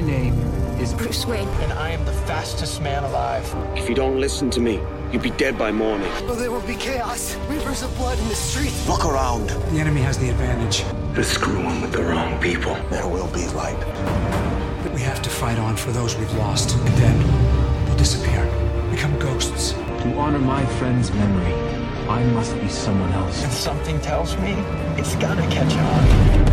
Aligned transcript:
My 0.00 0.06
name 0.06 0.32
is 0.80 0.94
Bruce 0.94 1.26
Wayne. 1.26 1.46
And 1.60 1.74
I 1.74 1.90
am 1.90 2.02
the 2.06 2.12
fastest 2.24 2.80
man 2.80 3.04
alive. 3.04 3.44
If 3.76 3.86
you 3.86 3.94
don't 3.94 4.18
listen 4.18 4.48
to 4.52 4.58
me, 4.58 4.80
you'll 5.12 5.20
be 5.20 5.28
dead 5.32 5.58
by 5.58 5.70
morning. 5.72 6.10
Oh, 6.22 6.34
there 6.34 6.50
will 6.50 6.66
be 6.66 6.74
chaos. 6.74 7.36
Rivers 7.50 7.82
of 7.82 7.94
blood 7.98 8.18
in 8.18 8.26
the 8.28 8.34
streets. 8.34 8.88
Look 8.88 9.04
around. 9.04 9.50
the 9.50 9.78
enemy 9.78 10.00
has 10.00 10.16
the 10.16 10.30
advantage. 10.30 10.84
They're 11.12 11.22
screwing 11.22 11.82
with 11.82 11.92
the 11.92 12.02
wrong 12.02 12.40
people. 12.40 12.76
There 12.88 13.06
will 13.06 13.26
be 13.26 13.46
light. 13.48 13.78
But 14.82 14.94
we 14.94 15.02
have 15.02 15.20
to 15.20 15.28
fight 15.28 15.58
on 15.58 15.76
for 15.76 15.92
those 15.92 16.16
we've 16.16 16.32
lost, 16.38 16.74
and 16.74 16.88
then 16.96 17.84
they'll 17.84 17.98
disappear, 17.98 18.46
become 18.90 19.18
ghosts. 19.18 19.72
To 19.72 20.14
honor 20.16 20.38
my 20.38 20.64
friend's 20.78 21.12
memory, 21.12 21.52
I 22.08 22.24
must 22.32 22.58
be 22.58 22.68
someone 22.70 23.12
else. 23.12 23.44
And 23.44 23.52
something 23.52 24.00
tells 24.00 24.34
me 24.38 24.52
it's 24.96 25.14
gonna 25.16 25.46
catch 25.50 25.74
on. 25.74 26.49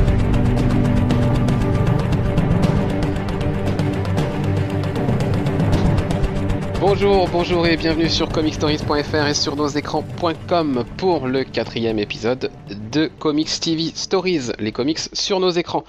Bonjour, 6.89 7.27
bonjour 7.27 7.68
et 7.68 7.75
bienvenue 7.75 8.07
sur 8.07 8.29
comicstories.fr 8.29 9.28
et 9.28 9.33
sur 9.33 9.57
nos 9.57 9.68
écrans.com 9.68 10.86
pour 10.95 11.28
le 11.28 11.43
quatrième 11.43 12.00
épisode 12.00 12.50
de 12.69 13.07
Comics 13.19 13.59
TV 13.59 13.91
Stories, 13.93 14.54
les 14.57 14.71
comics 14.71 15.01
sur 15.11 15.42
nos 15.42 15.50
écrans. 15.50 15.83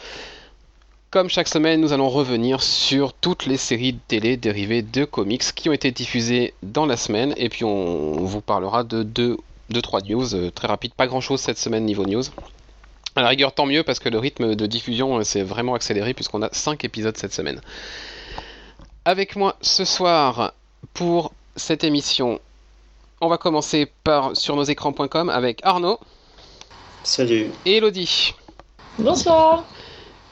Comme 1.12 1.28
chaque 1.28 1.46
semaine, 1.46 1.80
nous 1.80 1.92
allons 1.92 2.08
revenir 2.08 2.64
sur 2.64 3.12
toutes 3.12 3.46
les 3.46 3.58
séries 3.58 3.92
de 3.92 4.00
télé 4.08 4.36
dérivées 4.36 4.82
de 4.82 5.04
comics 5.04 5.44
qui 5.54 5.68
ont 5.68 5.72
été 5.72 5.92
diffusées 5.92 6.52
dans 6.64 6.84
la 6.84 6.96
semaine 6.96 7.32
et 7.36 7.48
puis 7.48 7.62
on 7.62 8.24
vous 8.24 8.40
parlera 8.40 8.82
de 8.82 9.04
2 9.04 9.36
deux, 9.70 9.82
trois 9.82 10.00
news 10.00 10.34
euh, 10.34 10.50
très 10.50 10.66
rapides, 10.66 10.94
pas 10.94 11.06
grand 11.06 11.20
chose 11.20 11.40
cette 11.40 11.58
semaine 11.58 11.84
niveau 11.84 12.06
news. 12.06 12.24
À 13.14 13.22
la 13.22 13.28
rigueur, 13.28 13.52
tant 13.52 13.66
mieux 13.66 13.84
parce 13.84 14.00
que 14.00 14.08
le 14.08 14.18
rythme 14.18 14.56
de 14.56 14.66
diffusion 14.66 15.18
euh, 15.18 15.22
s'est 15.22 15.44
vraiment 15.44 15.74
accéléré 15.74 16.12
puisqu'on 16.12 16.42
a 16.42 16.48
5 16.50 16.84
épisodes 16.84 17.16
cette 17.16 17.32
semaine. 17.32 17.60
Avec 19.04 19.36
moi 19.36 19.54
ce 19.62 19.84
soir 19.84 20.54
pour 20.94 21.32
cette 21.56 21.84
émission, 21.84 22.40
on 23.20 23.28
va 23.28 23.38
commencer 23.38 23.90
par 24.04 24.36
sur 24.36 24.56
nos 24.56 24.62
écrans.com 24.64 25.28
avec 25.28 25.60
Arnaud 25.64 25.98
Salut. 27.02 27.50
et 27.64 27.76
Elodie. 27.78 28.34
Bonsoir. 28.98 29.64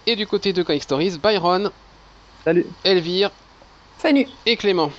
Et 0.07 0.15
du 0.17 0.27
côté 0.27 0.53
de 0.53 0.63
Comic 0.63 0.83
Stories, 0.83 1.19
Byron, 1.19 1.71
Salut. 2.45 2.67
Elvire 2.85 3.31
Salut. 3.99 4.27
et 4.45 4.57
Clément. 4.57 4.93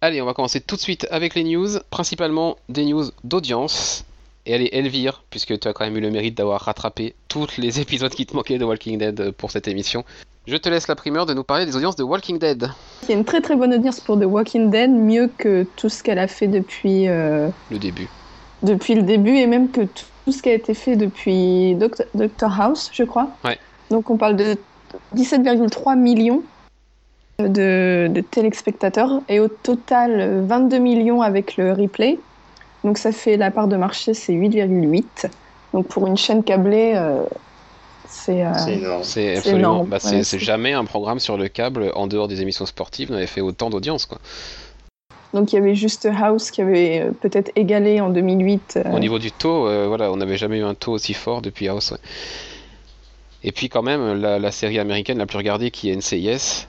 Allez, 0.00 0.20
on 0.20 0.26
va 0.26 0.34
commencer 0.34 0.60
tout 0.60 0.74
de 0.76 0.80
suite 0.80 1.06
avec 1.10 1.34
les 1.34 1.44
news, 1.44 1.78
principalement 1.90 2.56
des 2.68 2.84
news 2.84 3.04
d'audience. 3.24 4.04
Et 4.44 4.54
allez, 4.54 4.68
Elvire, 4.72 5.22
puisque 5.30 5.58
tu 5.60 5.68
as 5.68 5.72
quand 5.72 5.84
même 5.84 5.96
eu 5.96 6.00
le 6.00 6.10
mérite 6.10 6.36
d'avoir 6.36 6.60
rattrapé 6.62 7.14
tous 7.28 7.56
les 7.58 7.80
épisodes 7.80 8.12
qui 8.12 8.26
te 8.26 8.34
manquaient 8.34 8.58
de 8.58 8.64
Walking 8.64 8.98
Dead 8.98 9.30
pour 9.32 9.50
cette 9.50 9.68
émission. 9.68 10.04
Je 10.46 10.56
te 10.56 10.68
laisse 10.68 10.88
la 10.88 10.96
primeur 10.96 11.24
de 11.26 11.34
nous 11.34 11.44
parler 11.44 11.66
des 11.66 11.76
audiences 11.76 11.94
de 11.96 12.02
Walking 12.02 12.38
Dead. 12.38 12.68
Il 13.04 13.10
y 13.10 13.12
a 13.12 13.16
une 13.16 13.24
très 13.24 13.40
très 13.40 13.54
bonne 13.54 13.72
audience 13.74 14.00
pour 14.00 14.18
The 14.18 14.24
Walking 14.24 14.70
Dead, 14.70 14.90
mieux 14.90 15.30
que 15.38 15.64
tout 15.76 15.88
ce 15.88 16.02
qu'elle 16.02 16.18
a 16.18 16.26
fait 16.26 16.48
depuis, 16.48 17.08
euh, 17.08 17.48
Le 17.70 17.78
début. 17.78 18.08
depuis 18.62 18.94
le 18.94 19.02
début 19.02 19.36
et 19.36 19.46
même 19.46 19.70
que 19.70 19.82
tout 19.82 20.32
ce 20.32 20.42
qui 20.42 20.48
a 20.48 20.54
été 20.54 20.74
fait 20.74 20.96
depuis 20.96 21.74
Doctor, 21.76 22.06
Doctor 22.14 22.60
House, 22.60 22.90
je 22.92 23.04
crois. 23.04 23.28
Ouais. 23.44 23.58
Donc 23.90 24.10
on 24.10 24.16
parle 24.16 24.34
de 24.36 24.56
17,3 25.14 25.96
millions 25.96 26.42
de, 27.38 28.08
de 28.08 28.20
téléspectateurs 28.20 29.20
et 29.28 29.38
au 29.38 29.46
total 29.48 30.20
euh, 30.20 30.42
22 30.44 30.78
millions 30.78 31.22
avec 31.22 31.56
le 31.56 31.72
replay. 31.72 32.18
Donc 32.82 32.98
ça 32.98 33.12
fait 33.12 33.36
la 33.36 33.52
part 33.52 33.68
de 33.68 33.76
marché, 33.76 34.12
c'est 34.12 34.32
8,8. 34.32 35.30
Donc 35.72 35.86
pour 35.86 36.08
une 36.08 36.16
chaîne 36.16 36.42
câblée, 36.42 36.94
euh, 36.96 37.22
c'est... 38.12 38.44
euh, 38.44 38.52
C'est 38.56 38.74
énorme. 38.74 39.02
C'est 39.04 39.36
absolument. 39.38 39.58
énorme. 39.74 39.88
bah, 39.88 39.98
c'est 40.00 40.08
Ouais, 40.08 40.24
c'est 40.24 40.38
c'est- 40.38 40.44
jamais 40.44 40.72
un 40.72 40.84
programme 40.84 41.18
sur 41.18 41.36
le 41.36 41.48
câble 41.48 41.90
en 41.94 42.06
dehors 42.06 42.28
des 42.28 42.42
émissions 42.42 42.66
sportives 42.66 43.10
n'avait 43.10 43.26
fait 43.26 43.40
autant 43.40 43.70
d'audience. 43.70 44.06
quoi. 44.06 44.18
Donc 45.34 45.52
il 45.52 45.56
y 45.56 45.58
avait 45.58 45.74
juste 45.74 46.06
House 46.20 46.50
qui 46.50 46.60
avait 46.60 47.00
euh, 47.00 47.10
peut-être 47.12 47.50
égalé 47.56 48.00
en 48.00 48.10
2008. 48.10 48.74
euh, 48.84 48.92
Au 48.92 48.98
niveau 48.98 49.18
du 49.18 49.32
taux, 49.32 49.66
euh, 49.66 49.86
voilà, 49.88 50.12
on 50.12 50.16
n'avait 50.16 50.36
jamais 50.36 50.58
eu 50.58 50.62
un 50.64 50.74
taux 50.74 50.92
aussi 50.92 51.14
fort 51.14 51.40
depuis 51.40 51.68
House. 51.68 51.90
ouais. 51.92 51.98
Et 53.44 53.50
puis 53.50 53.68
quand 53.68 53.82
même, 53.82 54.20
la, 54.20 54.38
la 54.38 54.50
série 54.52 54.78
américaine 54.78 55.18
la 55.18 55.26
plus 55.26 55.38
regardée 55.38 55.70
qui 55.70 55.90
est 55.90 55.96
NCIS, 55.96 56.68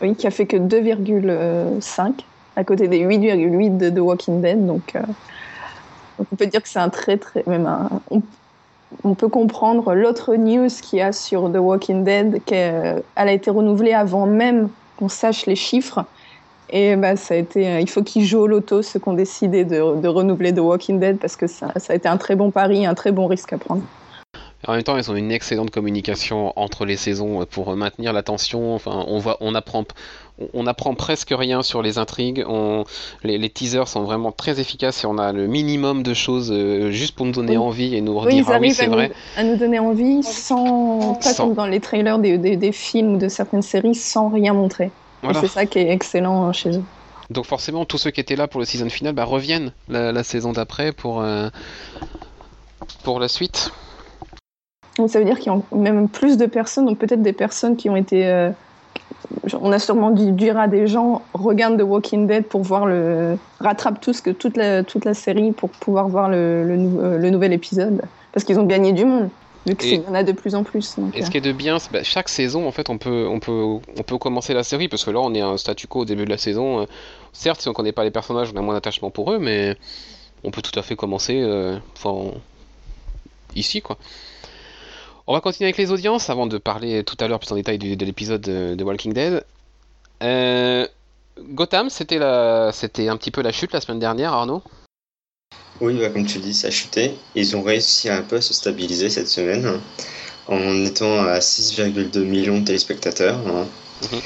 Oui, 0.00 0.16
qui 0.16 0.26
a 0.26 0.30
fait 0.30 0.46
que 0.46 0.56
2,5 0.56 2.12
à 2.56 2.64
côté 2.64 2.88
des 2.88 2.98
8,8 3.00 3.76
de 3.76 3.90
The 3.90 3.98
Walking 4.00 4.40
Dead. 4.40 4.66
Donc, 4.66 4.96
euh, 4.96 5.00
donc 6.18 6.26
on 6.32 6.36
peut 6.36 6.46
dire 6.46 6.62
que 6.62 6.68
c'est 6.68 6.78
un 6.80 6.88
très 6.88 7.18
très 7.18 7.44
même 7.46 7.66
un- 7.66 8.00
on, 8.10 8.22
on 9.04 9.14
peut 9.14 9.28
comprendre 9.28 9.94
l'autre 9.94 10.34
news 10.34 10.68
qu'il 10.82 10.98
y 10.98 11.02
a 11.02 11.12
sur 11.12 11.50
The 11.52 11.56
Walking 11.56 12.04
Dead 12.04 12.42
qu'elle 12.44 13.02
elle 13.16 13.28
a 13.28 13.32
été 13.32 13.50
renouvelée 13.50 13.92
avant 13.92 14.26
même 14.26 14.68
qu'on 14.96 15.08
sache 15.08 15.46
les 15.46 15.56
chiffres. 15.56 16.04
Et 16.72 16.94
bah, 16.96 17.16
ça 17.16 17.34
a 17.34 17.36
été, 17.36 17.66
euh, 17.66 17.80
il 17.80 17.90
faut 17.90 18.02
qu'ils 18.02 18.24
jouent 18.24 18.40
au 18.40 18.46
loto 18.46 18.82
ceux 18.82 19.00
qui 19.00 19.08
ont 19.08 19.14
décidé 19.14 19.64
de, 19.64 19.80
renouveler 19.80 20.54
The 20.54 20.60
Walking 20.60 21.00
Dead 21.00 21.18
parce 21.18 21.34
que 21.34 21.48
ça, 21.48 21.72
ça 21.76 21.92
a 21.92 21.96
été 21.96 22.08
un 22.08 22.16
très 22.16 22.36
bon 22.36 22.50
pari, 22.50 22.86
un 22.86 22.94
très 22.94 23.10
bon 23.10 23.26
risque 23.26 23.52
à 23.52 23.58
prendre. 23.58 23.82
En 24.68 24.74
même 24.74 24.82
temps, 24.82 24.96
ils 24.96 25.10
ont 25.10 25.16
une 25.16 25.32
excellente 25.32 25.70
communication 25.70 26.52
entre 26.56 26.84
les 26.84 26.96
saisons 26.96 27.46
pour 27.46 27.74
maintenir 27.76 28.12
la 28.12 28.22
tension. 28.22 28.74
Enfin, 28.74 29.04
on 29.08 29.18
voit, 29.18 29.38
on 29.40 29.54
apprend, 29.54 29.84
on- 30.40 30.48
on 30.54 30.66
apprend 30.66 30.94
presque 30.94 31.32
rien 31.36 31.62
sur 31.62 31.82
les 31.82 31.98
intrigues. 31.98 32.44
On, 32.48 32.84
les, 33.22 33.38
les 33.38 33.50
teasers 33.50 33.86
sont 33.88 34.02
vraiment 34.02 34.32
très 34.32 34.60
efficaces 34.60 35.04
et 35.04 35.06
on 35.06 35.18
a 35.18 35.32
le 35.32 35.46
minimum 35.46 36.02
de 36.02 36.14
choses 36.14 36.50
euh, 36.52 36.90
juste 36.90 37.14
pour 37.14 37.26
nous 37.26 37.32
donner 37.32 37.56
Oui. 37.58 37.64
envie 37.64 37.94
et 37.94 38.00
nous 38.00 38.12
Oui, 38.12 38.18
redire 38.24 38.44
ils 38.48 38.52
ah 38.52 38.58
oui 38.60 38.72
c'est 38.72 38.84
à, 38.86 38.88
vrai. 38.88 39.08
Nous, 39.08 39.40
à 39.40 39.44
nous 39.44 39.56
donner 39.56 39.78
envie 39.78 40.22
sans, 40.22 41.14
pas 41.14 41.32
Sans. 41.32 41.46
comme 41.46 41.54
dans 41.54 41.66
les 41.66 41.80
trailers 41.80 42.18
des, 42.18 42.38
des, 42.38 42.56
des 42.56 42.72
films 42.72 43.14
ou 43.14 43.18
de 43.18 43.28
certaines 43.28 43.62
séries, 43.62 43.94
sans 43.94 44.28
rien 44.28 44.52
montrer. 44.54 44.90
Et. 45.22 45.40
C'est 45.40 45.48
ça 45.48 45.66
qui 45.66 45.78
est 45.78 45.90
excellent 45.90 46.48
euh, 46.48 46.52
chez 46.52 46.70
eux. 46.76 46.82
Donc 47.30 47.44
forcément, 47.44 47.84
tous 47.84 47.98
ceux 47.98 48.10
qui 48.10 48.20
étaient 48.20 48.36
là 48.36 48.48
pour 48.48 48.58
le 48.60 48.66
season 48.66 48.88
final 48.88 49.12
bah, 49.14 49.24
reviennent 49.24 49.72
la, 49.88 50.10
la 50.12 50.24
saison 50.24 50.52
d'après 50.52 50.92
pour 50.92 51.20
euh, 51.20 51.48
pour 53.04 53.20
la 53.20 53.28
suite. 53.28 53.70
Donc 54.98 55.10
ça 55.10 55.18
veut 55.18 55.24
dire 55.24 55.38
qu'il 55.38 55.52
y 55.52 55.54
a 55.54 55.60
même 55.76 56.08
plus 56.08 56.36
de 56.36 56.46
personnes, 56.46 56.86
donc 56.86 56.98
peut-être 56.98 57.22
des 57.22 57.32
personnes 57.32 57.76
qui 57.76 57.88
ont 57.88 57.96
été. 57.96 58.26
euh, 58.26 58.50
on 59.60 59.72
a 59.72 59.78
sûrement 59.78 60.10
dû 60.10 60.32
dire 60.32 60.58
à 60.58 60.68
des 60.68 60.86
gens 60.86 61.22
regarde 61.34 61.78
The 61.78 61.82
Walking 61.82 62.26
Dead 62.26 62.46
pour 62.46 62.62
voir 62.62 62.86
le. 62.86 63.36
rattrape 63.60 64.00
tout 64.00 64.12
ce 64.12 64.22
que, 64.22 64.30
toute, 64.30 64.56
la, 64.56 64.82
toute 64.82 65.04
la 65.04 65.14
série 65.14 65.52
pour 65.52 65.70
pouvoir 65.70 66.08
voir 66.08 66.28
le, 66.28 66.64
le, 66.64 66.76
nou- 66.76 67.00
euh, 67.00 67.18
le 67.18 67.30
nouvel 67.30 67.52
épisode. 67.52 68.02
Parce 68.32 68.44
qu'ils 68.44 68.58
ont 68.58 68.64
gagné 68.66 68.92
du 68.92 69.04
monde, 69.04 69.28
vu 69.66 69.74
qu'il 69.76 70.02
y 70.02 70.06
en 70.06 70.14
a 70.14 70.22
de 70.22 70.32
plus 70.32 70.54
en 70.54 70.62
plus. 70.62 70.96
donc, 70.96 71.16
Et 71.16 71.22
ce 71.22 71.26
euh, 71.26 71.30
qui 71.30 71.38
est 71.38 71.40
de 71.40 71.52
bien, 71.52 71.78
bah, 71.92 72.02
chaque 72.02 72.28
saison, 72.28 72.66
en 72.66 72.70
fait, 72.70 72.88
on 72.90 72.96
peut, 72.98 73.26
on, 73.28 73.40
peut, 73.40 73.52
on 73.98 74.02
peut 74.02 74.18
commencer 74.18 74.54
la 74.54 74.62
série, 74.62 74.88
parce 74.88 75.04
que 75.04 75.10
là, 75.10 75.20
on 75.20 75.34
est 75.34 75.40
à 75.40 75.48
un 75.48 75.56
statu 75.56 75.86
quo 75.86 76.00
au 76.00 76.04
début 76.04 76.24
de 76.24 76.30
la 76.30 76.38
saison. 76.38 76.80
Euh, 76.82 76.84
Certes, 77.32 77.60
si 77.60 77.68
on 77.68 77.72
connaît 77.72 77.92
pas 77.92 78.04
les 78.04 78.10
personnages, 78.10 78.50
on 78.54 78.58
a 78.58 78.62
moins 78.62 78.74
d'attachement 78.74 79.10
pour 79.10 79.32
eux, 79.32 79.38
mais 79.38 79.76
on 80.44 80.50
peut 80.50 80.62
tout 80.62 80.76
à 80.78 80.82
fait 80.82 80.96
commencer 80.96 81.40
euh, 81.40 81.76
enfin, 81.96 82.30
ici, 83.54 83.82
quoi. 83.82 83.96
On 85.30 85.34
va 85.34 85.40
continuer 85.40 85.66
avec 85.66 85.76
les 85.76 85.92
audiences, 85.92 86.28
avant 86.28 86.48
de 86.48 86.58
parler 86.58 87.04
tout 87.04 87.16
à 87.20 87.28
l'heure 87.28 87.38
plus 87.38 87.52
en 87.52 87.54
détail 87.54 87.78
de 87.78 88.04
l'épisode 88.04 88.40
de, 88.40 88.74
de 88.74 88.82
Walking 88.82 89.12
Dead. 89.12 89.44
Euh, 90.24 90.88
Gotham, 91.38 91.88
c'était 91.88 92.18
la, 92.18 92.72
c'était 92.72 93.06
un 93.06 93.16
petit 93.16 93.30
peu 93.30 93.40
la 93.40 93.52
chute 93.52 93.72
la 93.72 93.80
semaine 93.80 94.00
dernière, 94.00 94.32
Arnaud? 94.32 94.60
Oui, 95.80 95.96
bah, 96.00 96.10
comme 96.10 96.26
tu 96.26 96.40
dis, 96.40 96.52
ça 96.52 96.66
a 96.66 96.70
chuté. 96.72 97.14
Ils 97.36 97.56
ont 97.56 97.62
réussi 97.62 98.08
un 98.08 98.22
peu 98.22 98.38
à 98.38 98.40
se 98.40 98.52
stabiliser 98.52 99.08
cette 99.08 99.28
semaine 99.28 99.78
en 100.48 100.84
étant 100.84 101.22
à 101.22 101.38
6,2 101.38 102.24
millions 102.24 102.58
de 102.58 102.64
téléspectateurs. 102.64 103.38
hein. 103.46 103.68
Mhm. 104.02 104.20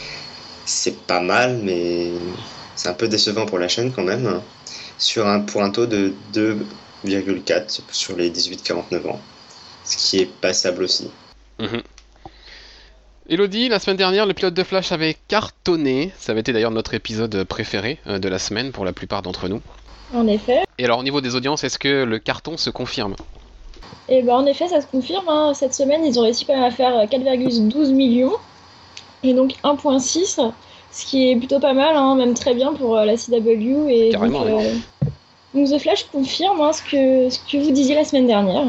C'est 0.65 0.97
pas 1.07 1.21
mal, 1.21 1.61
mais 1.63 2.13
c'est 2.77 2.89
un 2.89 2.95
peu 2.95 3.09
décevant 3.09 3.45
pour 3.45 3.59
la 3.59 3.69
chaîne 3.69 3.93
quand 3.93 4.05
même. 4.05 4.41
Sur 4.97 5.27
un, 5.27 5.41
pour 5.41 5.63
un 5.63 5.69
taux 5.69 5.85
de 5.85 6.15
2,4 6.33 7.83
sur 7.93 8.17
les 8.17 8.31
18-49 8.31 9.07
ans. 9.07 9.21
Ce 9.85 9.97
qui 9.97 10.19
est 10.21 10.27
passable 10.27 10.83
aussi. 10.83 11.11
Mhm. 11.59 11.83
Elodie, 13.29 13.69
la 13.69 13.79
semaine 13.79 13.97
dernière, 13.97 14.27
le 14.27 14.35
pilote 14.35 14.53
de 14.55 14.63
Flash 14.63 14.93
avait 14.93 15.17
cartonné. 15.29 16.13
Ça 16.19 16.33
avait 16.33 16.43
été 16.43 16.53
d'ailleurs 16.53 16.71
notre 16.71 16.93
épisode 16.95 17.45
préféré 17.45 17.99
euh, 18.07 18.19
de 18.19 18.29
la 18.29 18.39
semaine 18.39 18.71
pour 18.71 18.85
la 18.85 18.93
plupart 18.93 19.23
d'entre 19.23 19.49
nous. 19.49 19.63
En 20.15 20.27
effet. 20.27 20.65
Et 20.79 20.85
alors, 20.85 20.99
au 20.99 21.03
niveau 21.03 21.21
des 21.23 21.35
audiences, 21.35 21.65
est-ce 21.65 21.79
que 21.79 22.05
le 22.05 22.19
carton 22.19 22.57
se 22.57 22.69
confirme? 22.71 23.17
Et 24.09 24.23
ben 24.23 24.35
en 24.35 24.47
effet, 24.47 24.69
ça 24.69 24.83
se 24.83 24.87
confirme. 24.87 25.29
hein. 25.29 25.53
Cette 25.55 25.73
semaine, 25.73 26.05
ils 26.05 26.19
ont 26.19 26.23
réussi 26.23 26.45
quand 26.45 26.55
même 26.55 26.65
à 26.65 26.71
faire 26.71 26.93
4,12 27.07 27.93
millions. 27.93 28.35
Et 29.23 29.33
donc 29.33 29.55
1,6. 29.65 30.53
Ce 30.93 31.07
qui 31.07 31.31
est 31.31 31.37
plutôt 31.37 31.59
pas 31.59 31.73
mal, 31.73 31.97
hein, 31.97 32.15
même 32.15 32.35
très 32.35 32.55
bien 32.55 32.75
pour 32.75 32.97
euh, 32.99 33.05
la 33.07 33.17
CW. 33.17 33.89
Et 33.89 34.11
Carrément, 34.11 34.45
donc, 34.45 34.61
euh, 34.63 34.75
donc 35.55 35.69
The 35.71 35.79
Flash 35.81 36.05
confirme 36.13 36.61
hein, 36.61 36.73
ce, 36.73 36.83
que, 36.83 37.31
ce 37.31 37.39
que 37.51 37.57
vous 37.57 37.71
disiez 37.73 37.95
la 37.95 38.05
semaine 38.05 38.27
dernière. 38.27 38.67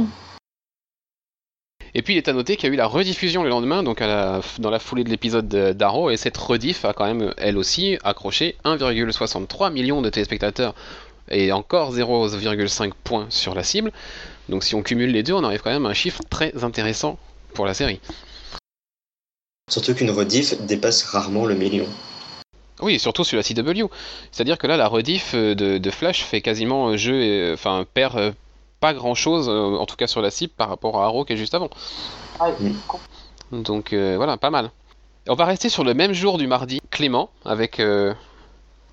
Et 1.98 2.02
puis, 2.02 2.14
il 2.14 2.18
est 2.18 2.28
à 2.28 2.34
noter 2.34 2.58
qu'il 2.58 2.68
y 2.68 2.72
a 2.72 2.74
eu 2.74 2.78
la 2.78 2.88
rediffusion 2.88 3.42
le 3.42 3.50
lendemain, 3.50 3.82
donc 3.82 4.02
à 4.02 4.08
la- 4.08 4.42
dans 4.60 4.70
la 4.70 4.80
foulée 4.80 5.06
de 5.06 5.10
l'épisode 5.10 5.48
de- 5.48 5.72
d'Arrow, 5.72 6.10
et 6.10 6.18
cette 6.18 6.36
rediff 6.36 6.84
a 6.84 6.92
quand 6.94 7.06
même, 7.06 7.34
elle 7.38 7.58
aussi, 7.58 7.98
accroché 8.04 8.58
1,63 8.66 9.70
million 9.70 10.02
de 10.02 10.10
téléspectateurs 10.10 10.76
et 11.32 11.54
encore 11.54 11.94
0,5 11.94 12.94
points 13.04 13.28
sur 13.30 13.56
la 13.56 13.64
cible. 13.64 13.94
Donc, 14.50 14.64
si 14.66 14.76
on 14.76 14.84
cumule 14.84 15.12
les 15.12 15.24
deux, 15.24 15.34
on 15.34 15.44
arrive 15.46 15.62
quand 15.62 15.72
même 15.72 15.86
à 15.86 15.90
un 15.90 15.94
chiffre 15.94 16.22
très 16.30 16.64
intéressant 16.66 17.18
pour 17.54 17.66
la 17.66 17.74
série. 17.74 18.02
Surtout 19.72 19.96
qu'une 19.96 20.12
rediff 20.12 20.60
dépasse 20.62 21.04
rarement 21.04 21.46
le 21.46 21.56
million. 21.56 21.88
Oui, 22.82 23.00
surtout 23.00 23.24
sur 23.24 23.38
la 23.38 23.44
CW. 23.44 23.90
C'est-à-dire 24.32 24.58
que 24.58 24.68
là, 24.68 24.76
la 24.76 24.88
rediff 24.88 25.32
euh, 25.34 25.56
de, 25.56 25.78
de 25.78 25.92
Flash 25.92 26.24
fait 26.24 26.42
quasiment 26.42 26.90
euh, 26.90 26.98
jeu, 26.98 27.22
et, 27.24 27.54
enfin, 27.54 27.86
perd 27.94 28.34
pas 28.80 28.94
grand-chose, 28.94 29.50
euh, 29.50 29.78
en 29.78 29.86
tout 29.86 29.96
cas 29.96 30.08
sur 30.08 30.22
la 30.22 30.32
cible, 30.32 30.54
par 30.54 30.70
rapport 30.70 31.02
à 31.02 31.06
Arrow 31.06 31.26
qui 31.26 31.34
est 31.34 31.38
juste 31.38 31.54
avant. 31.54 31.70
Ouais, 32.40 32.56
Mm. 33.52 33.64
Donc 33.64 33.94
euh, 33.94 34.16
voilà, 34.18 34.38
pas 34.38 34.50
mal. 34.50 34.72
On 35.30 35.36
va 35.36 35.46
rester 35.46 35.70
sur 35.70 35.84
le 35.84 35.94
même 35.94 36.14
jour 36.14 36.38
du 36.38 36.48
mardi, 36.48 36.80
Clément, 36.92 37.32
avec 37.46 37.80
euh, 37.80 38.14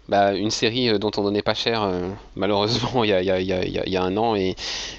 bah, 0.08 0.34
une 0.34 0.50
série 0.50 0.98
dont 0.98 1.10
on 1.16 1.22
donnait 1.22 1.42
pas 1.42 1.54
cher, 1.54 1.82
euh, 1.82 2.10
malheureusement, 2.36 3.04
il 3.04 3.10
y 3.10 3.12
a, 3.14 3.22
il 3.22 3.26
y 3.26 3.30
a- 3.32 3.40
il 3.40 3.46
y 3.48 3.52
a- 3.54 3.66
y 3.66 3.78
a- 3.80 3.86
il 3.86 3.92
y 3.92 3.96
a 3.96 4.02
un 4.04 4.16
an, 4.16 4.36
et, 4.36 4.56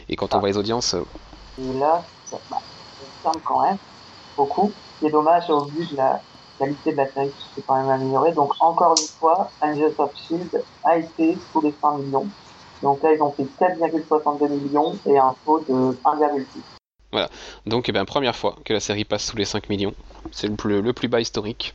et 0.09 0.15
quand 0.15 0.35
on 0.35 0.39
voit 0.39 0.49
les 0.49 0.57
audiences, 0.57 0.95
euh, 0.95 1.03
Et 1.57 1.73
là, 1.73 2.09
ça, 2.23 2.37
bah, 2.49 2.57
ça 2.97 3.05
me 3.05 3.11
semble 3.21 3.41
quand 3.43 3.61
même 3.63 3.77
beaucoup. 4.37 4.77
C'est 5.01 5.11
dommage 5.11 5.49
au 5.49 5.67
vu 5.67 5.87
de 5.91 5.97
la 5.97 6.21
qualité 6.59 6.91
de 6.93 6.97
la 6.97 7.11
série 7.13 7.33
qui 7.35 7.53
s'est 7.55 7.63
quand 7.67 7.75
même 7.77 7.89
améliorée. 7.89 8.33
Donc, 8.33 8.51
encore 8.59 8.99
une 9.01 9.09
fois, 9.19 9.53
Angels 9.61 9.95
of 9.99 10.11
Shield 10.15 10.51
a 10.83 10.97
été 10.99 11.39
sous 11.51 11.61
les 11.61 11.77
5 11.81 11.99
millions. 11.99 12.31
Donc 12.83 13.01
là, 13.01 13.13
ils 13.13 13.21
ont 13.21 13.31
fait 13.31 13.47
4,62 13.59 14.49
millions 14.49 14.93
et 15.07 15.17
un 15.17 15.33
taux 15.45 15.59
de 15.67 15.73
1,6. 16.03 17.19
donc 17.65 17.87
eh 17.89 17.91
ben, 17.91 18.03
première 18.05 18.35
fois 18.35 18.55
que 18.65 18.73
la 18.73 18.79
série 18.79 19.05
passe 19.05 19.25
sous 19.25 19.37
les 19.37 19.45
5 19.45 19.69
millions. 19.69 19.93
C'est 20.31 20.47
le 20.47 20.55
plus, 20.55 20.81
le 20.81 20.93
plus 20.93 21.07
bas 21.07 21.21
historique. 21.21 21.73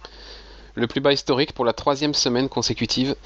Le 0.75 0.87
plus 0.87 1.01
bas 1.01 1.13
historique 1.13 1.53
pour 1.55 1.65
la 1.65 1.73
troisième 1.73 2.15
semaine 2.15 2.49
consécutive. 2.49 3.17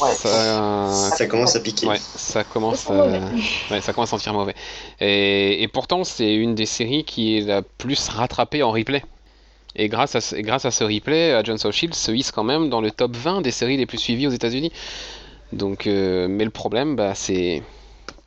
Ouais. 0.00 0.10
Ça, 0.14 1.10
Ça 1.10 1.26
commence 1.26 1.56
à 1.56 1.60
piquer. 1.60 1.86
Ouais, 1.88 1.96
ça 1.98 2.44
commence, 2.44 2.86
euh, 2.90 3.18
ouais, 3.70 3.80
ça 3.80 3.92
commence 3.92 4.10
à 4.10 4.18
sentir 4.18 4.34
mauvais. 4.34 4.54
Et, 5.00 5.62
et 5.62 5.68
pourtant, 5.68 6.04
c'est 6.04 6.34
une 6.34 6.54
des 6.54 6.66
séries 6.66 7.04
qui 7.04 7.38
est 7.38 7.40
la 7.42 7.62
plus 7.62 8.08
rattrapée 8.08 8.62
en 8.62 8.70
replay. 8.72 9.02
Et 9.74 9.88
grâce 9.88 10.14
à, 10.14 10.20
ce- 10.20 10.34
et 10.36 10.42
grâce 10.42 10.66
à 10.66 10.70
ce 10.70 10.84
replay, 10.84 11.32
Agents 11.32 11.64
of 11.64 11.74
Shield 11.74 11.94
se 11.94 12.12
hisse 12.12 12.30
quand 12.30 12.44
même 12.44 12.68
dans 12.68 12.80
le 12.80 12.90
top 12.90 13.16
20 13.16 13.40
des 13.40 13.50
séries 13.50 13.76
les 13.78 13.86
plus 13.86 13.98
suivies 13.98 14.26
aux 14.26 14.30
États-Unis. 14.32 14.70
Donc, 15.52 15.86
euh, 15.86 16.28
mais 16.28 16.44
le 16.44 16.50
problème, 16.50 16.96
bah, 16.96 17.14
c'est 17.14 17.62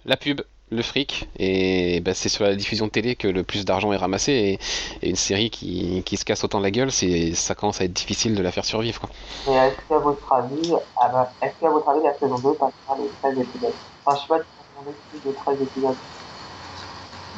la 0.05 0.17
pub, 0.17 0.41
le 0.71 0.81
fric, 0.81 1.27
et 1.39 2.01
bah, 2.01 2.13
c'est 2.13 2.29
sur 2.29 2.45
la 2.45 2.55
diffusion 2.55 2.87
de 2.87 2.91
télé 2.91 3.15
que 3.15 3.27
le 3.27 3.43
plus 3.43 3.65
d'argent 3.65 3.93
est 3.93 3.97
ramassé. 3.97 4.59
Et, 5.01 5.07
et 5.07 5.09
une 5.09 5.15
série 5.17 5.49
qui, 5.51 6.03
qui 6.05 6.17
se 6.17 6.25
casse 6.25 6.43
autant 6.43 6.59
la 6.59 6.71
gueule, 6.71 6.91
c'est, 6.91 7.35
ça 7.35 7.55
commence 7.55 7.81
à 7.81 7.85
être 7.85 7.93
difficile 7.93 8.35
de 8.35 8.43
la 8.43 8.51
faire 8.51 8.65
survivre. 8.65 8.99
Quoi. 9.01 9.09
Et 9.47 9.51
est-ce 9.53 9.77
qu'à 9.87 9.97
votre 9.97 10.31
avis, 10.33 10.73
ah 10.97 11.09
bah, 11.09 11.33
est-ce 11.41 11.57
qu'à 11.59 11.71
votre 11.71 11.89
avis, 11.89 12.01
la 12.03 12.13
saison 12.19 12.37
2 12.39 12.53
passera 12.57 12.95
les 12.99 13.11
13 13.21 13.39
épisodes? 13.39 13.79
Enfin, 14.05 14.15
je 14.17 14.21
sais 14.21 14.27
pas 14.27 14.39
si 14.43 14.49
vous 14.73 14.81
avez 14.81 14.97
plus 15.09 15.21
de 15.23 15.31
13 15.31 15.61
épisodes. 15.61 15.97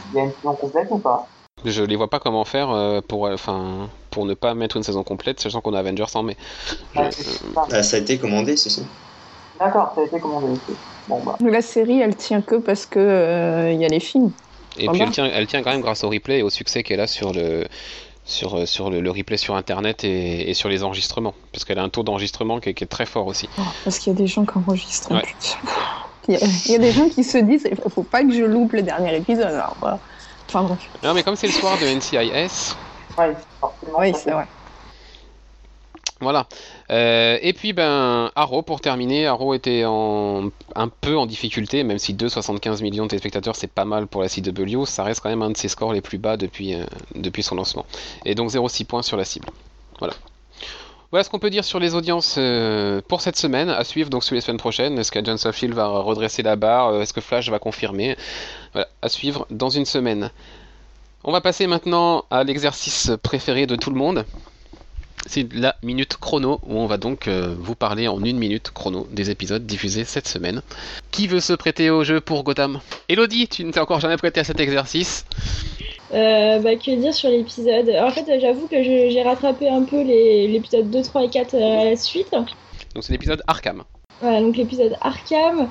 Il 0.06 0.12
y 0.14 0.20
a 0.20 0.24
une 0.24 0.34
saison 0.34 0.56
complète 0.56 0.88
ou 0.90 1.00
pas? 1.00 1.30
Je 1.66 1.84
les 1.84 1.96
vois 1.96 2.10
pas 2.10 2.20
comment 2.20 2.46
faire 2.46 2.70
euh, 2.72 3.02
pour, 3.02 3.24
enfin, 3.28 3.90
pour 4.12 4.26
ne 4.26 4.34
pas 4.34 4.54
mettre 4.54 4.78
une 4.78 4.84
saison 4.84 5.04
complète, 5.04 5.40
sachant 5.40 5.62
qu'on 5.62 5.74
a 5.74 5.80
Avengers 5.80 6.06
en 6.16 6.24
mai. 6.24 6.38
Je- 6.94 7.02
Ah. 7.56 7.68
Ah, 7.72 7.84
ça 7.84 7.96
a 7.98 8.00
été 8.00 8.20
commandé, 8.20 8.58
c'est 8.58 8.70
ça? 8.70 8.82
D'accord, 9.60 9.92
ça 9.96 10.02
a 10.02 10.04
été 10.06 10.20
commandé 10.20 10.48
aussi. 10.50 10.80
Bon, 11.08 11.24
bah, 11.24 11.36
La 11.40 11.62
série, 11.62 12.00
elle 12.00 12.16
tient 12.16 12.42
que 12.42 12.56
parce 12.56 12.86
que 12.86 13.00
euh, 13.00 13.72
il 13.72 13.80
y 13.80 13.86
a 13.86 13.88
les 13.88 14.00
films. 14.00 14.34
Et 14.78 14.86
Voilà. 14.86 14.94
puis 14.94 15.04
elle 15.04 15.12
tient, 15.12 15.26
elle 15.26 15.48
tient 15.48 15.64
quand 15.64 15.72
même 15.72 15.82
grâce 15.82 16.04
au 16.04 16.10
replay 16.10 16.40
et 16.40 16.44
au 16.44 16.50
succès 16.50 16.84
qu'elle 16.84 17.00
a 17.00 17.08
sur 17.08 17.34
le 17.34 17.66
sur, 18.26 18.56
euh, 18.56 18.66
sur 18.68 18.90
le, 18.92 19.02
le 19.02 19.12
replay 19.12 19.38
sur 19.38 19.56
internet 19.56 20.04
et, 20.04 20.50
et 20.50 20.54
sur 20.56 20.70
les 20.70 20.84
enregistrements. 20.84 21.36
Parce 21.52 21.66
qu'elle 21.66 21.80
a 21.80 21.84
un 21.84 21.90
taux 21.90 22.04
d'enregistrement 22.04 22.60
qui, 22.60 22.70
est- 22.70 22.74
qui 22.76 22.84
est 22.84 22.88
très 22.88 23.06
fort 23.08 23.28
aussi. 23.28 23.50
Oh, 23.58 23.64
parce 23.84 24.00
qu'il 24.00 24.12
y 24.14 24.16
a 24.16 24.18
des 24.18 24.28
gens 24.28 24.46
qui 24.46 24.58
enregistrent. 24.58 25.12
Ouais. 25.12 25.24
Il, 26.28 26.34
y 26.36 26.38
a, 26.38 26.40
il 26.66 26.72
y 26.72 26.76
a 26.76 26.80
des 26.80 26.92
gens 26.92 27.10
qui 27.10 27.24
se 27.24 27.38
disent 27.38 27.68
il 27.72 27.92
faut 27.92 28.04
pas 28.04 28.24
que 28.24 28.32
je 28.34 28.44
loupe 28.44 28.74
le 28.74 28.84
dernier 28.84 29.16
épisode. 29.16 29.46
Alors, 29.48 29.78
voilà. 29.80 30.02
Enfin 30.50 30.64
bref. 30.64 30.92
Non 31.04 31.14
mais 31.16 31.24
comme 31.24 31.36
c'est 31.36 31.48
le 31.48 31.54
soir 31.54 31.78
de 31.80 31.86
NCIS, 31.88 32.78
ouais, 33.18 33.36
forcément. 33.60 34.00
Oui, 34.00 34.14
c'est 34.16 34.32
vrai. 34.32 34.48
Voilà. 36.20 36.48
Euh, 36.90 37.38
et 37.42 37.54
puis 37.54 37.74
ben 37.74 38.32
Arrow 38.36 38.64
pour 38.64 38.82
terminer, 38.82 39.28
Arrow 39.28 39.54
était 39.54 39.84
un 39.84 40.52
peu 41.02 41.16
en 41.18 41.26
difficulté, 41.26 41.84
même 41.84 42.00
si 42.00 42.14
2,75 42.14 42.82
millions 42.82 43.04
de 43.04 43.10
téléspectateurs 43.10 43.56
c'est 43.56 43.72
pas 43.72 43.86
mal 43.86 44.08
pour 44.08 44.22
la 44.22 44.30
CW, 44.30 44.86
ça 44.86 45.04
reste 45.04 45.22
quand 45.22 45.30
même 45.30 45.44
un 45.44 45.52
de 45.52 45.58
ses 45.58 45.68
scores 45.68 45.94
les 45.94 46.02
plus 46.02 46.18
bas 46.18 46.38
depuis, 46.38 46.74
euh, 46.74 46.86
son 47.42 47.56
lancement. 47.56 47.86
Et 48.26 48.34
donc 48.34 48.50
0,6 48.50 48.86
points 48.86 49.04
sur 49.04 49.18
la 49.18 49.26
cible. 49.26 49.48
Voilà. 50.00 50.14
Voilà 51.12 51.24
ce 51.24 51.30
qu'on 51.30 51.40
peut 51.40 51.50
dire 51.50 51.64
sur 51.64 51.80
les 51.80 51.96
audiences 51.96 52.36
euh, 52.38 53.00
pour 53.08 53.22
cette 53.22 53.38
semaine, 53.38 53.70
à 53.70 53.84
suivre 53.84 54.10
donc 54.10 54.24
sur 54.24 54.36
les 54.36 54.42
semaines 54.42 54.58
prochaines. 54.58 55.00
Est-ce 55.00 55.12
qu'Agents 55.12 55.46
of 55.46 55.56
Shield 55.56 55.74
va 55.74 55.88
redresser 55.88 56.44
la 56.44 56.58
barre? 56.58 57.02
Est-ce 57.02 57.14
que 57.14 57.22
Flash 57.22 57.50
va 57.50 57.60
confirmer? 57.60 58.18
Voilà, 58.74 58.88
à 59.02 59.08
suivre 59.08 59.48
dans 59.50 59.70
une 59.70 59.86
semaine. 59.86 60.32
On 61.24 61.32
va 61.32 61.42
passer 61.42 61.68
maintenant 61.68 62.26
à 62.30 62.44
l'exercice 62.44 63.12
préféré 63.22 63.68
de 63.68 63.76
tout 63.76 63.90
le 63.90 63.98
monde. 63.98 64.26
C'est 65.26 65.52
la 65.54 65.76
minute 65.84 66.16
chrono 66.18 66.60
où 66.66 66.78
on 66.78 66.86
va 66.86 66.98
donc 66.98 67.28
euh, 67.28 67.54
vous 67.60 67.76
parler 67.76 68.08
en 68.08 68.24
une 68.24 68.38
minute 68.38 68.72
chrono 68.74 69.08
des 69.12 69.30
épisodes 69.30 69.66
diffusés 69.66 70.06
cette 70.06 70.28
semaine. 70.28 70.62
Qui 71.12 71.28
veut 71.28 71.42
se 71.42 71.54
prêter 71.54 71.90
au 71.90 72.04
jeu 72.04 72.22
pour 72.22 72.44
Gotham? 72.44 72.80
Elodie, 73.10 73.48
tu 73.48 73.64
ne 73.66 73.72
t'es 73.72 73.80
encore 73.80 74.00
jamais 74.00 74.16
prêté 74.18 74.40
à 74.40 74.44
cet 74.46 74.60
exercice? 74.62 75.26
Euh, 76.14 76.60
bah, 76.60 76.76
que 76.78 76.96
dire 76.96 77.14
sur 77.14 77.30
l'épisode? 77.30 77.90
En 77.90 78.10
fait, 78.12 78.30
euh, 78.30 78.38
j'avoue 78.40 78.68
que 78.68 78.82
j'ai 78.82 79.22
rattrapé 79.24 79.68
un 79.68 79.84
peu 79.84 80.02
l'épisode 80.02 80.90
2, 80.90 81.02
3 81.02 81.24
et 81.26 81.30
4 81.30 81.56
à 81.56 81.86
la 81.86 81.96
suite. 81.98 82.32
Donc 82.32 82.48
c'est 83.04 83.12
l'épisode 83.12 83.44
Arkham. 83.48 83.84
Voilà, 84.22 84.40
donc 84.40 84.56
l'épisode 84.56 84.96
Arkham. 85.02 85.68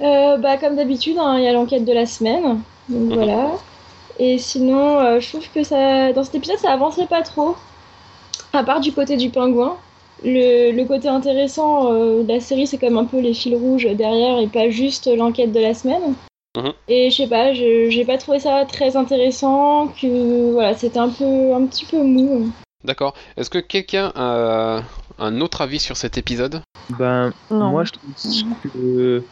Euh, 0.00 0.36
bah, 0.36 0.58
comme 0.58 0.76
d'habitude, 0.76 1.16
hein, 1.18 1.38
il 1.38 1.44
y 1.44 1.48
a 1.48 1.52
l'enquête 1.52 1.84
de 1.84 1.92
la 1.92 2.06
semaine. 2.06 2.60
Donc 2.88 3.10
Mhm. 3.10 3.14
voilà. 3.14 3.50
Et 4.20 4.38
sinon, 4.38 5.18
je 5.18 5.28
trouve 5.28 5.46
que 5.52 5.64
ça, 5.64 6.12
dans 6.12 6.22
cet 6.22 6.36
épisode, 6.36 6.58
ça 6.58 6.72
avançait 6.72 7.06
pas 7.06 7.22
trop. 7.22 7.56
À 8.56 8.64
part 8.64 8.80
du 8.80 8.92
côté 8.92 9.16
du 9.16 9.28
pingouin. 9.30 9.76
Le, 10.24 10.72
le 10.72 10.84
côté 10.86 11.08
intéressant 11.08 11.92
euh, 11.92 12.22
de 12.22 12.28
la 12.32 12.40
série, 12.40 12.66
c'est 12.66 12.78
quand 12.78 12.86
même 12.86 12.96
un 12.96 13.04
peu 13.04 13.20
les 13.20 13.34
fils 13.34 13.54
rouges 13.54 13.84
derrière 13.86 14.38
et 14.40 14.46
pas 14.46 14.70
juste 14.70 15.14
l'enquête 15.14 15.52
de 15.52 15.60
la 15.60 15.74
semaine. 15.74 16.14
Mhm. 16.56 16.72
Et 16.88 17.10
je 17.10 17.16
sais 17.16 17.26
pas, 17.28 17.52
je- 17.52 17.90
j'ai 17.90 18.04
pas 18.06 18.16
trouvé 18.16 18.38
ça 18.38 18.64
très 18.64 18.96
intéressant. 18.96 19.88
Que 19.88 20.52
voilà, 20.52 20.74
c'était 20.74 20.98
un 20.98 21.10
peu, 21.10 21.52
un 21.54 21.66
petit 21.66 21.84
peu 21.84 22.02
mou. 22.02 22.50
D'accord. 22.82 23.12
Est-ce 23.36 23.50
que 23.50 23.58
quelqu'un 23.58 24.10
a 24.14 24.80
un 25.18 25.40
autre 25.42 25.60
avis 25.60 25.78
sur 25.80 25.98
cet 25.98 26.16
épisode? 26.16 26.62
Ben, 26.98 27.32
Non. 27.50 27.70
moi 27.70 27.84
je 27.84 27.92
trouve 27.92 28.54
que, 28.72 29.22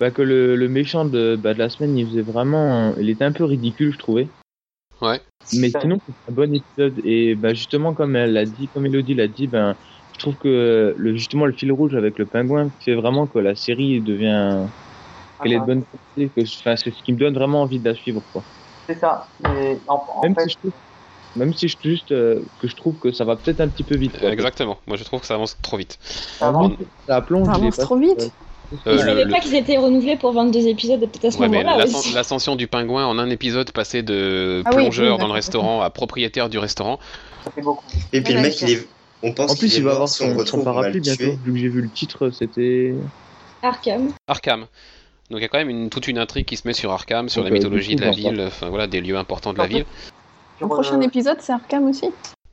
bah, 0.00 0.10
que 0.10 0.22
le, 0.22 0.56
le 0.56 0.68
méchant 0.68 1.04
de, 1.04 1.36
bah, 1.40 1.54
de 1.54 1.60
la 1.60 1.68
semaine, 1.68 1.96
il 1.96 2.04
faisait 2.08 2.22
vraiment. 2.22 2.94
Il 2.98 3.10
était 3.10 3.24
un 3.24 3.32
peu 3.32 3.44
ridicule, 3.44 3.92
je 3.92 3.98
trouvais. 3.98 4.26
Ouais. 5.00 5.20
Mais 5.54 5.70
sinon, 5.70 5.98
c'est 6.06 6.14
un 6.28 6.32
bon 6.32 6.54
épisode. 6.54 7.00
Et 7.04 7.34
bah, 7.34 7.54
justement, 7.54 7.94
comme 7.94 8.16
elle 8.16 8.32
l'a 8.32 8.44
dit, 8.46 8.68
comme 8.68 8.86
Elodie 8.86 9.14
l'a 9.14 9.28
dit, 9.28 9.46
ben, 9.46 9.76
je 10.12 10.18
trouve 10.18 10.36
que 10.36 10.94
le, 10.96 11.14
justement 11.14 11.46
le 11.46 11.52
fil 11.52 11.70
rouge 11.70 11.94
avec 11.94 12.18
le 12.18 12.26
pingouin 12.26 12.70
fait 12.80 12.94
vraiment 12.94 13.26
que 13.26 13.38
la 13.38 13.54
série 13.54 14.00
devient. 14.00 14.66
qu'elle 15.42 15.52
est 15.52 15.60
de 15.60 15.64
bonne 15.64 15.84
qualité. 16.16 16.32
Que, 16.34 16.44
c'est 16.46 16.76
ce 16.90 17.02
qui 17.02 17.12
me 17.12 17.18
donne 17.18 17.34
vraiment 17.34 17.62
envie 17.62 17.78
de 17.78 17.88
la 17.88 17.94
suivre. 17.94 18.24
Quoi. 18.32 18.44
C'est 18.88 18.98
ça. 18.98 19.28
Mais 19.40 19.80
en, 19.86 19.94
en 19.94 20.20
Même, 20.22 20.34
fait, 20.34 20.48
si 20.48 20.50
je 20.54 20.56
trouve, 20.68 20.80
même 21.36 21.52
si 21.52 21.68
je, 21.68 21.76
juste, 21.82 22.12
euh, 22.12 22.42
que 22.58 22.66
je 22.66 22.74
trouve 22.74 22.98
que 22.98 23.12
ça 23.12 23.24
va 23.24 23.36
peut-être 23.36 23.60
un 23.60 23.68
petit 23.68 23.84
peu 23.84 23.96
vite. 23.96 24.18
Quoi. 24.18 24.32
Exactement. 24.32 24.78
Moi 24.86 24.96
je 24.96 25.04
trouve 25.04 25.20
que 25.20 25.26
ça 25.26 25.34
avance 25.34 25.60
trop 25.60 25.76
vite. 25.76 25.98
Ça 26.02 26.50
plonge, 26.50 27.46
Ça 27.46 27.52
il 27.52 27.54
est 27.54 27.60
avance 27.60 27.76
pas- 27.76 27.82
trop 27.82 27.98
vite. 27.98 28.32
Euh, 28.72 28.76
je 28.86 28.90
le- 28.92 28.98
savais 28.98 29.24
le- 29.24 29.30
pas 29.30 29.40
qu'ils 29.40 29.54
étaient 29.54 29.76
renouvelés 29.76 30.16
pour 30.16 30.32
22 30.32 30.66
épisodes, 30.66 31.00
peut-être 31.00 31.24
à 31.26 31.30
ce 31.30 31.38
Ouais, 31.38 31.48
moment-là 31.48 31.84
l'ascension 32.14 32.56
du 32.56 32.66
pingouin 32.66 33.06
en 33.06 33.18
un 33.18 33.30
épisode 33.30 33.70
passé 33.72 34.02
de 34.02 34.62
Ah 34.64 34.70
plongeur 34.70 35.14
oui, 35.14 35.20
dans 35.20 35.26
le 35.28 35.32
restaurant 35.32 35.82
à 35.82 35.90
propriétaire 35.90 36.48
du 36.48 36.58
restaurant. 36.58 36.98
ça 37.44 37.50
fait 37.50 37.62
beaucoup. 37.62 37.84
Et 38.12 38.20
puis 38.20 38.32
Ouais, 38.34 38.38
le 38.40 38.42
mec, 38.42 38.52
d'accord. 38.54 38.68
il 38.68 38.74
est... 38.76 38.88
on 39.22 39.32
pense 39.32 39.52
En 39.52 39.56
plus, 39.56 39.76
il 39.76 39.82
va 39.84 39.92
avoir 39.92 40.08
son, 40.08 40.44
son 40.44 40.62
parapluie 40.64 41.00
bientôt. 41.00 41.32
Vu 41.44 41.52
que 41.52 41.58
j'ai 41.58 41.68
vu 41.68 41.80
le 41.82 41.90
titre, 41.90 42.30
c'était. 42.30 42.94
Arkham. 43.62 44.12
Arkham. 44.28 44.66
Donc 45.30 45.40
il 45.40 45.42
y 45.42 45.44
a 45.44 45.48
quand 45.48 45.58
même 45.58 45.70
une, 45.70 45.90
toute 45.90 46.06
une 46.06 46.18
intrigue 46.18 46.46
qui 46.46 46.56
se 46.56 46.68
met 46.68 46.74
sur 46.74 46.92
Arkham, 46.92 47.28
sur 47.28 47.42
Donc, 47.42 47.50
la 47.50 47.54
euh, 47.54 47.58
mythologie 47.58 47.96
de 47.96 48.00
la 48.04 48.10
ville, 48.12 48.44
enfin 48.46 48.68
voilà, 48.68 48.86
des 48.86 49.00
lieux 49.00 49.16
importants 49.16 49.52
de 49.52 49.58
la 49.58 49.66
ville. 49.66 49.84
Le 50.60 50.68
prochain 50.68 51.00
épisode, 51.00 51.38
c'est 51.40 51.52
Arkham 51.52 51.88
aussi 51.88 52.06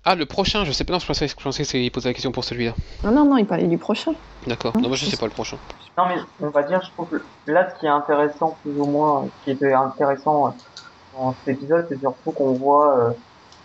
Ah, 0.06 0.16
le 0.16 0.26
prochain, 0.26 0.66
je 0.66 0.72
sais 0.74 0.84
pas, 0.84 0.92
non, 0.94 1.00
je 1.00 1.06
pensais, 1.08 1.28
je 1.30 1.36
pensais 1.36 1.64
qu'il 1.64 1.90
posait 1.92 2.10
la 2.10 2.14
question 2.14 2.32
pour 2.34 2.44
celui-là. 2.44 2.74
Non, 3.06 3.12
non, 3.12 3.26
non, 3.26 3.38
il 3.38 3.46
parlait 3.46 3.68
du 3.68 3.78
prochain. 3.78 4.12
D'accord. 4.46 4.76
Non, 4.78 4.90
moi 4.90 4.98
je 4.98 5.06
sais 5.06 5.16
pas 5.16 5.26
le 5.28 5.32
prochain. 5.32 5.58
Non, 5.98 6.06
mais 6.08 6.16
on 6.42 6.50
va 6.50 6.64
dire, 6.64 6.82
je 6.84 6.92
trouve 6.92 7.08
que 7.10 7.24
là, 7.48 7.70
ce 7.74 7.80
qui 7.80 7.86
est 7.86 7.90
intéressant, 7.90 8.58
plus 8.62 8.74
ou 8.74 8.86
moins, 8.86 9.26
ce 9.40 9.44
qui 9.46 9.52
était 9.52 9.72
intéressant 9.74 10.48
euh, 10.48 10.52
dans 11.18 11.34
cet 11.46 11.56
épisode, 11.56 11.86
c'est 11.90 12.00
surtout 12.00 12.32
qu'on 12.32 12.52
voit 12.54 12.98
euh, 12.98 13.12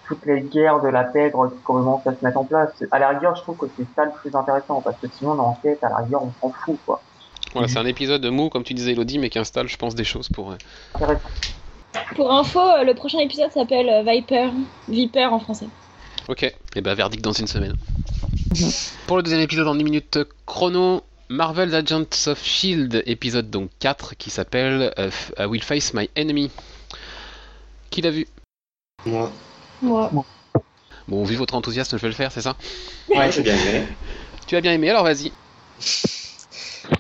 toutes 0.07 0.25
les 0.27 0.43
guerres 0.43 0.81
de 0.81 0.89
la 0.89 1.03
pègre 1.05 1.49
qui 1.51 1.61
commencent 1.65 2.07
à 2.07 2.13
se 2.15 2.25
mettre 2.25 2.39
en 2.39 2.45
place. 2.45 2.71
À 2.93 3.01
la 3.01 3.09
rigueur, 3.09 3.35
je 3.35 3.43
trouve 3.43 3.57
que 3.57 3.67
c'est 3.77 3.87
ça 3.97 4.05
le 4.05 4.13
plus 4.23 4.33
intéressant, 4.33 4.81
parce 4.81 4.97
que 5.01 5.09
sinon, 5.11 5.35
dans 5.35 5.43
l'enquête, 5.43 5.83
à 5.83 5.89
la 5.89 5.97
rigueur, 6.05 6.23
on 6.23 6.33
s'en 6.41 6.53
fout, 6.65 6.79
quoi. 6.87 7.01
Voilà, 7.55 7.67
c'est 7.67 7.79
un 7.79 7.87
épisode 7.87 8.25
mou, 8.27 8.49
comme 8.49 8.63
tu 8.63 8.75
disais 8.75 8.93
Elodie, 8.93 9.19
mais 9.19 9.31
qui 9.31 9.41
installe, 9.41 9.67
je 9.69 9.77
pense, 9.77 9.97
des 9.97 10.05
choses 10.05 10.29
pour. 10.29 10.53
euh, 10.53 10.57
Intéressant. 10.95 11.29
Pour 12.15 12.31
info, 12.33 12.61
le 12.85 12.93
prochain 12.95 13.19
épisode 13.19 13.51
s'appelle 13.51 14.05
Viper. 14.07 14.51
Viper 14.87 15.25
en 15.33 15.41
français. 15.41 15.67
Ok, 16.29 16.43
et 16.43 16.81
ben 16.81 16.95
verdict 16.95 17.23
dans 17.25 17.33
une 17.33 17.47
semaine. 17.47 17.75
Pour 19.07 19.17
le 19.17 19.23
deuxième 19.23 19.41
épisode 19.41 19.67
en 19.67 19.75
10 19.75 19.85
minutes 19.85 20.19
chrono, 20.47 21.03
Marvel's 21.31 21.75
Agents 21.75 22.07
of 22.27 22.43
Shield, 22.45 23.03
épisode 23.07 23.51
donc 23.51 23.71
4, 23.79 24.15
qui 24.17 24.31
s'appelle 24.31 24.93
euh, 24.99 25.09
F- 25.09 25.33
I 25.39 25.47
Will 25.47 25.63
Face 25.63 25.95
My 25.95 26.09
Enemy. 26.17 26.51
Qui 27.91 28.03
l'a 28.03 28.11
vu? 28.11 28.27
Moi, 29.07 29.33
Moi. 29.81 30.09
Bon, 31.07 31.25
vu 31.25 31.37
votre 31.37 31.55
enthousiasme, 31.55 31.97
je 31.97 32.03
vais 32.03 32.09
le 32.09 32.15
faire, 32.15 32.31
c'est 32.31 32.43
ça? 32.43 32.57
Ouais, 33.09 33.33
j'ai 33.33 33.43
bien 33.43 33.57
aimé. 33.57 33.87
Tu 34.47 34.57
as 34.57 34.61
bien 34.61 34.73
aimé, 34.73 34.91
alors 34.91 35.05
vas-y. 35.05 35.33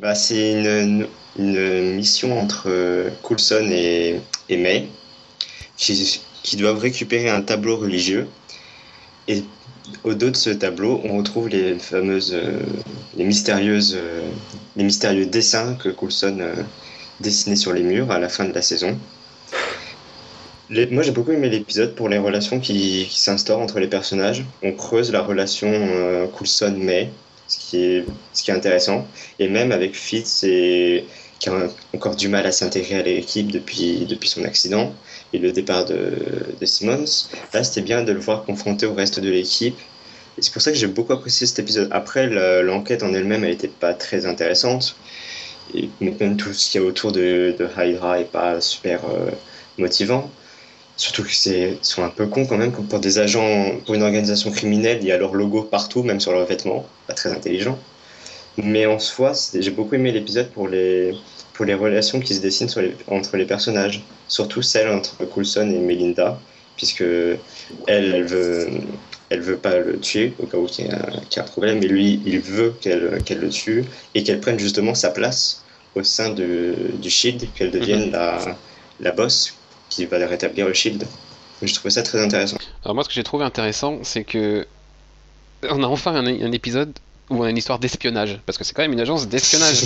Bah, 0.00 0.14
c'est 0.14 0.62
une, 0.62 1.06
une 1.38 1.94
mission 1.96 2.38
entre 2.40 2.64
euh, 2.66 3.10
Coulson 3.22 3.66
et, 3.70 4.20
et 4.48 4.56
May 4.56 4.88
qui, 5.76 6.20
qui 6.42 6.56
doivent 6.56 6.78
récupérer 6.78 7.28
un 7.28 7.42
tableau 7.42 7.76
religieux. 7.76 8.26
Et 9.28 9.44
au 10.04 10.14
dos 10.14 10.30
de 10.30 10.36
ce 10.36 10.50
tableau, 10.50 11.00
on 11.04 11.18
retrouve 11.18 11.48
les 11.48 11.78
fameuses, 11.78 12.32
euh, 12.34 12.60
les 13.16 13.24
mystérieuses, 13.24 13.96
euh, 13.96 14.22
les 14.76 14.84
mystérieux 14.84 15.26
dessins 15.26 15.74
que 15.74 15.90
Coulson 15.90 16.38
euh, 16.40 16.54
dessinait 17.20 17.56
sur 17.56 17.72
les 17.72 17.82
murs 17.82 18.10
à 18.10 18.18
la 18.18 18.28
fin 18.28 18.44
de 18.44 18.54
la 18.54 18.62
saison. 18.62 18.98
Moi, 20.70 21.02
j'ai 21.02 21.12
beaucoup 21.12 21.32
aimé 21.32 21.48
l'épisode 21.48 21.94
pour 21.94 22.10
les 22.10 22.18
relations 22.18 22.60
qui, 22.60 23.08
s'instaurent 23.10 23.60
entre 23.60 23.80
les 23.80 23.86
personnages. 23.86 24.44
On 24.62 24.72
creuse 24.72 25.10
la 25.10 25.22
relation 25.22 25.72
Coulson-May, 26.34 27.10
ce 27.46 28.04
ce 28.34 28.42
qui 28.42 28.50
est 28.50 28.54
intéressant. 28.54 29.06
Et 29.38 29.48
même 29.48 29.72
avec 29.72 29.96
Fitz, 29.96 30.44
et, 30.44 31.06
qui 31.38 31.48
a 31.48 31.68
encore 31.94 32.16
du 32.16 32.28
mal 32.28 32.46
à 32.46 32.52
s'intégrer 32.52 32.96
à 32.96 33.02
l'équipe 33.02 33.52
depuis, 33.52 34.06
depuis 34.06 34.28
son 34.28 34.44
accident 34.44 34.92
et 35.32 35.38
le 35.38 35.52
départ 35.52 35.84
de, 35.84 36.56
de 36.58 36.66
Simmons. 36.66 37.04
Là, 37.52 37.62
c'était 37.64 37.82
bien 37.82 38.02
de 38.02 38.12
le 38.12 38.20
voir 38.20 38.44
confronté 38.44 38.86
au 38.86 38.94
reste 38.94 39.20
de 39.20 39.28
l'équipe. 39.30 39.78
Et 40.36 40.42
c'est 40.42 40.52
pour 40.52 40.62
ça 40.62 40.72
que 40.72 40.78
j'ai 40.78 40.86
beaucoup 40.86 41.12
apprécié 41.12 41.46
cet 41.46 41.58
épisode. 41.60 41.88
Après, 41.92 42.26
le- 42.28 42.62
l'enquête 42.62 43.02
en 43.02 43.12
elle-même, 43.14 43.44
elle 43.44 43.50
n'était 43.50 43.68
pas 43.68 43.94
très 43.94 44.26
intéressante. 44.26 45.00
Et 45.74 45.96
même 46.00 46.36
tout 46.36 46.52
ce 46.54 46.70
qu'il 46.70 46.80
y 46.80 46.84
a 46.84 46.86
autour 46.86 47.12
de, 47.12 47.54
de 47.58 47.68
Hydra 47.76 48.18
n'est 48.18 48.24
pas 48.26 48.60
super 48.60 49.04
euh, 49.06 49.30
motivant. 49.78 50.36
Surtout 50.96 51.24
que 51.24 51.32
c'est 51.32 51.78
sont 51.82 52.02
un 52.04 52.10
peu 52.10 52.26
cons 52.28 52.46
quand 52.46 52.58
même, 52.58 52.72
pour 52.72 53.00
des 53.00 53.18
agents, 53.18 53.80
pour 53.86 53.94
une 53.94 54.02
organisation 54.02 54.50
criminelle, 54.52 54.98
il 55.02 55.06
y 55.08 55.12
a 55.12 55.18
leur 55.18 55.34
logo 55.34 55.64
partout, 55.64 56.02
même 56.02 56.20
sur 56.20 56.32
leurs 56.32 56.46
vêtements. 56.46 56.94
Pas 57.06 57.14
très 57.14 57.32
intelligent. 57.32 57.86
Mais 58.62 58.86
en 58.86 58.98
soi, 58.98 59.32
j'ai 59.54 59.70
beaucoup 59.70 59.94
aimé 59.94 60.10
l'épisode 60.12 60.50
pour 60.52 60.68
les, 60.68 61.12
pour 61.54 61.64
les 61.64 61.74
relations 61.74 62.20
qui 62.20 62.34
se 62.34 62.40
dessinent 62.40 62.68
sur 62.68 62.80
les- 62.82 62.96
entre 63.06 63.36
les 63.36 63.46
personnages. 63.46 64.02
Surtout 64.26 64.62
celle 64.62 64.88
entre 64.88 65.24
Coulson 65.26 65.70
et 65.70 65.78
Melinda, 65.78 66.40
puisque 66.76 67.02
elle, 67.02 67.40
elle 67.86 68.24
veut, 68.24 68.68
elle 69.30 69.40
veut 69.40 69.58
pas 69.58 69.78
le 69.78 70.00
tuer 70.00 70.34
au 70.38 70.46
cas 70.46 70.58
où 70.58 70.66
il 70.78 70.86
y 70.86 70.88
a, 70.90 70.98
qu'il 71.30 71.36
y 71.36 71.40
a 71.40 71.42
un 71.42 71.46
problème, 71.46 71.78
mais 71.80 71.86
lui, 71.86 72.20
il 72.24 72.40
veut 72.40 72.74
qu'elle 72.80 73.22
qu'elle 73.24 73.38
le 73.38 73.50
tue 73.50 73.84
et 74.14 74.24
qu'elle 74.24 74.40
prenne 74.40 74.58
justement 74.58 74.94
sa 74.94 75.10
place 75.10 75.64
au 75.94 76.02
sein 76.02 76.30
de, 76.30 76.74
du 77.00 77.10
Shield, 77.10 77.52
qu'elle 77.54 77.70
devienne 77.70 78.10
la, 78.10 78.58
la 79.00 79.12
boss 79.12 79.54
qui 79.88 80.04
va 80.06 80.18
rétablir 80.26 80.66
le 80.66 80.74
Shield. 80.74 81.06
Je 81.62 81.74
trouvais 81.74 81.90
ça 81.90 82.02
très 82.02 82.20
intéressant. 82.20 82.56
Alors 82.84 82.94
moi, 82.94 83.04
ce 83.04 83.08
que 83.08 83.14
j'ai 83.14 83.24
trouvé 83.24 83.44
intéressant, 83.44 84.00
c'est 84.02 84.24
que 84.24 84.66
on 85.62 85.82
a 85.82 85.86
enfin 85.86 86.14
un, 86.14 86.26
un 86.26 86.52
épisode 86.52 86.92
où 87.30 87.40
on 87.40 87.42
a 87.42 87.50
une 87.50 87.56
histoire 87.56 87.78
d'espionnage, 87.78 88.40
parce 88.46 88.58
que 88.58 88.64
c'est 88.64 88.72
quand 88.74 88.82
même 88.82 88.92
une 88.92 89.00
agence 89.00 89.28
d'espionnage. 89.28 89.82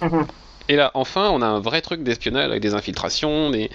Et 0.68 0.76
là, 0.76 0.90
enfin, 0.94 1.30
on 1.30 1.40
a 1.42 1.46
un 1.46 1.60
vrai 1.60 1.80
truc 1.80 2.02
d'espionnage 2.02 2.44
avec 2.44 2.60
des 2.60 2.74
infiltrations, 2.74 3.50
des, 3.50 3.70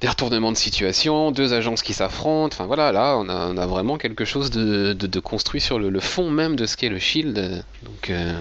des 0.00 0.08
retournements 0.08 0.50
de 0.50 0.56
situation, 0.56 1.30
deux 1.30 1.52
agences 1.52 1.82
qui 1.82 1.92
s'affrontent. 1.94 2.54
Enfin 2.56 2.66
voilà, 2.66 2.92
là, 2.92 3.16
on 3.18 3.28
a, 3.28 3.48
on 3.48 3.56
a 3.58 3.66
vraiment 3.66 3.98
quelque 3.98 4.24
chose 4.24 4.50
de, 4.50 4.94
de- 4.94 5.06
de 5.06 5.20
construit 5.20 5.60
sur 5.60 5.78
le, 5.78 5.90
le 5.90 6.00
fond 6.00 6.30
même 6.30 6.56
de 6.56 6.64
ce 6.66 6.76
qu'est 6.78 6.88
le 6.88 6.98
Shield. 6.98 7.62
Donc 7.82 8.08
euh, 8.10 8.32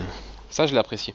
ça, 0.49 0.65
je 0.65 0.71
l'ai 0.71 0.79
apprécié. 0.79 1.13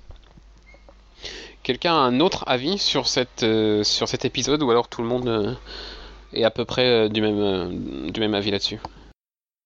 Quelqu'un 1.62 1.94
a 1.94 1.98
un 1.98 2.20
autre 2.20 2.44
avis 2.46 2.78
sur, 2.78 3.08
cette, 3.08 3.42
euh, 3.42 3.82
sur 3.82 4.06
cet 4.06 4.24
épisode, 4.24 4.62
ou 4.62 4.70
alors 4.70 4.88
tout 4.88 5.02
le 5.02 5.08
monde 5.08 5.26
euh, 5.28 5.52
est 6.32 6.44
à 6.44 6.50
peu 6.50 6.64
près 6.64 7.08
du, 7.08 7.20
même, 7.22 8.10
du 8.12 8.20
même 8.20 8.34
avis 8.34 8.50
là-dessus? 8.52 8.78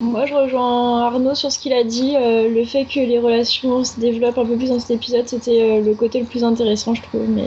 Moi, 0.00 0.24
je 0.24 0.34
rejoins 0.34 1.02
Arnaud 1.06 1.34
sur 1.34 1.52
ce 1.52 1.58
qu'il 1.58 1.72
a 1.74 1.84
dit. 1.84 2.16
euh, 2.16 2.48
le 2.48 2.64
fait 2.64 2.86
que 2.86 3.00
les 3.00 3.18
relations 3.18 3.84
se 3.84 4.00
développent 4.00 4.38
un 4.38 4.46
peu 4.46 4.56
plus 4.56 4.70
dans 4.70 4.80
cet 4.80 4.92
épisode, 4.92 5.28
c'était 5.28 5.62
euh, 5.62 5.84
le 5.84 5.94
côté 5.94 6.20
le 6.20 6.26
plus 6.26 6.42
intéressant, 6.42 6.94
je 6.94 7.02
trouve, 7.02 7.28
mais 7.28 7.46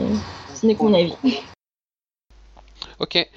ce 0.54 0.64
n'est 0.66 0.74
que 0.74 0.82
mon 0.82 0.94
avis. 0.94 1.14
Ok. 3.00 3.28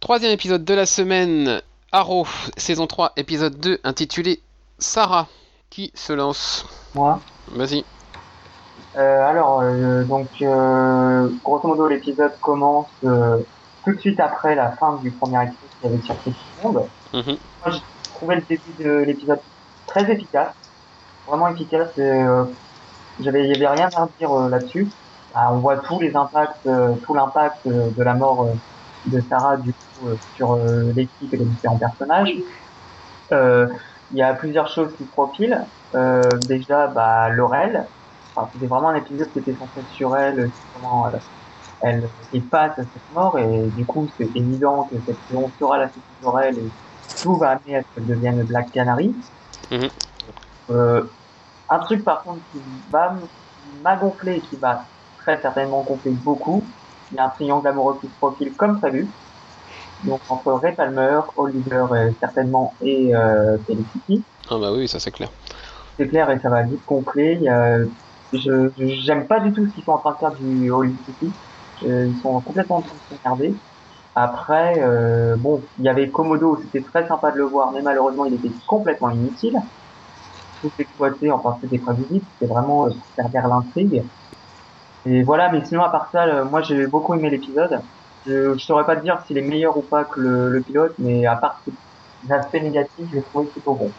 Troisième 0.00 0.32
épisode 0.32 0.64
de 0.64 0.72
la 0.72 0.86
semaine. 0.86 1.60
Arrow, 1.92 2.26
saison 2.56 2.86
3, 2.86 3.12
épisode 3.18 3.58
2, 3.60 3.78
intitulé 3.84 4.40
Sarah. 4.78 5.28
Qui 5.68 5.92
se 5.94 6.14
lance? 6.14 6.66
Moi? 6.94 7.20
Vas-y. 7.48 7.84
Euh, 8.96 9.28
alors, 9.28 9.60
euh, 9.62 10.02
donc, 10.04 10.28
euh, 10.40 11.28
grosso 11.44 11.68
modo, 11.68 11.88
l'épisode 11.88 12.32
commence 12.40 12.86
euh, 13.04 13.38
tout 13.84 13.92
de 13.92 14.00
suite 14.00 14.18
après 14.18 14.54
la 14.54 14.72
fin 14.72 14.98
du 15.02 15.10
premier 15.10 15.42
épisode 15.42 15.68
qui 15.80 15.86
avait 15.86 16.02
surpris 16.02 16.30
tout 16.32 16.68
le 16.68 16.72
monde. 16.72 16.86
Mhm. 17.12 17.36
Moi, 17.66 17.76
trouvé 18.14 18.36
le 18.36 18.42
début 18.42 18.72
de 18.78 18.90
l'épisode 18.90 19.40
très 19.86 20.10
efficace, 20.10 20.54
vraiment 21.26 21.48
efficace. 21.48 21.90
Euh, 21.98 22.44
j'avais, 23.20 23.48
il 23.48 23.56
avait 23.56 23.80
rien 23.80 23.88
à 23.94 24.08
dire 24.18 24.32
euh, 24.32 24.48
là-dessus. 24.48 24.88
Ah, 25.34 25.52
on 25.52 25.58
voit 25.58 25.78
tous 25.78 26.00
les 26.00 26.14
impacts, 26.14 26.66
euh, 26.66 26.94
tout 27.04 27.14
l'impact 27.14 27.66
euh, 27.66 27.90
de 27.90 28.02
la 28.02 28.14
mort 28.14 28.48
de 29.06 29.20
Sarah 29.28 29.56
du 29.56 29.72
coup 29.72 30.08
sur 30.36 30.56
l'équipe 30.94 31.32
et 31.32 31.36
les 31.36 31.44
différents 31.44 31.78
personnages. 31.78 32.32
Il 33.30 34.18
y 34.18 34.22
a 34.22 34.34
plusieurs 34.34 34.68
choses 34.68 34.94
qui 34.96 35.04
se 35.04 35.10
profilent. 35.10 35.66
Déjà, 36.46 36.86
bah, 36.88 37.28
Laurel. 37.30 37.88
Enfin, 38.34 38.48
c'était 38.52 38.66
vraiment 38.66 38.90
un 38.90 38.94
épisode 38.94 39.30
qui 39.32 39.40
était 39.40 39.54
centré 39.54 39.82
sur 39.90 40.16
elle, 40.16 40.52
comment 40.72 41.08
elle, 41.08 41.20
elle 41.82 42.10
est 42.32 42.48
face 42.48 42.78
à 42.78 42.82
cette 42.82 43.10
mort 43.10 43.38
et 43.38 43.68
du 43.70 43.84
coup 43.84 44.08
c'est 44.16 44.30
évident 44.34 44.84
que 44.84 44.96
cette 45.04 45.20
saison 45.28 45.52
sera 45.58 45.78
la 45.78 45.88
saison 45.88 46.06
de 46.18 46.24
Laurel 46.24 46.58
et 46.58 46.72
tout 47.22 47.36
va 47.38 47.50
amener 47.50 47.76
à 47.76 47.82
ce 47.82 47.94
qu'elle 47.94 48.06
devienne 48.06 48.42
Black 48.44 48.70
Canary. 48.72 49.14
Mhm. 49.70 49.88
Euh, 50.70 51.02
un 51.68 51.78
truc 51.80 52.04
par 52.04 52.22
contre 52.22 52.42
qui 52.50 52.62
va 52.90 53.18
m'a 53.82 53.96
gonflé 53.96 54.36
et 54.36 54.40
qui 54.42 54.56
va 54.56 54.80
très 55.18 55.40
certainement 55.40 55.82
gonfler 55.84 56.12
beaucoup, 56.12 56.68
il 57.10 57.16
y 57.16 57.18
a 57.20 57.24
un 57.26 57.30
triangle 57.30 57.66
amoureux 57.68 57.98
qui 58.00 58.08
se 58.08 58.16
profile 58.16 58.54
comme 58.56 58.80
prévu. 58.80 59.12
Donc 60.04 60.20
entre 60.28 60.52
Ray 60.52 60.74
Palmer, 60.74 61.20
Oliver 61.36 61.84
euh, 61.92 62.10
certainement 62.20 62.76
et 62.82 63.14
euh, 63.14 63.58
Felicity. 63.66 64.24
Ah 64.50 64.58
bah 64.58 64.72
oui, 64.72 64.88
ça 64.88 64.98
c'est 64.98 65.12
clair. 65.12 65.30
C'est 65.98 66.08
clair 66.08 66.28
et 66.30 66.38
ça 66.40 66.50
va 66.50 66.64
vite 66.64 66.84
gonfler. 66.86 67.38
A- 67.48 67.78
je 68.32 68.70
j'aime 69.04 69.26
pas 69.28 69.40
du 69.40 69.52
tout 69.52 69.64
ce 69.66 69.72
qu'ils 69.74 69.84
sont 69.84 69.92
en 69.92 69.98
train 70.00 70.12
de 70.12 70.18
faire 70.18 70.32
du 70.32 70.70
Holy 70.70 70.96
City. 71.04 71.34
Euh, 71.84 72.08
Ils 72.08 72.20
sont 72.20 72.40
complètement 72.40 72.78
en 72.78 72.82
train 72.82 72.94
de 72.96 73.16
s'énerver. 73.16 73.60
Après, 74.14 74.74
euh, 74.78 75.36
bon, 75.36 75.62
il 75.78 75.84
y 75.84 75.88
avait 75.88 76.10
Komodo, 76.10 76.58
c'était 76.62 76.82
très 76.82 77.06
sympa 77.08 77.30
de 77.30 77.38
le 77.38 77.44
voir, 77.44 77.72
mais 77.72 77.80
malheureusement, 77.80 78.26
il 78.26 78.34
était 78.34 78.52
complètement 78.66 79.10
inutile. 79.10 79.58
Tout 80.60 80.70
exploité, 80.78 81.30
enfin, 81.30 81.56
c'était 81.62 81.78
prévisible, 81.78 82.24
c'était 82.34 82.52
vraiment 82.52 82.86
euh, 82.86 82.90
pour 82.90 83.06
faire 83.16 83.30
taire 83.30 83.48
l'intrigue. 83.48 84.02
Et 85.06 85.22
voilà, 85.22 85.50
mais 85.50 85.64
sinon, 85.64 85.82
à 85.82 85.88
part 85.88 86.10
ça, 86.12 86.24
euh, 86.24 86.44
moi, 86.44 86.60
j'ai 86.60 86.86
beaucoup 86.86 87.14
aimé 87.14 87.30
l'épisode. 87.30 87.80
Je, 88.26 88.54
je 88.56 88.64
saurais 88.64 88.84
pas 88.84 88.96
te 88.96 89.02
dire 89.02 89.20
s'il 89.26 89.38
est 89.38 89.42
meilleur 89.42 89.76
ou 89.76 89.82
pas 89.82 90.04
que 90.04 90.20
le, 90.20 90.50
le 90.50 90.60
pilote, 90.60 90.94
mais 90.98 91.26
à 91.26 91.36
part 91.36 91.60
ces 91.64 92.32
aspects 92.32 92.54
négatifs, 92.54 93.08
je 93.10 93.16
l'ai 93.16 93.22
trouvé 93.22 93.46
plutôt 93.46 93.74
bon. 93.74 93.90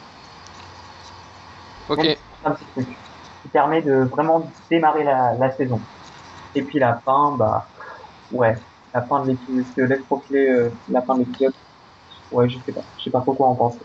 Ok. 1.90 2.18
Un 2.46 2.52
petit 2.52 2.66
truc 2.66 2.88
qui 3.42 3.50
permet 3.50 3.82
de 3.82 4.08
vraiment 4.12 4.50
démarrer 4.70 5.04
la, 5.04 5.34
la 5.34 5.52
saison. 5.52 5.82
Et 6.56 6.62
puis 6.62 6.80
la 6.80 7.02
fin, 7.04 7.36
bah, 7.38 7.66
ouais, 8.32 8.56
la 8.94 9.02
fin 9.04 9.26
de 9.26 9.32
l'épisode, 9.32 9.66
ce 9.66 9.72
que 9.76 9.82
laisse 9.82 10.06
profiler 10.06 10.48
euh, 10.50 10.70
la 10.90 11.02
fin 11.02 11.16
de 11.16 11.20
l'épisode, 11.24 11.54
ouais, 12.32 12.48
je 12.50 12.58
sais 12.66 12.72
pas, 12.72 12.82
je 12.98 13.04
sais 13.04 13.10
pas 13.10 13.22
trop 13.22 13.34
quoi 13.34 13.48
en 13.48 13.56
penser. 13.56 13.80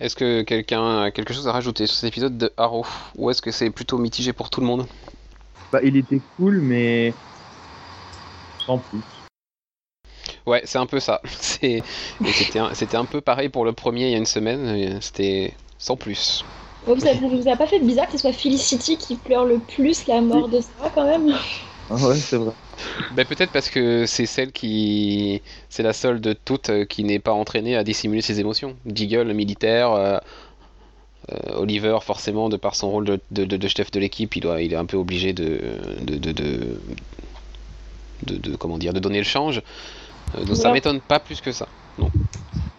Est-ce 0.00 0.16
que 0.16 0.42
quelqu'un 0.42 1.02
a 1.02 1.10
quelque 1.10 1.32
chose 1.32 1.46
à 1.46 1.52
rajouter 1.52 1.86
sur 1.86 1.96
cet 1.96 2.08
épisode 2.08 2.36
de 2.36 2.52
Arrow 2.56 2.84
Ou 3.16 3.30
est-ce 3.30 3.40
que 3.42 3.50
c'est 3.52 3.70
plutôt 3.70 3.98
mitigé 3.98 4.32
pour 4.32 4.50
tout 4.50 4.60
le 4.60 4.66
monde? 4.66 4.86
Bah, 5.70 5.80
il 5.82 5.96
était 5.96 6.20
cool, 6.36 6.60
mais 6.60 7.14
sans 8.66 8.78
plus. 8.78 8.98
Ouais, 10.46 10.62
c'est 10.64 10.78
un 10.78 10.86
peu 10.86 10.98
ça. 10.98 11.20
C'était 11.24 12.58
un, 12.58 12.74
c'était 12.74 12.96
un 12.96 13.04
peu 13.04 13.20
pareil 13.20 13.48
pour 13.48 13.64
le 13.64 13.72
premier 13.72 14.06
il 14.06 14.10
y 14.10 14.14
a 14.14 14.18
une 14.18 14.26
semaine. 14.26 14.66
euh, 14.66 15.00
C'était 15.00 15.54
sans 15.78 15.96
plus. 15.96 16.44
Vous, 16.86 17.06
avez, 17.06 17.18
vous 17.18 17.46
avez 17.46 17.56
pas 17.56 17.66
fait 17.66 17.78
bizarre 17.78 18.06
que 18.06 18.12
ce 18.12 18.18
soit 18.18 18.32
Felicity 18.32 18.96
qui 18.96 19.14
pleure 19.16 19.44
le 19.44 19.58
plus 19.58 20.06
la 20.08 20.20
mort 20.20 20.48
de 20.48 20.60
Sarah 20.60 20.90
quand 20.94 21.06
même? 21.06 21.32
ouais, 21.90 22.16
c'est 22.16 22.36
vrai. 22.36 22.52
Ben 23.10 23.26
peut-être 23.26 23.52
parce 23.52 23.70
que 23.70 24.06
c'est 24.06 24.26
celle 24.26 24.52
qui, 24.52 25.42
c'est 25.68 25.82
la 25.82 25.92
seule 25.92 26.20
de 26.20 26.32
toutes 26.32 26.70
euh, 26.70 26.84
qui 26.86 27.04
n'est 27.04 27.18
pas 27.20 27.32
entraînée 27.32 27.76
à 27.76 27.84
dissimuler 27.84 28.22
ses 28.22 28.40
émotions. 28.40 28.78
Deagle, 28.84 29.28
le 29.28 29.34
militaire, 29.34 29.92
euh, 29.92 30.18
euh, 31.30 31.56
Oliver 31.56 31.98
forcément 32.02 32.48
de 32.48 32.56
par 32.56 32.74
son 32.74 32.90
rôle 32.90 33.04
de, 33.04 33.20
de, 33.30 33.44
de- 33.44 33.56
de 33.56 33.68
chef 33.68 33.90
de 33.90 34.00
l'équipe, 34.00 34.34
il 34.36 34.40
doit, 34.40 34.60
il 34.62 34.72
est 34.72 34.76
un 34.76 34.86
peu 34.86 34.96
obligé 34.96 35.32
de, 35.32 35.78
de, 36.00 36.16
de, 36.18 36.32
de, 36.32 36.80
de- 38.22 38.36
de- 38.38 38.56
comment 38.56 38.78
dire, 38.78 38.92
de 38.92 39.00
donner 39.00 39.18
le 39.18 39.24
change. 39.24 39.62
Euh, 40.36 40.44
donc 40.44 40.56
ça 40.56 40.68
Ouais. 40.68 40.74
m'étonne 40.74 41.00
pas 41.02 41.20
plus 41.20 41.40
que 41.40 41.52
ça. 41.52 41.68
Non. 41.98 42.12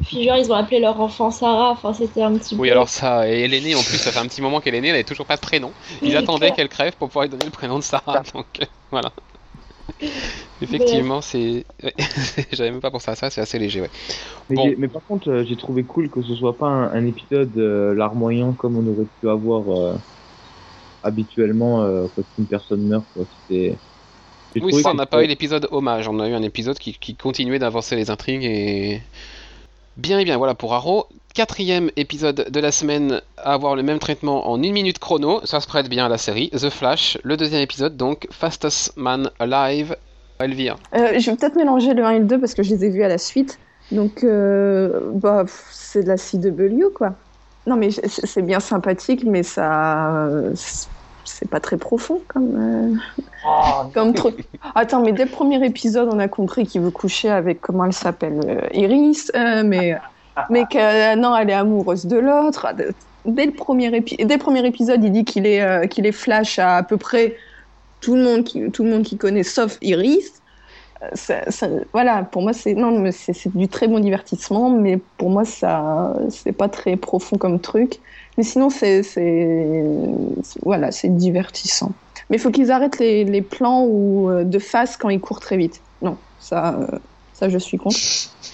Puis 0.05 0.24
genre, 0.24 0.38
ils 0.38 0.51
ont 0.51 0.55
appelé 0.55 0.79
leur 0.79 1.00
enfant 1.00 1.31
Sarah, 1.31 1.72
enfin 1.72 1.93
c'était 1.93 2.22
un 2.22 2.38
petit 2.38 2.55
Oui, 2.57 2.69
peu... 2.69 2.72
alors 2.72 2.88
ça, 2.89 3.27
et 3.29 3.41
elle 3.41 3.53
est 3.53 3.62
née 3.62 3.74
en 3.75 3.83
plus, 3.83 3.98
ça 3.98 4.12
fait 4.12 4.19
un 4.19 4.27
petit 4.27 4.41
moment 4.41 4.60
qu'elle 4.62 4.75
est 4.75 4.81
née, 4.81 4.88
elle 4.89 4.93
n'avait 4.93 5.03
toujours 5.03 5.25
pas 5.25 5.36
de 5.38 5.41
prénom. 5.41 5.74
Ils 6.03 6.15
Oui, 6.15 6.17
attendaient 6.17 6.51
qu'elle 6.51 6.69
crève 6.69 6.95
pour 6.98 7.07
pouvoir 7.10 7.24
lui 7.25 7.29
donner 7.31 7.45
le 7.45 7.51
prénom 7.51 7.79
de 7.79 7.83
Sarah, 7.83 8.22
donc 8.33 8.48
euh, 8.62 8.65
voilà. 8.91 9.13
Effectivement, 10.62 11.22
c'est. 11.22 11.65
ouais. 11.83 11.93
J'avais 12.51 12.72
même 12.72 12.81
pas 12.81 12.91
pensé 12.91 13.12
à 13.12 13.15
ça, 13.15 13.29
c'est 13.29 13.41
assez 13.41 13.60
léger, 13.60 13.81
ouais. 13.81 13.91
Mais, 14.50 14.57
Bon. 14.57 14.75
mais 14.77 14.88
par 14.89 15.03
contre, 15.05 15.29
euh, 15.31 15.43
j'ai 15.45 15.57
trouvé 15.57 15.86
cool 15.86 16.10
que 16.10 16.22
ce 16.22 16.36
soit 16.36 16.57
pas 16.57 16.67
un, 16.67 16.91
un 16.93 17.05
épisode 17.05 17.57
euh, 17.57 17.93
larmoyant 17.93 18.55
comme 18.55 18.77
on 18.77 18.88
aurait 18.88 19.07
pu 19.22 19.29
avoir 19.29 19.69
euh, 19.95 19.98
habituellement 21.03 21.83
euh, 21.83 22.07
quand 22.15 22.24
une 22.38 22.48
personne 22.48 22.86
meurt. 22.88 23.07
Quoi. 23.13 23.25
C'était. 23.29 23.81
Oui, 24.60 24.74
ça, 24.74 24.91
on 24.91 24.93
n'a 24.93 25.07
pas 25.07 25.24
eu 25.24 25.27
l'épisode 25.27 25.67
hommage, 25.72 26.07
on 26.07 26.19
a 26.19 26.29
eu 26.29 26.33
un 26.33 26.43
épisode 26.43 26.77
qui, 26.77 26.93
qui 27.00 27.17
continuait 27.17 27.57
d'avancer 27.60 27.95
les 27.95 28.10
intrigues 28.12 28.43
et. 28.43 29.01
Bien 29.97 30.17
et 30.17 30.25
bien, 30.25 30.38
voilà 30.38 30.55
pour 30.55 30.73
Arrow. 30.73 31.05
Quatrième 31.35 31.91
épisode 31.97 32.47
de 32.50 32.59
la 32.59 32.71
semaine 32.71 33.21
à 33.38 33.53
avoir 33.53 33.75
le 33.75 33.83
même 33.83 34.00
traitement 34.00 34.50
en 34.50 34.62
une 34.62 34.73
minute 34.73 34.97
chrono, 34.97 35.41
ça 35.43 35.59
se 35.59 35.67
prête 35.67 35.88
bien 35.88 36.07
à 36.07 36.09
la 36.09 36.17
série. 36.17 36.50
The 36.50 36.71
Flash, 36.71 37.19
le 37.23 37.38
deuxième 37.38 37.62
épisode, 37.62 37.95
donc 37.95 38.27
Fastest 38.31 38.97
Man 38.97 39.29
Alive, 39.39 39.95
Elvire. 40.39 40.77
Euh, 40.95 41.19
je 41.19 41.29
vais 41.29 41.38
peut-être 41.38 41.55
mélanger 41.55 41.93
le 41.93 42.03
1 42.03 42.09
et 42.09 42.19
le 42.19 42.25
2 42.25 42.39
parce 42.39 42.55
que 42.55 42.63
je 42.63 42.73
les 42.73 42.85
ai 42.85 42.89
vus 42.89 43.03
à 43.03 43.07
la 43.07 43.19
suite. 43.19 43.59
Donc, 43.91 44.23
euh, 44.23 45.00
bah, 45.13 45.45
c'est 45.69 46.01
de 46.01 46.07
la 46.07 46.17
CW, 46.17 46.91
quoi. 46.95 47.13
Non, 47.67 47.75
mais 47.75 47.89
c'est 47.91 48.41
bien 48.41 48.59
sympathique, 48.59 49.23
mais 49.25 49.43
ça. 49.43 50.29
C'est 51.25 51.49
pas 51.49 51.59
très 51.59 51.77
profond 51.77 52.21
comme, 52.27 52.55
euh, 52.55 53.23
Oh, 53.45 53.83
comme 53.93 54.13
truc. 54.13 54.47
Attends, 54.75 55.01
mais 55.03 55.11
dès 55.13 55.25
le 55.25 55.31
premier 55.31 55.63
épisode, 55.65 56.09
on 56.11 56.19
a 56.19 56.27
compris 56.27 56.65
qu'il 56.65 56.81
veut 56.81 56.91
coucher 56.91 57.29
avec, 57.29 57.61
comment 57.61 57.85
elle 57.85 57.93
s'appelle 57.93 58.39
euh, 58.47 58.67
Iris, 58.73 59.31
euh, 59.35 59.63
mais, 59.63 59.95
mais 60.49 60.65
que 60.65 61.15
non, 61.15 61.35
elle 61.35 61.49
est 61.49 61.53
amoureuse 61.53 62.05
de 62.05 62.17
l'autre. 62.17 62.67
Dès 63.25 63.45
le, 63.45 63.53
premier 63.53 63.89
épi- 63.89 64.17
dès 64.25 64.35
le 64.35 64.39
premier 64.39 64.65
épisode, 64.65 65.03
il 65.03 65.11
dit 65.11 65.25
qu'il 65.25 65.45
est, 65.45 65.87
qu'il 65.89 66.05
est 66.05 66.11
flash 66.11 66.59
à 66.59 66.77
à 66.77 66.83
peu 66.83 66.97
près 66.97 67.35
tout 68.01 68.15
le 68.15 68.23
monde 68.23 68.43
qui, 68.43 68.69
tout 68.71 68.83
le 68.83 68.89
monde 68.89 69.03
qui 69.03 69.17
connaît, 69.17 69.43
sauf 69.43 69.77
Iris. 69.81 70.41
Ça- 71.13 71.49
ça- 71.51 71.67
voilà, 71.91 72.23
pour 72.23 72.41
moi, 72.41 72.53
c'est 72.53 72.75
non, 72.75 73.03
c'est 73.11 73.55
du 73.57 73.67
très 73.67 73.87
bon 73.89 73.99
divertissement, 73.99 74.69
mais 74.69 74.97
pour 75.17 75.29
moi, 75.29 75.43
ça, 75.43 76.13
c'est 76.29 76.53
pas 76.53 76.69
très 76.69 76.95
profond 76.95 77.37
comme 77.37 77.59
truc. 77.59 77.99
Mais 78.37 78.43
sinon, 78.43 78.69
c'est, 78.69 79.01
voilà, 80.63 80.91
c'est 80.91 81.09
divertissant. 81.15 81.99
Mais 82.29 82.37
il 82.37 82.39
faut 82.39 82.51
qu'ils 82.51 82.71
arrêtent 82.71 82.99
les, 82.99 83.25
les 83.25 83.41
plans 83.41 83.85
où, 83.85 84.29
euh, 84.29 84.43
de 84.43 84.59
face 84.59 84.97
quand 84.97 85.09
ils 85.09 85.21
courent 85.21 85.39
très 85.39 85.57
vite. 85.57 85.83
Non, 86.01 86.19
ça, 86.37 86.79
euh, 86.79 86.99
ça, 87.31 87.49
je 87.49 87.57
suis 87.57 87.77
contre. 87.77 88.01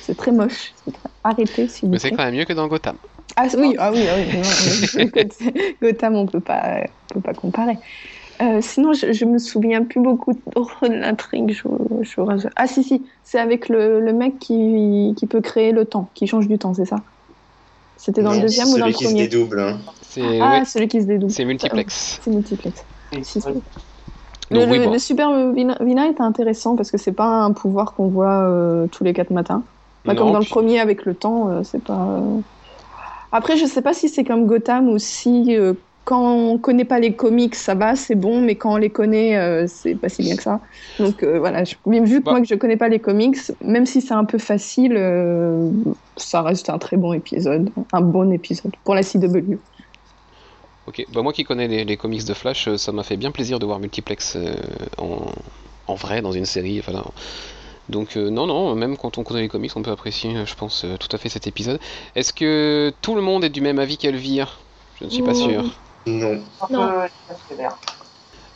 C'est 0.01 0.15
très 0.15 0.31
moche. 0.31 0.73
Très- 0.93 1.11
Arrêtez, 1.23 1.67
s'il 1.67 1.89
vous 1.89 1.93
Mais 1.93 1.99
c'est 1.99 2.09
plaît. 2.09 2.17
quand 2.17 2.23
même 2.25 2.35
mieux 2.35 2.45
que 2.45 2.53
dans 2.53 2.67
Gotham. 2.67 2.97
Ah 3.35 3.47
oui, 3.57 3.75
ah 3.79 3.93
oui, 3.93 4.07
ah 4.09 4.15
oui. 4.17 4.25
non, 4.33 4.41
Gotham, 5.81 6.15
on 6.15 6.25
peut 6.25 6.41
pas, 6.41 6.81
on 7.11 7.15
peut 7.15 7.21
pas 7.21 7.33
comparer. 7.33 7.77
Euh, 8.41 8.61
sinon, 8.61 8.93
je, 8.93 9.13
je 9.13 9.25
me 9.25 9.37
souviens 9.39 9.83
plus 9.85 10.01
beaucoup 10.01 10.33
de 10.33 10.41
l'intrigue. 10.89 11.51
Je, 11.51 11.63
je- 12.03 12.49
Ah 12.55 12.67
si, 12.67 12.83
si, 12.83 13.09
c'est 13.23 13.39
avec 13.39 13.69
le, 13.69 13.99
le 14.01 14.13
mec 14.13 14.39
qui, 14.39 15.15
qui 15.17 15.27
peut 15.27 15.41
créer 15.41 15.71
le 15.71 15.85
temps, 15.85 16.11
qui 16.15 16.27
change 16.27 16.47
du 16.47 16.57
temps, 16.59 16.73
c'est 16.73 16.85
ça? 16.85 16.97
C'était 17.99 18.23
dans 18.23 18.29
Non, 18.29 18.35
le 18.37 18.41
deuxième 18.43 18.67
ou 18.69 18.77
dans 18.77 18.85
celui 18.85 18.91
le 18.93 18.97
qui 18.97 19.03
se 19.03 19.09
premier 19.09 19.27
dédouble. 19.27 19.59
Hein. 19.59 19.79
C'est 20.01 20.39
Ah, 20.41 20.59
ouais, 20.59 20.65
celui 20.65 20.87
qui 20.87 21.01
se 21.01 21.05
dédouble. 21.07 21.31
c'est 21.31 21.43
multiplex. 21.45 22.19
C'est 22.23 22.31
multiplex. 22.31 22.85
oui, 23.11 23.21
oui. 23.45 23.61
Le, 24.51 24.59
Donc, 24.59 24.71
oui, 24.71 24.77
le- 24.79 24.85
bon. 24.85 24.91
le 24.93 24.99
super 24.99 25.53
Vina 25.53 26.07
est 26.07 26.21
intéressant 26.21 26.75
parce 26.75 26.91
que 26.91 26.97
c'est 26.97 27.11
pas 27.11 27.27
un 27.27 27.51
pouvoir 27.51 27.93
qu'on 27.93 28.07
voit 28.07 28.49
euh, 28.49 28.87
tous 28.87 29.03
les 29.03 29.13
quatre 29.13 29.31
matins. 29.31 29.63
Non, 30.05 30.15
comme 30.15 30.31
dans 30.31 30.39
le 30.39 30.45
premier 30.45 30.79
avec 30.79 31.05
le 31.05 31.13
temps, 31.13 31.49
euh, 31.49 31.63
c'est 31.63 31.83
pas. 31.83 32.19
euh. 32.21 32.41
Après, 33.31 33.57
je 33.57 33.65
sais 33.65 33.81
pas 33.81 33.93
si 33.93 34.09
c'est 34.09 34.23
comme 34.23 34.45
Gotham 34.47 34.89
ou 34.89 34.97
si 34.97 35.55
euh, 35.55 35.73
quand 36.09 36.33
on 36.35 36.59
connaît 36.59 36.85
pas 36.85 36.99
les 36.99 37.15
comics, 37.15 37.55
ça 37.55 37.75
va, 37.75 37.95
c'est 37.95 38.15
bon, 38.15 38.41
mais 38.41 38.57
quand 38.57 38.73
on 38.73 38.77
les 38.77 38.91
connaît, 38.91 39.37
euh, 39.37 39.67
c'est 39.67 39.95
pas 39.95 40.09
si 40.09 40.23
bien 40.23 40.35
que 40.35 40.43
ça. 40.43 40.61
Donc 40.99 41.23
euh, 41.23 41.39
voilà, 41.39 41.63
je- 41.65 41.75
même 41.85 42.05
vu 42.05 42.21
que 42.23 42.25
Bah. 42.25 42.31
moi 42.31 42.41
que 42.41 42.47
je 42.47 42.55
connais 42.55 42.77
pas 42.77 42.89
les 42.89 42.99
comics, 43.01 43.37
même 43.63 43.85
si 43.85 44.01
c'est 44.01 44.13
un 44.15 44.25
peu 44.25 44.39
facile, 44.39 44.95
euh, 44.97 45.71
ça 46.17 46.41
reste 46.41 46.69
un 46.69 46.79
très 46.79 46.97
bon 46.97 47.13
épisode, 47.13 47.71
un 47.91 48.01
bon 48.01 48.31
épisode 48.31 48.75
pour 48.83 48.95
la 48.95 49.03
CW. 49.03 49.61
Ok, 50.87 51.05
bah 51.09 51.21
moi 51.21 51.33
qui 51.33 51.43
connais 51.43 51.67
les, 51.67 51.85
les 51.85 51.97
comics 51.97 52.25
de 52.25 52.33
Flash, 52.33 52.73
ça 52.77 52.91
m'a 52.91 53.03
fait 53.03 53.17
bien 53.17 53.31
plaisir 53.31 53.59
de 53.59 53.65
voir 53.65 53.79
Multiplex 53.79 54.35
euh, 54.35 54.55
en, 54.97 55.31
en 55.87 55.95
vrai 55.95 56.21
dans 56.21 56.31
une 56.31 56.45
série. 56.45 56.79
Enfin, 56.79 56.93
là. 56.93 57.03
donc 57.89 58.17
euh, 58.17 58.29
non, 58.29 58.47
non, 58.47 58.75
même 58.75 58.97
quand 58.97 59.17
on 59.19 59.23
connaît 59.23 59.41
les 59.41 59.49
comics, 59.49 59.71
on 59.77 59.83
peut 59.83 59.91
apprécier, 59.91 60.45
je 60.45 60.55
pense, 60.55 60.85
euh, 60.85 60.97
tout 60.97 61.09
à 61.13 61.19
fait 61.19 61.29
cet 61.29 61.47
épisode. 61.47 61.79
Est-ce 62.15 62.33
que 62.33 62.93
tout 63.01 63.15
le 63.15 63.21
monde 63.21 63.43
est 63.45 63.49
du 63.49 63.61
même 63.61 63.79
avis 63.79 63.97
qu'Elvire? 63.97 64.59
Je 64.95 65.05
ne 65.05 65.09
suis 65.11 65.23
pas 65.23 65.33
sûr. 65.35 65.81
Non. 66.09 66.41
Non. 66.69 66.91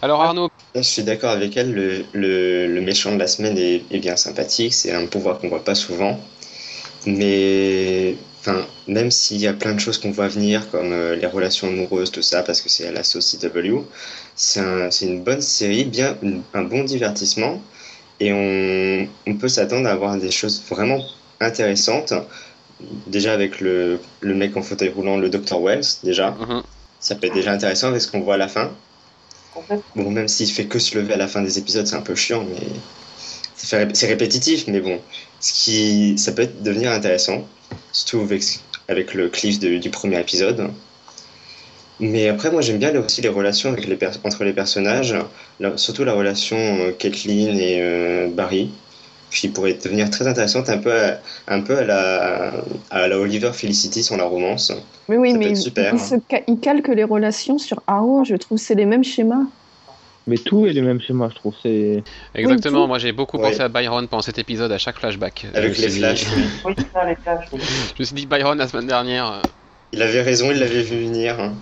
Alors 0.01 0.21
Arnaud, 0.21 0.49
Je 0.75 0.81
suis 0.81 1.03
d'accord 1.03 1.31
avec 1.31 1.55
elle, 1.55 1.71
le, 1.73 2.03
le, 2.13 2.67
le 2.67 2.81
méchant 2.81 3.13
de 3.13 3.19
la 3.19 3.27
semaine 3.27 3.57
est, 3.57 3.83
est 3.91 3.99
bien 3.99 4.15
sympathique, 4.17 4.73
c'est 4.73 4.91
un 4.93 5.05
pouvoir 5.05 5.39
qu'on 5.39 5.49
voit 5.49 5.63
pas 5.63 5.75
souvent. 5.75 6.19
Mais 7.05 8.15
enfin, 8.39 8.65
même 8.87 9.11
s'il 9.11 9.37
y 9.37 9.47
a 9.47 9.53
plein 9.53 9.73
de 9.73 9.79
choses 9.79 9.97
qu'on 9.97 10.11
voit 10.11 10.27
venir, 10.27 10.69
comme 10.71 10.91
euh, 10.91 11.15
les 11.15 11.27
relations 11.27 11.67
amoureuses, 11.67 12.11
tout 12.11 12.21
ça, 12.21 12.43
parce 12.43 12.59
que 12.61 12.69
c'est 12.69 12.87
à 12.87 12.91
la 12.91 13.03
sauce 13.03 13.37
CW, 13.37 13.79
c'est 14.35 14.59
un, 14.59 14.91
c'est 14.91 15.05
une 15.05 15.23
bonne 15.23 15.41
série, 15.41 15.85
bien, 15.85 16.17
un 16.53 16.63
bon 16.63 16.83
divertissement, 16.83 17.61
et 18.19 18.33
on, 18.33 19.07
on 19.31 19.35
peut 19.37 19.47
s'attendre 19.49 19.87
à 19.87 19.91
avoir 19.91 20.17
des 20.17 20.31
choses 20.31 20.61
vraiment 20.69 20.99
intéressantes. 21.39 22.13
Déjà 23.07 23.31
avec 23.33 23.61
le, 23.61 23.99
le 24.19 24.33
mec 24.35 24.57
en 24.57 24.61
fauteuil 24.61 24.89
roulant, 24.89 25.15
le 25.17 25.29
Dr. 25.29 25.61
Wells, 25.61 25.85
déjà, 26.03 26.31
Mhm. 26.31 26.63
Ça 27.03 27.15
peut 27.15 27.27
être 27.27 27.33
déjà 27.33 27.51
intéressant 27.51 27.89
avec 27.89 28.01
ce 28.01 28.09
qu'on 28.09 28.21
voit 28.21 28.35
à 28.35 28.37
la 28.37 28.47
fin. 28.47 28.71
Bon, 29.95 30.09
même 30.09 30.27
s'il 30.27 30.49
fait 30.49 30.65
que 30.65 30.79
se 30.79 30.97
lever 30.97 31.13
à 31.13 31.17
la 31.17 31.27
fin 31.27 31.41
des 31.41 31.59
épisodes, 31.59 31.85
c'est 31.85 31.95
un 31.97 32.01
peu 32.01 32.15
chiant, 32.15 32.43
mais 32.49 32.65
c'est 33.55 34.07
répétitif, 34.07 34.65
mais 34.67 34.79
bon, 34.79 34.99
ce 35.39 35.53
qui, 35.53 36.17
ça 36.17 36.31
peut 36.31 36.43
être 36.43 36.63
devenir 36.63 36.91
intéressant, 36.91 37.45
surtout 37.91 38.21
avec, 38.21 38.43
avec 38.87 39.13
le 39.13 39.29
cliff 39.29 39.59
de- 39.59 39.77
du 39.77 39.89
premier 39.89 40.19
épisode. 40.19 40.69
Mais 41.99 42.27
après, 42.29 42.51
moi, 42.51 42.61
j'aime 42.61 42.79
bien 42.79 42.95
aussi 42.95 43.21
les 43.21 43.29
relations 43.29 43.71
avec 43.71 43.85
les 43.85 43.95
pers- 43.95 44.17
entre 44.23 44.43
les 44.43 44.53
personnages, 44.53 45.15
surtout 45.75 46.03
la 46.03 46.13
relation 46.13 46.57
euh, 46.57 46.91
Caitlyn 46.97 47.55
et 47.55 47.79
euh, 47.81 48.27
Barry, 48.29 48.71
qui 49.33 49.49
pourrait 49.49 49.73
devenir 49.75 50.09
très 50.09 50.27
intéressante, 50.27 50.69
un 50.69 50.77
peu 50.77 50.91
à, 50.93 51.19
un 51.47 51.61
peu 51.61 51.77
à 51.77 51.83
la, 51.83 52.53
à 52.89 53.07
la 53.07 53.17
Oliver 53.19 53.51
Felicity 53.53 54.03
sur 54.03 54.17
la 54.17 54.25
romance. 54.25 54.71
Mais 55.09 55.17
oui, 55.17 55.31
Ça 55.31 55.37
mais 55.37 55.45
être 55.45 55.57
il, 55.57 55.61
super, 55.61 55.93
il 55.93 55.99
se 55.99 56.15
ca- 56.29 56.43
il 56.47 56.59
calque 56.59 56.87
les 56.87 57.03
relations 57.03 57.57
sur 57.57 57.81
Arrow, 57.87 58.23
je 58.23 58.35
trouve 58.35 58.57
que 58.57 58.63
c'est 58.63 58.75
les 58.75 58.85
mêmes 58.85 59.03
schémas. 59.03 59.43
Mais 60.25 60.37
tout 60.37 60.65
est 60.65 60.71
le 60.73 60.81
même 60.81 61.01
schéma, 61.01 61.27
je 61.29 61.35
trouve. 61.35 61.53
C'est. 61.61 62.03
exactement, 62.33 62.87
moi 62.87 62.97
j'ai 62.97 63.11
beaucoup 63.11 63.37
Ouais. 63.37 63.51
pensé 63.51 63.61
à 63.61 63.67
Byron 63.67 64.07
pendant 64.07 64.21
cet 64.21 64.37
épisode, 64.37 64.71
à 64.71 64.77
chaque 64.77 64.97
flashback. 64.97 65.45
Avec 65.53 65.77
les 65.77 65.89
flashs. 65.89 66.25
Oui, 66.65 66.73
les 67.07 67.15
flashs. 67.15 67.49
oui. 67.51 67.59
je 67.97 68.01
me 68.01 68.05
suis 68.05 68.15
dit 68.15 68.25
Byron 68.25 68.57
la 68.57 68.67
semaine 68.67 68.87
dernière, 68.87 69.27
euh, 69.31 69.41
Il 69.91 70.01
avait 70.01 70.21
raison, 70.21 70.51
il 70.51 70.59
l'avait 70.59 70.81
vu 70.83 71.03
venir. 71.05 71.39
hein. 71.39 71.57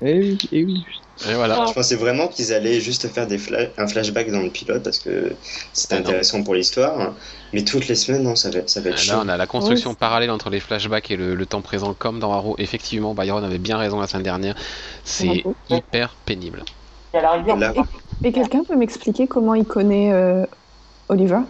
Eh 0.00 0.18
oui, 0.18 0.38
eh 0.52 0.64
oui. 0.64 0.84
Et 1.26 1.34
voilà. 1.34 1.66
Je 1.66 1.72
pensais 1.72 1.96
vraiment 1.96 2.28
qu'ils 2.28 2.52
allaient 2.52 2.80
juste 2.80 3.08
faire 3.08 3.26
des 3.26 3.38
fla- 3.38 3.72
un 3.76 3.86
flashback 3.86 4.30
dans 4.30 4.40
le 4.42 4.50
pilote 4.50 4.82
parce 4.84 4.98
que 4.98 5.36
c'était 5.72 5.94
Ah 5.96 5.98
intéressant 5.98 6.42
pour 6.44 6.54
l'histoire. 6.54 7.16
Mais 7.52 7.64
toutes 7.64 7.88
les 7.88 7.94
semaines, 7.94 8.22
non, 8.22 8.36
ça 8.36 8.50
va, 8.50 8.66
ça 8.66 8.80
va 8.80 8.90
être 8.90 8.96
Là, 8.98 9.02
chiant. 9.02 9.22
on 9.24 9.28
a 9.28 9.36
la 9.36 9.46
construction 9.46 9.94
parallèle 9.94 10.30
entre 10.30 10.50
les 10.50 10.60
flashbacks 10.60 11.10
et 11.10 11.16
le, 11.16 11.34
le 11.34 11.46
temps 11.46 11.62
présent, 11.62 11.94
comme 11.94 12.20
dans 12.20 12.32
Arrow. 12.32 12.54
Effectivement, 12.58 13.14
Byron 13.14 13.42
avait 13.44 13.58
bien 13.58 13.78
raison 13.78 14.00
la 14.00 14.06
semaine 14.06 14.22
dernière. 14.22 14.54
C'est 15.04 15.44
hyper 15.68 16.16
pénible. 16.24 16.62
Et 17.14 17.20
Là, 17.20 17.74
Et 18.22 18.32
quelqu'un 18.32 18.64
peut 18.64 18.76
m'expliquer 18.76 19.28
comment 19.28 19.54
il 19.54 19.64
connaît 19.66 20.12
euh, 20.12 20.44
Oliver? 21.08 21.40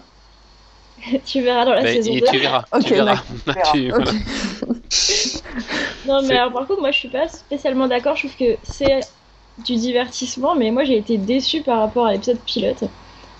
Tu 1.24 1.42
verras 1.42 1.64
dans 1.64 1.74
la 1.74 1.83
Mais 1.83 1.94
saison 1.94 2.12
et 2.12 2.20
2. 2.20 2.26
tu 2.26 2.38
verras. 2.38 2.64
Ok, 2.72 2.85
tu 2.85 2.94
verras. 2.94 3.22
Tu- 3.62 3.92
Ok. 3.92 3.96
voilà. 3.96 4.12
Non, 6.04 6.22
mais 6.22 6.37
alors, 6.37 6.52
par 6.52 6.66
contre, 6.66 6.81
moi, 6.81 6.90
je 6.90 6.98
suis 6.98 7.11
pas 7.11 7.28
spécialement 7.28 7.88
d'accord. 7.88 8.16
Je 8.16 8.26
trouve 8.28 8.37
que 8.37 8.59
c'est 8.62 9.00
du 9.64 9.74
divertissement, 9.76 10.54
mais 10.54 10.70
moi, 10.70 10.84
j'ai 10.84 10.96
été 10.98 11.16
déçue 11.18 11.62
par 11.62 11.80
rapport 11.80 12.06
à 12.06 12.12
l'épisode 12.12 12.38
pilote. 12.40 12.84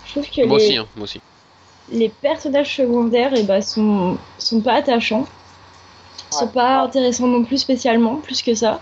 Je 0.07 0.11
trouve 0.13 0.27
que 0.29 0.47
Moi 0.47 0.59
les, 0.59 0.65
aussi, 0.65 0.77
hein, 0.77 0.87
moi 0.97 1.05
aussi. 1.05 1.21
les 1.93 2.09
personnages 2.09 2.75
secondaires 2.77 3.33
eh 3.37 3.43
ben, 3.43 3.61
sont, 3.61 4.17
sont 4.39 4.61
pas 4.61 4.75
attachants. 4.75 5.27
sont 6.31 6.47
Ouais. 6.47 6.53
pas 6.53 6.81
intéressants 6.83 7.27
non 7.27 7.45
plus 7.45 7.59
spécialement, 7.59 8.17
plus 8.17 8.43
que 8.43 8.55
ça. 8.55 8.81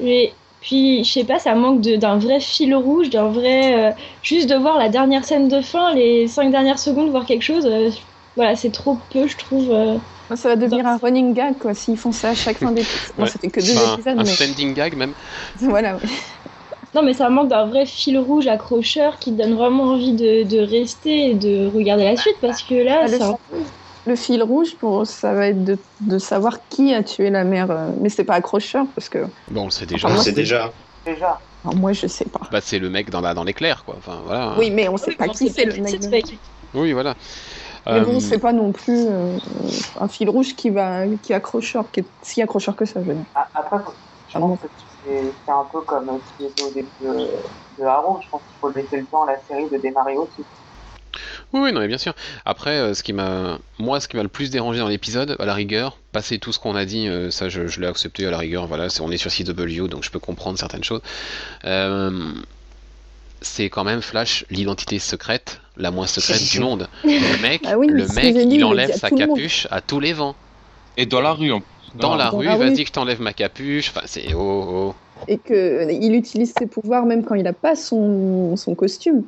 Et 0.00 0.32
puis, 0.60 1.04
je 1.04 1.12
sais 1.12 1.24
pas, 1.24 1.38
ça 1.38 1.54
manque 1.54 1.80
de- 1.80 1.96
d'un 1.96 2.16
vrai 2.18 2.38
fil 2.40 2.74
rouge, 2.74 3.10
d'un 3.10 3.28
vrai. 3.28 3.74
euh, 3.74 3.90
juste 4.22 4.48
de 4.48 4.54
voir 4.54 4.78
la 4.78 4.88
dernière 4.88 5.24
scène 5.24 5.48
de 5.48 5.60
fin, 5.60 5.92
les 5.94 6.28
cinq 6.28 6.50
dernières 6.50 6.78
secondes, 6.78 7.10
voir 7.10 7.26
quelque 7.26 7.42
chose. 7.42 7.66
euh, 7.66 7.90
voilà, 8.36 8.56
c'est 8.56 8.70
trop 8.70 8.96
peu, 9.10 9.26
je 9.26 9.36
trouve. 9.36 9.70
euh. 9.70 9.96
Ça 10.34 10.48
va 10.48 10.56
devenir 10.56 10.86
un 10.86 10.96
running 10.96 11.34
gag, 11.34 11.58
quoi, 11.58 11.74
s'ils 11.74 11.98
font 11.98 12.12
ça 12.12 12.30
à 12.30 12.34
chaque 12.34 12.56
fin 12.56 12.70
d'épisode. 12.72 13.12
Bon, 13.18 13.24
Ouais. 13.24 13.28
c'était 13.28 13.50
que 13.50 13.60
deux 13.60 13.76
Enfin, 13.76 13.94
épisodes, 13.94 14.18
un 14.18 14.22
mais 14.22 14.30
standing 14.34 14.72
gag 14.72 14.96
même. 14.96 15.12
voilà. 15.60 15.96
ouais. 15.96 16.00
Non, 16.94 17.02
mais 17.02 17.14
ça 17.14 17.30
manque 17.30 17.48
d'un 17.48 17.66
vrai 17.66 17.86
fil 17.86 18.18
rouge 18.18 18.46
accrocheur 18.48 19.18
qui 19.18 19.32
donne 19.32 19.54
vraiment 19.54 19.84
envie 19.84 20.14
de, 20.14 20.42
de 20.44 20.58
rester 20.58 21.30
et 21.30 21.34
de 21.34 21.66
regarder 21.66 22.04
la 22.04 22.16
suite 22.16 22.36
parce 22.40 22.62
que 22.62 22.74
là, 22.74 23.02
Ah, 23.04 23.08
le, 23.08 23.16
c'est 23.16 23.22
un- 23.22 23.38
le 24.06 24.16
fil 24.16 24.42
rouge, 24.42 24.76
pour, 24.78 25.06
ça 25.06 25.32
va 25.32 25.48
être 25.48 25.64
de, 25.64 25.82
de 26.00 26.18
savoir 26.18 26.68
qui 26.68 26.92
a 26.92 27.02
tué 27.02 27.30
la 27.30 27.44
mère. 27.44 27.70
euh, 27.70 27.92
Mais 28.00 28.08
c'est 28.10 28.24
pas 28.24 28.34
accrocheur, 28.34 28.86
parce 28.94 29.08
que 29.08 29.18
Bon, 29.50 29.62
on 29.62 29.64
le 29.66 29.70
sait 29.70 29.86
déjà. 29.86 30.08
Enfin, 30.08 30.18
on 30.18 30.22
sait 30.22 30.32
déjà. 30.32 30.72
déjà. 31.06 31.40
Alors, 31.64 31.76
moi, 31.76 31.92
je 31.92 32.06
sais 32.08 32.24
pas. 32.26 32.40
Bah, 32.50 32.60
c'est 32.60 32.78
le 32.78 32.90
mec 32.90 33.08
dans 33.10 33.20
la 33.20 33.34
dans 33.34 33.44
l'éclair, 33.44 33.84
quoi. 33.84 33.96
Enfin, 33.96 34.20
voilà. 34.24 34.56
Oui, 34.58 34.70
mais 34.70 34.88
on 34.88 34.96
sait 34.96 35.12
Oui, 35.12 35.16
pas 35.18 35.28
on 35.28 35.32
qui 35.32 35.48
sait 35.48 35.54
c'est 35.54 35.64
pas 35.66 35.76
le 35.76 35.82
qui 35.82 35.98
mec. 35.98 36.00
de-. 36.00 36.78
Oui, 36.80 36.92
voilà. 36.92 37.14
Mais 37.90 38.00
bon, 38.00 38.16
Euh, 38.16 38.20
c'est 38.20 38.38
pas 38.38 38.52
non 38.52 38.72
plus 38.72 39.06
euh, 39.08 39.38
un 39.96 40.08
fil 40.08 40.28
rouge 40.28 40.56
qui 40.56 40.70
va 40.70 41.06
qui 41.18 41.32
est 41.32 41.34
accrocheur, 41.34 41.90
qui 41.90 42.00
est 42.00 42.10
si 42.22 42.42
accrocheur 42.42 42.76
que 42.76 42.84
ça, 42.84 43.02
je 43.02 43.08
veux 43.08 43.14
dire. 43.14 43.26
A- 43.34 43.48
Après, 43.54 43.78
faut- 43.84 44.01
je 44.34 44.38
pense 44.38 44.50
bon 44.50 44.56
que 44.56 44.68
c'est 45.04 45.52
un 45.52 45.64
peu 45.70 45.80
comme 45.82 46.20
ce 46.26 46.36
qui 46.36 46.50
était 46.50 46.62
au 46.62 46.70
début 46.70 46.88
de, 47.00 47.28
de 47.78 47.84
Arrow. 47.84 48.20
Je 48.22 48.28
pense 48.30 48.42
qu'il 48.42 48.56
faut 48.60 48.70
laisser 48.70 48.96
le 48.98 49.06
temps 49.06 49.24
à 49.24 49.32
la 49.32 49.42
série 49.48 49.68
de 49.70 49.78
démarrer 49.78 50.16
aussi. 50.16 50.44
Oui, 51.52 51.60
oui, 51.60 51.72
non, 51.72 51.80
mais 51.80 51.88
bien 51.88 51.98
sûr. 51.98 52.14
Après, 52.46 52.78
euh, 52.78 52.94
ce 52.94 53.02
qui 53.02 53.12
m'a, 53.12 53.58
moi, 53.78 54.00
ce 54.00 54.08
qui 54.08 54.16
m'a 54.16 54.22
le 54.22 54.30
plus 54.30 54.50
dérangé 54.50 54.78
dans 54.78 54.88
l'épisode, 54.88 55.36
à 55.38 55.44
la 55.44 55.52
rigueur, 55.52 55.98
passer 56.12 56.38
tout 56.38 56.52
ce 56.52 56.58
qu'on 56.58 56.74
a 56.74 56.86
dit, 56.86 57.08
euh, 57.08 57.30
ça, 57.30 57.50
je, 57.50 57.66
je 57.66 57.80
l'ai 57.80 57.86
accepté 57.86 58.24
à 58.26 58.30
la 58.30 58.38
rigueur. 58.38 58.66
Voilà, 58.66 58.88
c'est, 58.88 59.02
on 59.02 59.10
est 59.10 59.18
sur 59.18 59.30
CW, 59.30 59.88
donc 59.88 60.02
je 60.02 60.10
peux 60.10 60.18
comprendre 60.18 60.58
certaines 60.58 60.84
choses. 60.84 61.02
Euh, 61.64 62.32
c'est 63.42 63.68
quand 63.68 63.84
même 63.84 64.00
Flash, 64.00 64.46
l'identité 64.50 64.98
secrète, 64.98 65.60
la 65.76 65.90
moins 65.90 66.06
secrète 66.06 66.42
du 66.50 66.60
monde. 66.60 66.88
Le 67.04 67.42
mec, 67.42 67.62
Ah 67.66 67.76
oui, 67.76 67.88
le 67.88 68.06
mec, 68.14 68.34
il 68.34 68.64
enlève 68.64 68.94
sa 68.94 69.10
capuche 69.10 69.66
à 69.70 69.80
tous 69.80 70.00
les 70.00 70.12
vents. 70.14 70.36
Et 70.96 71.06
dans 71.06 71.20
la 71.20 71.32
rue, 71.32 71.52
en 71.52 71.60
plus. 71.60 71.68
Dans 71.94 72.14
la 72.16 72.30
Dans 72.30 72.38
rue, 72.38 72.46
vas-y 72.46 72.82
que 72.82 72.86
je 72.88 72.92
t'enlève 72.92 73.20
ma 73.20 73.32
capuche. 73.32 73.90
Enfin, 73.90 74.02
c'est 74.06 74.34
oh, 74.34 74.64
oh. 74.90 74.94
Et 75.28 75.38
qu'il 75.38 76.14
utilise 76.14 76.52
ses 76.58 76.66
pouvoirs 76.66 77.04
même 77.06 77.24
quand 77.24 77.34
il 77.34 77.42
n'a 77.44 77.52
pas 77.52 77.76
son, 77.76 78.56
son 78.56 78.74
costume. 78.74 79.22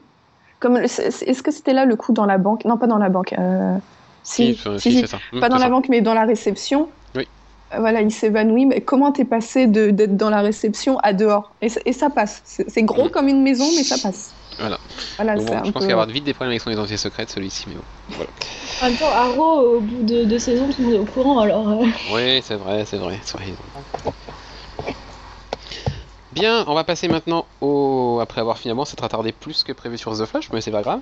Comme 0.61 0.77
Est-ce 0.79 1.43
que 1.43 1.51
c'était 1.51 1.73
là 1.75 1.85
le 1.85 1.95
coup 1.97 2.13
dans 2.13 2.27
la 2.27 2.39
banque? 2.39 2.65
Non, 2.65 2.77
pas 2.79 2.87
dans 2.87 2.99
la 2.99 3.09
banque. 3.11 3.35
euh, 3.39 3.77
Si, 4.23 4.55
Si, 4.55 4.61
si, 4.63 4.81
si, 4.81 4.91
si. 4.93 5.01
c'est 5.01 5.07
ça. 5.07 5.19
Hum, 5.33 5.41
Pas 5.41 5.49
dans 5.49 5.57
c'est 5.57 5.61
la 5.61 5.67
ça. 5.67 5.71
banque, 5.71 5.89
mais 5.91 6.01
dans 6.01 6.15
la 6.15 6.25
réception. 6.25 6.89
Oui. 7.15 7.29
Euh, 7.75 7.79
Voilà, 7.81 8.01
il 8.01 8.11
s'évanouit. 8.11 8.65
Mais 8.67 8.81
comment 8.81 9.13
t'es 9.13 9.25
passé 9.27 9.67
de- 9.67 9.91
d'être 9.91 10.17
dans 10.17 10.31
la 10.31 10.41
réception 10.41 10.99
à 11.01 11.13
dehors? 11.13 11.55
Et, 11.61 11.69
ça- 11.69 11.81
et 11.85 11.93
ça 11.93 12.09
passe. 12.09 12.43
C'est 12.45 12.83
gros 12.83 13.05
Mhm. 13.05 13.11
comme 13.11 13.29
une 13.29 13.43
maison, 13.43 13.67
mais 13.77 13.83
ça 13.85 13.97
passe. 14.03 14.35
Voilà. 14.59 14.79
Voilà, 15.17 15.35
Donc 15.37 15.45
c'est 15.45 15.51
bon, 15.51 15.59
un 15.61 15.65
je 15.65 15.71
pense 15.71 15.73
peu- 15.73 15.79
qu'il 15.81 15.87
va 15.87 15.91
y 15.91 15.93
avoir 15.93 16.07
vite 16.07 16.25
des 16.25 16.33
problèmes 16.35 16.51
avec 16.53 16.61
son 16.63 16.71
identité 16.71 16.97
secrète, 16.97 17.31
celui-ci, 17.31 17.65
mais 17.69 17.75
bon. 17.75 17.83
Voilà. 18.11 18.31
En 18.83 18.85
même 18.87 18.97
temps, 18.97 19.11
Arrow, 19.11 19.77
au 19.77 19.81
bout 19.81 20.03
de 20.03 20.25
deux 20.25 20.39
saisons, 20.39 20.69
tout 20.69 20.81
le 20.81 20.85
monde 20.87 20.95
est 20.95 20.99
au 20.99 21.05
courant, 21.05 21.39
alors... 21.41 21.69
euh, 21.71 21.87
Oui, 22.13 22.41
c'est 22.43 22.55
vrai, 22.57 22.85
c'est 22.87 22.99
vrai. 22.99 23.19
c'est 23.25 23.37
vrai. 23.39 23.53
Bien, 26.33 26.65
on 26.67 26.75
va 26.75 26.83
passer 26.83 27.07
maintenant 27.07 27.47
au. 27.61 28.19
Après 28.21 28.41
avoir 28.41 28.59
finalement 28.59 28.85
s'être 28.85 29.05
attardé 29.05 29.31
plus 29.31 29.63
que 29.63 29.73
prévu 29.73 29.97
sur 29.99 30.17
The 30.19 30.25
Flash, 30.25 30.51
mais 30.53 30.61
c'est 30.61 30.73
pas 30.73 30.83
grave. 30.83 30.99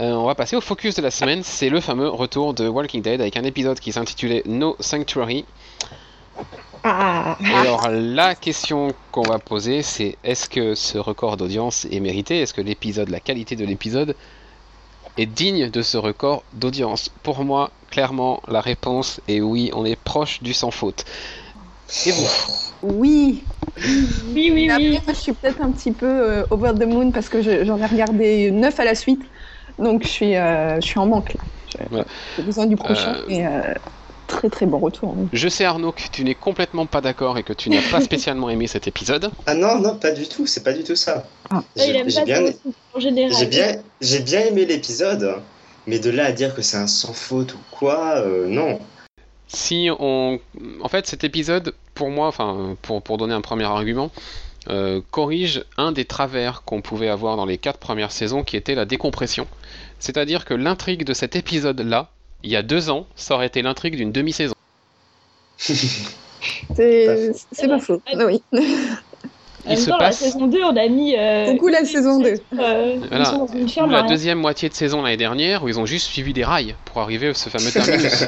Euh, 0.00 0.10
on 0.12 0.24
va 0.24 0.34
passer 0.34 0.56
au 0.56 0.60
focus 0.60 0.96
de 0.96 1.02
la 1.02 1.12
semaine. 1.12 1.42
C'est 1.44 1.68
le 1.68 1.80
fameux 1.80 2.08
retour 2.08 2.52
de 2.52 2.66
Walking 2.66 3.00
Dead 3.00 3.20
avec 3.20 3.36
un 3.36 3.44
épisode 3.44 3.78
qui 3.78 3.92
s'intitulait 3.92 4.42
No 4.46 4.76
Sanctuary. 4.80 5.44
Ah 6.84 7.38
alors, 7.52 7.88
la 7.90 8.34
question 8.34 8.94
qu'on 9.10 9.26
va 9.26 9.38
poser, 9.38 9.82
c'est 9.82 10.18
est-ce 10.24 10.48
que 10.48 10.74
ce 10.74 10.98
record 10.98 11.36
d'audience 11.36 11.84
est 11.86 12.00
mérité? 12.00 12.40
Est-ce 12.40 12.54
que 12.54 12.60
l'épisode, 12.60 13.08
la 13.10 13.20
qualité 13.20 13.56
de 13.56 13.64
l'épisode 13.64 14.16
est 15.16 15.26
digne 15.26 15.70
de 15.70 15.82
ce 15.82 15.96
record 15.96 16.44
d'audience? 16.52 17.08
Pour 17.22 17.44
moi, 17.44 17.72
clairement, 17.90 18.40
la 18.48 18.60
réponse 18.60 19.20
est 19.28 19.40
oui, 19.40 19.70
on 19.74 19.84
est 19.84 19.96
proche 19.96 20.42
du 20.42 20.52
sans 20.54 20.70
faute. 20.70 21.04
Et 22.06 22.12
vous? 22.12 22.28
Oui. 22.82 23.48
Oui, 23.76 24.50
oui, 24.52 24.52
oui. 24.54 24.70
après, 24.70 25.00
moi, 25.04 25.12
je 25.14 25.18
suis 25.20 25.32
peut-être 25.32 25.60
un 25.60 25.72
petit 25.72 25.92
peu 25.92 26.06
euh, 26.06 26.46
over 26.50 26.72
the 26.78 26.84
moon 26.86 27.10
parce 27.12 27.28
que 27.28 27.42
je- 27.42 27.64
j'en 27.64 27.78
ai 27.80 27.86
regardé 27.86 28.50
neuf 28.50 28.78
à 28.80 28.84
la 28.84 28.94
suite. 28.94 29.22
Donc, 29.78 30.02
je 30.04 30.08
suis, 30.08 30.36
euh, 30.36 30.76
je 30.80 30.86
suis 30.86 30.98
en 30.98 31.06
manque. 31.06 31.36
Voilà. 31.88 32.04
J'ai 32.36 32.42
besoin 32.42 32.66
du 32.66 32.76
prochain. 32.76 33.14
Euh, 33.14 33.24
Et, 33.28 33.46
euh, 33.46 33.74
très, 34.32 34.48
très 34.48 34.66
bon 34.66 34.78
retour. 34.78 35.14
oui. 35.16 35.28
Je 35.32 35.48
sais 35.48 35.64
Arnaud 35.64 35.92
que 35.92 36.02
tu 36.10 36.24
n'es 36.24 36.34
complètement 36.34 36.86
pas 36.86 37.00
d'accord 37.00 37.38
et 37.38 37.42
que 37.42 37.52
tu 37.52 37.70
n'as 37.70 37.82
pas 37.90 38.00
spécialement 38.10 38.50
aimé 38.50 38.66
cet 38.66 38.88
épisode. 38.88 39.30
Ah 39.46 39.54
non, 39.54 39.78
non, 39.78 39.96
pas 39.96 40.10
du 40.10 40.26
tout, 40.26 40.46
c'est 40.46 40.64
pas 40.64 40.72
du 40.72 40.82
tout 40.82 40.96
ça. 40.96 41.24
Ah, 41.50 41.62
J'ai 41.76 41.92
bien, 41.92 42.04
bien 44.24 44.40
aimé 44.40 44.64
l'épisode, 44.64 45.36
mais 45.86 45.98
de 45.98 46.10
là 46.10 46.26
à 46.26 46.32
dire 46.32 46.54
que 46.54 46.62
c'est 46.62 46.78
un 46.78 46.86
sans 46.86 47.12
faute 47.12 47.54
ou 47.54 47.58
quoi, 47.70 48.16
euh, 48.16 48.46
non. 48.48 48.80
Si 49.48 49.90
on, 49.98 50.40
en 50.80 50.88
fait, 50.88 51.06
cet 51.06 51.24
épisode, 51.24 51.74
pour 51.94 52.08
moi, 52.08 52.26
enfin, 52.26 52.76
pour, 52.80 53.02
pour 53.02 53.18
donner 53.18 53.34
un 53.34 53.42
premier 53.42 53.64
argument, 53.64 54.10
euh, 54.70 55.02
corrige 55.10 55.64
un 55.76 55.92
des 55.92 56.06
travers 56.06 56.62
qu'on 56.62 56.80
pouvait 56.80 57.08
avoir 57.08 57.36
dans 57.36 57.44
les 57.44 57.58
quatre 57.58 57.78
premières 57.78 58.12
saisons, 58.12 58.44
qui 58.44 58.56
était 58.56 58.74
la 58.74 58.86
décompression. 58.86 59.46
C'est-à-dire 59.98 60.46
que 60.46 60.54
l'intrigue 60.54 61.04
de 61.04 61.12
cet 61.12 61.36
épisode-là, 61.36 62.10
il 62.44 62.50
y 62.50 62.56
a 62.56 62.62
deux 62.62 62.90
ans, 62.90 63.06
ça 63.16 63.34
aurait 63.34 63.46
été 63.46 63.62
l'intrigue 63.62 63.96
d'une 63.96 64.12
demi-saison. 64.12 64.54
C'est 66.74 67.32
c'est 67.52 67.68
pas 67.68 67.78
faux. 67.78 68.00
Oui. 68.14 68.42
En 69.64 69.70
même 69.70 69.78
Il 69.78 69.78
se 69.78 69.90
temps, 69.90 69.98
la 69.98 70.08
passe 70.08 70.18
saison 70.18 70.48
2, 70.48 70.60
on 70.64 70.76
a 70.76 70.88
mis... 70.88 71.16
euh, 71.16 71.52
Beaucoup 71.52 71.68
la 71.68 71.84
saison 71.84 72.18
2. 72.18 72.34
euh, 72.58 72.96
Voilà. 73.08 73.46
ferme, 73.68 73.92
la 73.92 73.98
hein. 74.00 74.06
deuxième 74.06 74.38
moitié 74.40 74.68
de 74.68 74.74
saison 74.74 75.02
l'année 75.02 75.16
dernière, 75.16 75.62
où 75.62 75.68
ils 75.68 75.78
ont 75.78 75.86
juste 75.86 76.06
suivi 76.08 76.32
des 76.32 76.42
rails 76.42 76.74
pour 76.84 77.00
arriver 77.00 77.28
à 77.28 77.34
ce 77.34 77.48
fameux 77.48 77.70
terminus. 77.70 78.24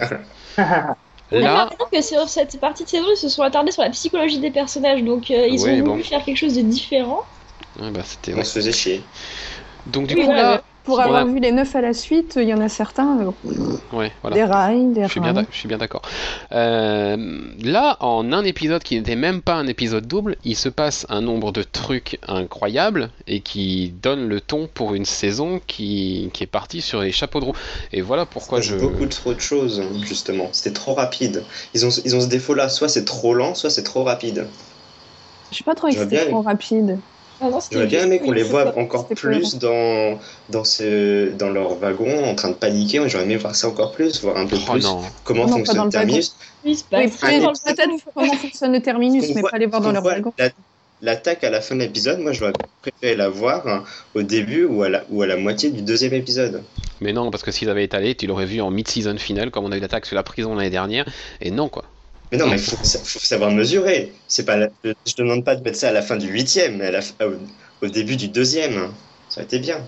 Là, 1.30 1.68
que 1.90 2.02
sur 2.02 2.28
cette 2.28 2.60
partie 2.60 2.84
de 2.84 2.88
saison, 2.88 3.06
ils 3.12 3.16
se 3.16 3.28
sont 3.28 3.42
attardés 3.42 3.72
sur 3.72 3.82
la 3.82 3.90
psychologie 3.90 4.38
des 4.38 4.52
personnages, 4.52 5.02
donc 5.02 5.30
euh, 5.30 5.48
ils 5.48 5.60
Oui, 5.60 5.70
ont 5.70 5.82
bon. 5.82 5.92
voulu 5.92 6.04
faire 6.04 6.24
quelque 6.24 6.36
chose 6.36 6.54
de 6.54 6.62
différent. 6.62 7.22
ouais, 7.80 7.90
bah, 7.90 8.02
c'était. 8.04 8.34
On 8.34 8.44
se 8.44 8.52
faisait 8.52 8.72
chier. 8.72 9.10
Donc 9.86 10.06
du 10.06 10.14
Oui, 10.14 10.20
coup 10.20 10.26
voilà, 10.26 10.42
là, 10.42 10.64
Pour 10.84 11.00
avoir 11.00 11.22
a- 11.22 11.24
vu 11.24 11.38
les 11.40 11.50
neuf 11.50 11.74
à 11.76 11.80
la 11.80 11.94
suite, 11.94 12.34
il 12.36 12.46
y 12.46 12.52
en 12.52 12.60
a 12.60 12.68
certains, 12.68 13.18
euh, 13.20 13.50
ouais, 13.96 14.12
voilà. 14.20 14.36
des 14.36 14.44
rails, 14.44 14.92
des 14.92 15.04
Je 15.04 15.08
suis 15.08 15.20
bien, 15.20 15.32
rails. 15.32 15.46
je 15.50 15.56
suis 15.56 15.66
bien 15.66 15.78
d'accord. 15.78 16.02
Euh, 16.52 17.16
là, 17.62 17.96
en 18.00 18.32
un 18.32 18.44
épisode 18.44 18.82
qui 18.82 18.96
n'était 18.96 19.16
même 19.16 19.40
pas 19.40 19.54
un 19.54 19.66
épisode 19.66 20.06
double, 20.06 20.36
il 20.44 20.56
se 20.56 20.68
passe 20.68 21.06
un 21.08 21.22
nombre 21.22 21.52
de 21.52 21.62
trucs 21.62 22.18
incroyables 22.28 23.10
et 23.26 23.40
qui 23.40 23.94
donne 24.02 24.28
le 24.28 24.40
ton 24.40 24.68
pour 24.72 24.94
une 24.94 25.04
saison 25.06 25.60
qui, 25.66 26.30
qui 26.34 26.44
est 26.44 26.46
partie 26.48 26.82
sur 26.82 27.00
les 27.00 27.12
chapeaux 27.12 27.40
de 27.40 27.46
roue. 27.46 27.56
Et 27.92 28.02
voilà 28.02 28.26
pourquoi 28.26 28.60
je. 28.60 28.76
beaucoup 28.76 29.06
trop 29.06 29.32
de 29.34 29.40
choses, 29.40 29.82
justement. 30.02 30.48
C'était 30.52 30.74
trop 30.74 30.94
rapide. 30.94 31.44
Ils 31.74 31.86
ont, 31.86 31.90
ils 32.04 32.14
ont 32.14 32.20
ce 32.20 32.26
défaut-là, 32.28 32.68
soit 32.68 32.88
c'est 32.88 33.04
trop 33.06 33.34
lent, 33.34 33.54
soit 33.54 33.70
c'est 33.70 33.84
trop 33.84 34.04
rapide. 34.04 34.46
Je 35.50 35.54
suis 35.56 35.64
pas 35.64 35.74
trop 35.74 35.88
bien- 35.88 36.26
trop 36.26 36.42
rapide. 36.42 36.98
J'aurais 37.70 37.86
bien 37.86 38.04
aimé 38.04 38.20
qu'on 38.20 38.32
les 38.32 38.42
voit 38.42 38.76
encore 38.78 39.08
plus 39.08 39.56
dans, 39.58 40.18
dans, 40.48 40.64
ce, 40.64 41.30
dans 41.32 41.50
leur 41.50 41.78
wagon 41.78 42.24
en 42.24 42.34
train 42.34 42.50
de 42.50 42.54
paniquer. 42.54 43.00
J'aurais 43.08 43.24
aimé 43.24 43.36
voir 43.36 43.54
ça 43.54 43.68
encore 43.68 43.92
plus, 43.92 44.20
voir 44.22 44.36
un 44.36 44.46
peu 44.46 44.56
Oh 44.68 44.72
plus 44.72 44.82
non. 44.82 45.02
comment 45.24 45.46
Non, 45.46 45.56
fonctionne 45.58 45.84
le 45.84 45.90
terminus. 45.90 46.36
Oui, 46.64 46.82
peut-être 46.90 47.90
comment 48.14 48.32
fonctionne 48.34 48.72
le 48.72 48.80
terminus, 48.80 49.24
mais 49.34 49.40
voit- 49.40 49.50
pas 49.50 49.58
les 49.58 49.66
voir 49.66 49.80
dans 49.80 49.92
leur 49.92 50.02
wagon. 50.04 50.32
la- 50.38 50.50
L'attaque 51.00 51.44
à 51.44 51.50
la 51.50 51.60
fin 51.60 51.74
de 51.74 51.80
l'épisode, 51.80 52.20
moi 52.20 52.32
j'aurais 52.32 52.52
préféré 52.80 53.14
la 53.16 53.28
voir 53.28 53.66
hein, 53.66 53.84
au 54.14 54.22
début 54.22 54.64
ou 54.64 54.84
à, 54.84 54.88
la, 54.88 55.04
ou 55.10 55.20
à 55.22 55.26
la 55.26 55.36
moitié 55.36 55.70
du 55.70 55.82
deuxième 55.82 56.14
épisode. 56.14 56.62
Mais 57.00 57.12
non, 57.12 57.30
parce 57.30 57.42
que 57.42 57.50
s'ils 57.50 57.68
avaient 57.68 57.84
étalé, 57.84 58.14
tu 58.14 58.26
l'aurais 58.26 58.46
vu 58.46 58.60
en 58.62 58.70
mid-season 58.70 59.18
finale, 59.18 59.50
comme 59.50 59.64
on 59.66 59.72
a 59.72 59.76
eu 59.76 59.80
l'attaque 59.80 60.06
sur 60.06 60.14
la 60.16 60.22
prison 60.22 60.54
l'année 60.54 60.70
dernière. 60.70 61.04
Et 61.42 61.50
non, 61.50 61.68
quoi. 61.68 61.84
Mais 62.32 62.38
non, 62.38 62.46
mais 62.48 62.58
faut, 62.58 62.76
faut 62.76 63.18
savoir 63.20 63.50
mesurer. 63.50 64.12
C'est 64.28 64.44
pas 64.44 64.56
la- 64.56 64.68
je 64.84 64.90
ne 64.90 65.24
demande 65.24 65.44
pas 65.44 65.56
de 65.56 65.62
mettre 65.62 65.78
ça 65.78 65.88
à 65.88 65.92
la 65.92 66.02
fin 66.02 66.16
du 66.16 66.28
huitième, 66.28 66.78
mais 66.78 66.86
à 66.86 66.90
la, 66.90 67.02
fin- 67.02 67.14
au, 67.24 67.86
au 67.86 67.88
début 67.88 68.16
du 68.16 68.28
deuxième. 68.28 68.92
Ça 69.28 69.40
aurait 69.40 69.44
été 69.46 69.58
bien. 69.58 69.86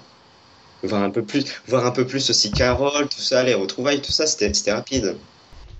Voir 0.82 1.02
un 1.02 1.10
peu 1.10 1.24
plus, 1.24 1.44
voir 1.66 1.86
un 1.86 1.90
peu 1.92 2.06
plus 2.06 2.30
aussi 2.30 2.52
Carole, 2.52 3.08
tout 3.08 3.20
ça, 3.20 3.42
les 3.42 3.54
retrouvailles, 3.54 4.02
tout 4.02 4.12
ça, 4.12 4.26
c'était 4.26 4.52
c'était 4.54 4.72
rapide. 4.72 5.16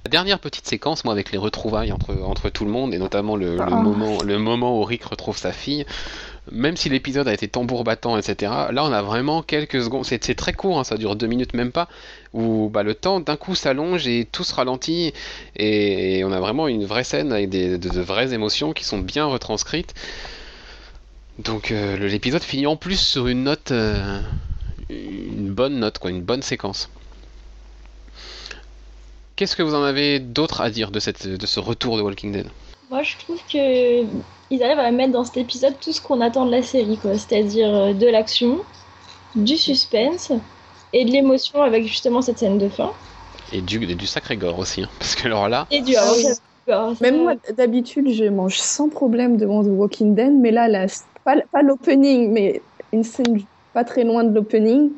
La 0.07 0.11
dernière 0.11 0.39
petite 0.41 0.67
séquence, 0.69 1.05
moi, 1.05 1.13
avec 1.13 1.33
les 1.33 1.39
retrouvailles 1.39 1.93
entre, 1.93 2.15
entre 2.15 2.49
tout 2.49 2.65
le 2.65 2.71
monde, 2.71 2.95
et 2.95 2.99
notamment 2.99 3.37
le, 3.37 3.57
le 3.57 3.73
Ah. 3.73 3.77
moment, 3.77 4.23
le 4.23 4.39
moment 4.39 4.79
où 4.81 4.85
Rick 4.85 5.05
retrouve 5.05 5.37
sa 5.37 5.53
fille, 5.53 5.85
même 6.51 6.77
si 6.77 6.89
l'épisode 6.89 7.29
a 7.29 7.35
été 7.35 7.49
tambour 7.49 7.85
battant, 7.85 8.17
etc., 8.17 8.53
là, 8.71 8.85
on 8.85 8.93
a 8.93 9.03
vraiment 9.03 9.43
quelques 9.43 9.83
secondes, 9.83 10.05
c'est 10.05 10.35
très 10.35 10.53
court, 10.53 10.79
hein, 10.79 10.85
ça 10.85 10.97
dure 10.97 11.17
deux 11.17 11.27
minutes 11.27 11.55
même 11.55 11.73
pas, 11.73 11.89
où 12.33 12.69
bah, 12.69 12.83
le 12.83 12.95
temps 12.95 13.21
d'un 13.21 13.37
coup 13.37 13.55
s'allonge 13.55 14.07
et 14.07 14.27
tout 14.31 14.45
se 14.45 14.55
ralentit, 14.55 15.13
et, 15.57 16.23
on 16.25 16.33
a 16.33 16.41
vraiment 16.41 16.69
une 16.69 16.85
vraie 16.85 17.05
scène 17.05 17.33
avec 17.33 17.49
des, 17.49 17.79
de, 17.79 18.01
vraies 18.01 18.33
émotions 18.33 18.73
qui 18.73 18.85
sont 18.85 18.99
bien 18.99 19.25
retranscrites. 19.25 19.95
Donc 21.39 21.71
euh, 21.71 21.97
l'épisode 21.97 22.43
finit 22.43 22.67
en 22.67 22.77
plus 22.77 22.99
sur 22.99 23.27
une 23.27 23.45
note, 23.45 23.71
euh, 23.71 24.21
une 24.89 25.51
bonne 25.53 25.79
note, 25.79 25.99
quoi, 25.99 26.11
une 26.11 26.23
bonne 26.23 26.43
séquence. 26.43 26.89
Qu'est-ce 29.35 29.55
que 29.55 29.63
vous 29.63 29.75
en 29.75 29.83
avez 29.83 30.19
d'autre 30.19 30.63
à 30.63 30.71
dire 30.71 30.91
de, 30.91 30.99
cette, 30.99 31.29
de 31.29 31.47
ce 31.47 31.61
retour 31.61 31.99
de 31.99 32.03
Walking 32.03 32.33
Dead? 32.33 32.47
Moi, 32.91 33.03
je 33.03 33.17
trouve 33.19 33.41
que 33.53 34.05
ils 34.51 34.63
arrivent 34.63 34.79
à 34.79 34.91
mettre 34.91 35.13
dans 35.13 35.25
cet 35.25 35.37
épisode 35.39 35.75
tout 35.81 35.93
ce 35.93 36.01
qu'on 36.01 36.21
attend 36.21 36.47
de 36.47 36.51
la 36.51 36.63
série, 36.63 36.99
quoi. 36.99 37.15
C'est-à-dire 37.15 37.75
euh, 37.75 37.93
de 37.93 38.07
l'action, 38.07 38.61
du 39.35 39.57
suspense 39.57 40.33
et 40.93 41.05
de 41.05 41.11
l'émotion 41.11 41.63
avec 41.63 41.85
justement 41.85 42.23
cette 42.23 42.39
scène 42.39 42.59
de 42.59 42.69
fin. 42.69 42.93
Et 43.53 43.61
du, 43.61 43.83
et 43.85 43.95
du 43.95 44.07
sacré 44.07 44.37
gore 44.37 44.59
aussi, 44.59 44.83
hein, 44.83 44.89
parce 44.99 45.15
que 45.15 45.27
alors 45.27 45.49
là, 45.49 45.67
Et 45.71 45.81
du 45.81 45.95
Ah 45.97 46.13
oui. 46.17 46.25
ça- 46.25 46.95
Même 47.01 47.23
moi, 47.23 47.35
d'habitude, 47.57 48.11
je 48.11 48.25
mange 48.25 48.59
sans 48.59 48.89
problème 48.89 49.37
devant 49.37 49.63
The 49.63 49.69
Walking 49.69 50.15
Dead, 50.15 50.33
mais 50.33 50.51
là, 50.51 50.87
pas, 51.25 51.37
pas 51.53 51.63
l'opening, 51.63 52.33
mais 52.33 52.63
une 52.93 53.05
scène 53.05 53.39
pas 53.73 53.85
très 53.85 54.05
loin 54.05 54.25
de 54.25 54.35
l'opening, 54.35 54.91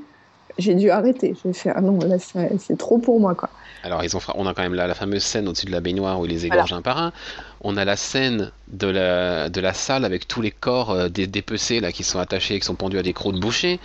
j'ai 0.59 0.75
dû 0.75 0.91
arrêter. 0.91 1.35
J'ai 1.45 1.53
fait 1.53 1.71
ah 1.75 1.81
non, 1.81 1.99
là 2.01 2.17
c'est 2.19 2.77
trop 2.79 2.99
pour 2.99 3.21
moi 3.21 3.35
quoi. 3.35 3.49
Alors, 3.85 4.03
ils 4.03 4.17
ont, 4.17 4.21
on 4.35 4.45
a 4.47 4.55
quand 4.55 4.63
même 4.63 4.75
la, 4.75 4.89
la 4.89 4.95
fameuse 4.95 5.23
scène 5.23 5.47
au-dessus 5.47 5.67
de 5.67 5.71
la 5.71 5.81
baignoire 5.81 6.19
où 6.19 6.25
ils 6.27 6.31
les 6.33 6.47
égorgent 6.47 6.73
un 6.73 6.83
par 6.83 6.99
un. 6.99 7.13
On 7.61 7.77
a 7.77 7.85
la 7.85 7.95
scène 7.95 8.51
de 8.73 8.89
la, 8.89 9.49
de 9.49 9.61
la 9.61 9.73
salle 9.73 10.05
avec 10.05 10.27
tous 10.27 10.43
les 10.43 10.51
corps 10.51 10.91
euh, 10.91 11.09
des 11.09 11.29
dépecés 11.29 11.79
là, 11.79 11.93
qui 11.93 12.03
sont 12.03 12.19
attachés 12.19 12.57
et 12.57 12.59
qui 12.59 12.67
sont 12.67 12.75
pendus 12.75 12.99
à 12.99 13.03
des 13.03 13.13
crocs 13.13 13.35
de 13.35 13.39
boucher. 13.39 13.79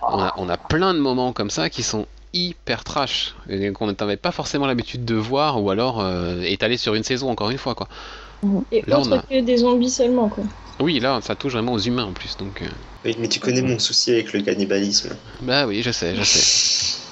On 0.00 0.20
a, 0.20 0.32
on 0.36 0.48
a 0.48 0.56
plein 0.56 0.94
de 0.94 1.00
moments 1.00 1.32
comme 1.32 1.50
ça 1.50 1.70
qui 1.70 1.82
sont 1.82 2.06
hyper 2.32 2.84
trash 2.84 3.34
et 3.48 3.72
qu'on 3.72 3.88
n'avait 3.88 4.16
pas 4.16 4.30
forcément 4.30 4.66
l'habitude 4.66 5.04
de 5.04 5.16
voir 5.16 5.60
ou 5.62 5.70
alors 5.70 6.00
euh, 6.00 6.40
étalés 6.42 6.76
sur 6.76 6.94
une 6.94 7.02
saison 7.02 7.28
encore 7.28 7.50
une 7.50 7.58
fois 7.58 7.74
quoi. 7.74 7.88
Et 8.70 8.82
Là, 8.86 8.98
on 8.98 9.02
autre 9.02 9.16
a- 9.16 9.22
que 9.22 9.40
des 9.40 9.58
zombies 9.58 9.90
seulement, 9.90 10.28
quoi. 10.28 10.44
Oui, 10.80 11.00
là 11.00 11.20
ça 11.22 11.34
touche 11.34 11.52
vraiment 11.54 11.72
aux 11.72 11.78
humains 11.78 12.04
en 12.04 12.12
plus 12.12 12.36
donc. 12.36 12.60
euh, 12.60 12.68
Oui, 13.04 13.16
mais 13.18 13.28
tu 13.28 13.38
connais 13.40 13.62
mon 13.62 13.78
souci 13.78 14.10
avec 14.10 14.32
le 14.32 14.42
cannibalisme. 14.42 15.16
Bah 15.40 15.66
oui, 15.66 15.82
je 15.82 15.90
sais, 15.90 16.14
je 16.16 16.22
sais. 16.22 16.42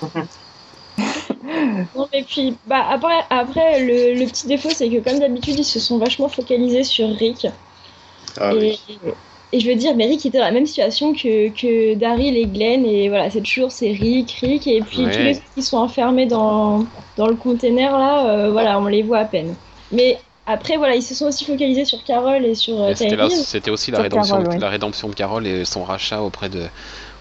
Non, 1.94 2.08
mais 2.12 2.24
puis, 2.24 2.58
bah, 2.64 2.86
après, 2.88 3.20
après 3.30 3.80
le, 3.80 4.14
le 4.18 4.26
petit 4.26 4.46
défaut, 4.46 4.72
c'est 4.72 4.90
que 4.90 5.00
comme 5.02 5.18
d'habitude, 5.20 5.58
ils 5.58 5.64
se 5.64 5.80
sont 5.80 5.98
vachement 5.98 6.28
focalisés 6.28 6.84
sur 6.84 7.08
Rick. 7.08 7.46
Ah 8.36 8.52
et, 8.52 8.76
et 9.52 9.60
je 9.60 9.68
veux 9.68 9.76
dire, 9.76 9.96
mais 9.96 10.06
Rick 10.06 10.26
était 10.26 10.38
dans 10.38 10.44
la 10.44 10.52
même 10.52 10.66
situation 10.66 11.12
que, 11.14 11.50
que 11.50 11.94
Daryl 11.94 12.36
et 12.36 12.48
Glenn, 12.48 12.84
et 12.86 13.08
voilà, 13.08 13.30
c'est 13.30 13.42
toujours 13.42 13.72
c'est 13.72 13.92
Rick, 13.92 14.32
Rick, 14.42 14.66
et 14.66 14.82
puis 14.82 15.06
Ouais. 15.06 15.10
tous 15.10 15.22
les 15.22 15.38
autres 15.38 15.46
qui 15.54 15.62
sont 15.62 15.78
enfermés 15.78 16.26
dans, 16.26 16.90
dans 17.16 17.28
le 17.28 17.36
container 17.36 17.92
là, 17.98 18.46
euh, 18.48 18.50
voilà, 18.52 18.80
on 18.80 18.86
les 18.86 19.02
voit 19.02 19.18
à 19.18 19.24
peine. 19.26 19.58
Mais 19.90 20.24
après, 20.52 20.76
voilà, 20.76 20.94
ils 20.94 21.02
se 21.02 21.14
sont 21.14 21.26
aussi 21.26 21.44
focalisés 21.44 21.84
sur 21.84 22.02
Carol 22.04 22.44
et 22.44 22.54
sur 22.54 22.80
euh, 22.82 22.94
C'était 22.94 23.70
aussi 23.70 23.90
la 23.90 24.02
rédemption, 24.02 24.36
Carol, 24.36 24.48
ouais. 24.48 24.58
la 24.58 24.68
rédemption 24.68 25.08
de 25.08 25.14
Carole 25.14 25.46
et 25.46 25.64
son 25.64 25.84
rachat 25.84 26.22
auprès 26.22 26.48
de, 26.48 26.64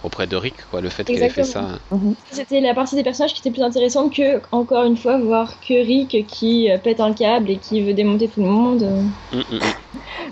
auprès 0.04 0.28
de 0.28 0.36
Rick, 0.36 0.56
quoi. 0.72 0.82
Le 0.82 0.90
fait 0.90 1.04
qu'elle 1.04 1.22
ait 1.22 1.30
fait 1.30 1.44
ça. 1.44 1.60
Exactement. 1.60 2.14
C'était 2.32 2.62
la 2.62 2.74
partie 2.74 2.96
des 2.96 3.04
personnages 3.04 3.34
qui 3.34 3.42
était 3.42 3.52
plus 3.52 3.64
intéressante 3.64 4.14
que, 4.14 4.42
encore 4.52 4.86
une 4.86 4.98
fois, 4.98 5.18
voir 5.18 5.60
que 5.60 5.74
Rick 5.74 6.26
qui 6.28 6.72
euh, 6.72 6.78
pète 6.78 7.00
un 7.00 7.14
câble 7.14 7.50
et 7.50 7.58
qui 7.58 7.82
veut 7.82 7.94
démonter 7.94 8.28
tout 8.28 8.42
le 8.42 8.48
monde. 8.48 8.84
Hum, 8.84 9.12
hum, 9.34 9.44
hum. 9.52 9.60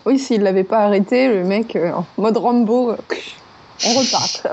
Oui, 0.06 0.20
s'il 0.20 0.42
l'avait 0.42 0.64
pas 0.64 0.80
arrêté, 0.80 1.28
le 1.28 1.44
mec 1.44 1.76
euh, 1.76 1.92
en 1.92 2.06
mode 2.18 2.38
Rambo, 2.38 2.94
on 3.86 3.94
repart. 3.94 4.48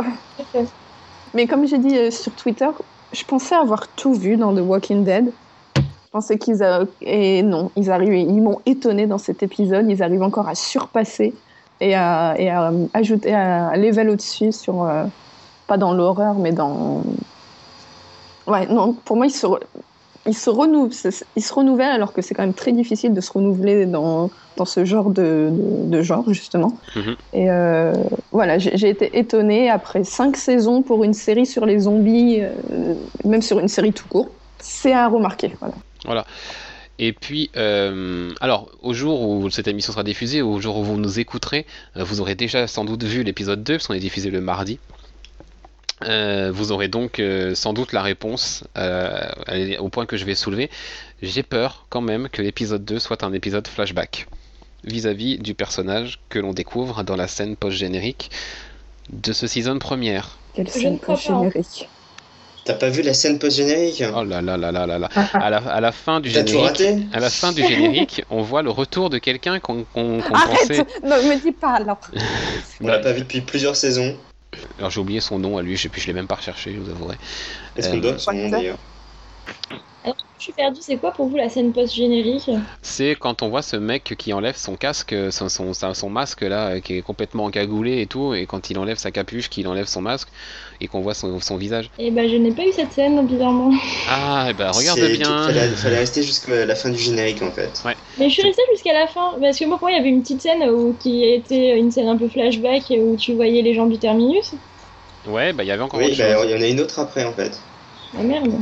Mais 1.35 1.47
comme 1.47 1.67
j'ai 1.67 1.79
dit 1.79 1.97
euh, 1.97 2.11
sur 2.11 2.33
Twitter, 2.33 2.69
je 3.13 3.25
pensais 3.25 3.55
avoir 3.55 3.89
tout 3.89 4.15
vu 4.15 4.37
dans 4.37 4.55
The 4.55 4.61
Walking 4.61 5.05
Dead. 5.05 5.33
Je 6.15 6.19
pensais 6.21 6.39
qu'ils 6.39 6.63
a... 6.63 6.85
et 7.01 7.43
non, 7.43 7.73
ils 7.75 7.91
arrivent, 7.91 8.15
ils 8.15 8.41
m'ont 8.41 8.61
étonné 8.67 9.09
dans 9.09 9.19
cet 9.19 9.43
épisode. 9.43 9.91
Ils 9.91 10.01
arrivent 10.01 10.23
encore 10.23 10.47
à 10.49 10.55
surpasser 10.55 11.43
et 11.81 11.97
à, 11.97 12.37
et 12.39 12.49
à 12.51 12.71
euh, 12.71 12.87
ajouter 12.95 13.35
un 13.35 13.73
level 13.77 14.11
au-dessus 14.11 14.53
sur 14.53 14.85
euh, 14.85 15.07
pas 15.67 15.79
dans 15.79 15.95
l'horreur, 15.95 16.37
mais 16.39 16.53
dans 16.53 17.05
ouais 18.47 18.67
non 18.67 18.95
pour 18.95 19.17
moi 19.17 19.27
ils 19.27 19.31
se 19.31 19.47
re- 19.47 19.61
ils 20.27 20.37
se 20.37 20.51
renouvelent, 20.51 20.93
c'est- 20.93 21.27
ils 21.37 21.45
se 21.45 21.53
renouvellent 21.55 21.91
alors 21.93 22.13
que 22.13 22.23
c'est 22.23 22.35
quand 22.35 22.45
même 22.45 22.55
très 22.55 22.73
difficile 22.73 23.13
de 23.15 23.21
se 23.21 23.33
renouveler 23.33 23.87
dans 23.87 24.31
dans 24.57 24.65
ce 24.65 24.85
genre 24.85 25.11
de, 25.11 25.51
de, 25.53 25.89
de 25.99 26.03
genre 26.03 26.33
justement. 26.33 26.79
Mhm. 26.97 27.17
Et 27.33 27.51
euh, 27.51 27.93
voilà, 28.33 28.59
j'ai 28.59 28.77
j'ai 28.77 28.89
été 28.91 29.19
étonnée 29.19 29.71
après 29.71 30.05
cinq 30.05 30.37
saisons 30.37 30.83
pour 30.83 31.05
une 31.05 31.15
série 31.15 31.47
sur 31.47 31.67
les 31.67 31.81
zombies, 31.81 32.41
euh, 32.43 32.95
même 33.25 33.43
sur 33.43 33.59
une 33.61 33.69
série 33.69 33.93
tout 33.93 34.09
court. 34.09 34.31
C'est 34.61 34.93
à 34.95 35.09
remarquer. 35.09 35.57
Voilà. 35.61 35.75
Voilà. 36.05 36.27
Et 36.99 37.13
puis, 37.13 37.51
euh, 37.57 38.33
alors, 38.41 38.71
au 38.83 38.95
jour 38.95 39.23
où 39.23 39.51
cette 39.51 39.67
émission 39.67 39.93
sera 39.93 40.05
diffusée, 40.05 40.43
au 40.43 40.61
jour 40.61 40.77
où 40.77 40.85
vous 40.85 40.97
nous 40.97 41.19
écouterez, 41.19 41.67
euh, 41.97 42.05
vous 42.05 42.21
aurez 42.21 42.37
déjà 42.37 42.67
sans 42.67 42.85
doute 42.85 43.03
vu 43.03 43.25
l'épisode 43.25 43.65
2, 43.65 43.75
parce 43.75 43.89
qu'on 43.89 43.95
est 43.95 43.99
diffusé 44.01 44.31
le 44.31 44.41
mardi. 44.41 44.79
Euh, 46.03 46.51
vous 46.53 46.73
aurez 46.73 46.89
donc 46.89 47.19
euh, 47.19 47.55
sans 47.55 47.73
doute 47.73 47.93
la 47.93 48.03
réponse 48.03 48.65
euh, 48.77 49.31
au 49.79 49.89
point 49.89 50.07
que 50.07 50.17
je 50.17 50.25
vais 50.25 50.35
soulever. 50.35 50.71
J'ai 51.23 51.43
peur 51.43 51.87
quand 51.89 52.01
même 52.01 52.29
que 52.29 52.43
l'épisode 52.43 52.85
2 52.85 52.99
soit 52.99 53.23
un 53.23 53.33
épisode 53.33 53.67
flashback 53.67 54.27
vis-à-vis 54.85 55.39
du 55.39 55.55
personnage 55.55 56.21
que 56.29 56.39
l'on 56.39 56.53
découvre 56.53 57.05
dans 57.05 57.17
la 57.17 57.27
scène 57.27 57.57
post-générique 57.57 58.31
de 59.11 59.33
ce 59.33 59.47
season 59.47 59.79
première. 59.79 60.37
Quelle 60.55 60.69
scène 60.69 60.95
ne 60.95 60.99
crois 60.99 61.15
pas, 61.15 61.33
hein. 61.33 61.43
générique. 61.51 61.89
T'as 62.65 62.75
pas 62.75 62.89
vu 62.91 63.03
la 63.03 63.15
scène 63.15 63.39
post-générique? 63.39 64.03
Oh 64.15 64.23
là 64.25 64.41
là 64.43 64.57
là 64.57 64.71
là 64.73 64.87
là 64.87 64.99
là. 64.99 65.09
À 65.39 65.51
la, 65.51 65.59
à 65.59 65.81
la 65.81 65.93
fin 65.93 66.21
du 66.21 66.31
T'as 66.33 66.45
tout 66.45 66.59
générique, 66.59 66.61
raté? 66.61 66.99
à 67.13 67.21
la 67.21 67.31
fin 67.31 67.53
du 67.53 67.65
générique, 67.65 68.23
on 68.31 68.43
voit 68.43 68.63
le 68.63 68.71
retour 68.71 69.09
de 69.11 69.19
quelqu'un 69.19 69.61
qu'on 69.61 69.85
qu'on- 69.85 70.23
qu'on 70.23 70.41
pensait. 70.41 70.87
Arrête 70.87 71.03
Ne 71.03 71.23
me 71.29 71.41
dis 71.41 71.53
pas 71.53 71.75
alors. 71.75 72.01
On 72.83 72.89
l'a 72.89 72.99
pas 72.99 73.13
vu 73.13 73.21
depuis 73.23 73.41
plusieurs 73.41 73.77
saisons. 73.77 74.17
Alors 74.79 74.91
j'ai 74.91 75.01
oublié 75.01 75.21
son 75.21 75.39
nom 75.39 75.57
à 75.59 75.63
lui, 75.63 75.77
je 75.77 75.83
sais 75.83 75.89
plus, 75.89 76.01
je 76.01 76.07
l'ai 76.07 76.13
même 76.13 76.27
pas 76.27 76.37
recherché, 76.37 76.73
je 76.75 76.81
vous 76.81 76.91
avouerai. 76.91 77.17
Est-ce 77.77 77.89
qu'on 77.89 77.99
Euh, 77.99 78.01
donne 78.01 78.19
son 78.19 78.33
nom 78.35 78.49
d'ailleurs? 78.51 78.79
Alors, 80.03 80.17
je 80.39 80.45
suis 80.45 80.53
perdue, 80.55 80.81
c'est 80.83 80.99
quoi 80.99 81.13
pour 81.13 81.29
vous 81.29 81.37
la 81.37 81.49
scène 81.49 81.73
post-générique? 81.73 82.51
C'est 82.83 83.17
quand 83.17 83.43
on 83.43 83.49
voit 83.49 83.63
ce 83.63 83.77
mec 83.77 84.15
qui 84.19 84.33
enlève 84.33 84.57
son 84.57 84.77
casque, 84.77 85.15
son, 85.33 85.49
son, 85.49 85.73
son- 85.75 86.11
masque 86.11 86.43
là, 86.43 86.81
qui 86.81 86.95
est 86.99 87.03
complètement 87.03 87.45
encagoulé 87.47 88.01
et 88.01 88.07
tout, 88.07 88.35
et 88.35 88.47
quand 88.47 88.71
il 88.71 88.79
enlève 88.79 88.97
sa 88.99 89.11
capuche, 89.11 89.49
qu'il 89.49 89.67
enlève 89.67 89.87
son 89.87 90.03
masque, 90.03 90.29
et 90.81 90.87
qu'on 90.89 91.01
voit 91.01 91.15
son, 91.15 91.41
son 91.41 91.57
visage. 91.57 91.91
Eh 91.99 92.11
ben, 92.11 92.29
je 92.29 92.37
n'ai 92.37 92.51
pas 92.53 92.63
eu 92.67 92.73
cette 92.73 92.93
scène, 92.93 93.27
bizarrement. 93.27 93.71
Ah, 94.09 94.47
et 94.51 94.55
bah 94.55 94.71
regarde 94.73 94.99
C'est- 94.99 95.17
bien. 95.17 95.45
Fallait, 95.47 95.69
fallait 95.69 95.99
rester 95.99 96.23
jusqu'à 96.23 96.67
la 96.67 96.75
fin 96.75 96.91
du 96.91 96.99
générique 96.99 97.43
en 97.43 97.51
fait. 97.51 97.83
Ouais. 97.85 97.95
Mais 98.19 98.29
je 98.29 98.35
suis 98.35 98.43
restée 98.43 98.63
jusqu'à 98.73 98.93
la 98.93 99.07
fin, 99.07 99.33
parce 99.41 99.59
que 99.59 99.65
moi, 99.65 99.79
pour 99.79 99.89
moi, 99.89 99.93
il 99.93 99.97
y 99.97 100.01
avait 100.01 100.09
une 100.11 100.23
petite 100.23 100.41
scène 100.43 100.63
où, 100.71 100.95
qui 101.01 101.25
était 101.25 101.77
une 101.79 101.91
scène 101.91 102.09
un 102.09 102.17
peu 102.17 102.29
flashback, 102.29 102.85
où 102.91 103.17
tu 103.17 103.35
voyais 103.35 103.63
les 103.63 103.75
gens 103.75 103.87
du 103.87 103.99
terminus. 103.99 104.53
Ouais, 105.27 105.53
bah 105.53 105.65
il 105.65 105.69
y 105.69 105.71
avait 105.71 105.83
encore 105.83 106.01
Oui, 106.01 106.07
autre 106.07 106.19
bah, 106.19 106.35
chose. 106.35 106.45
il 106.47 106.51
y 106.51 106.55
en 106.59 106.61
a 106.63 106.67
une 106.69 106.81
autre 106.81 106.99
après 106.99 107.25
en 107.25 107.33
fait. 107.33 107.59
Ah 108.19 108.23
merde. 108.23 108.53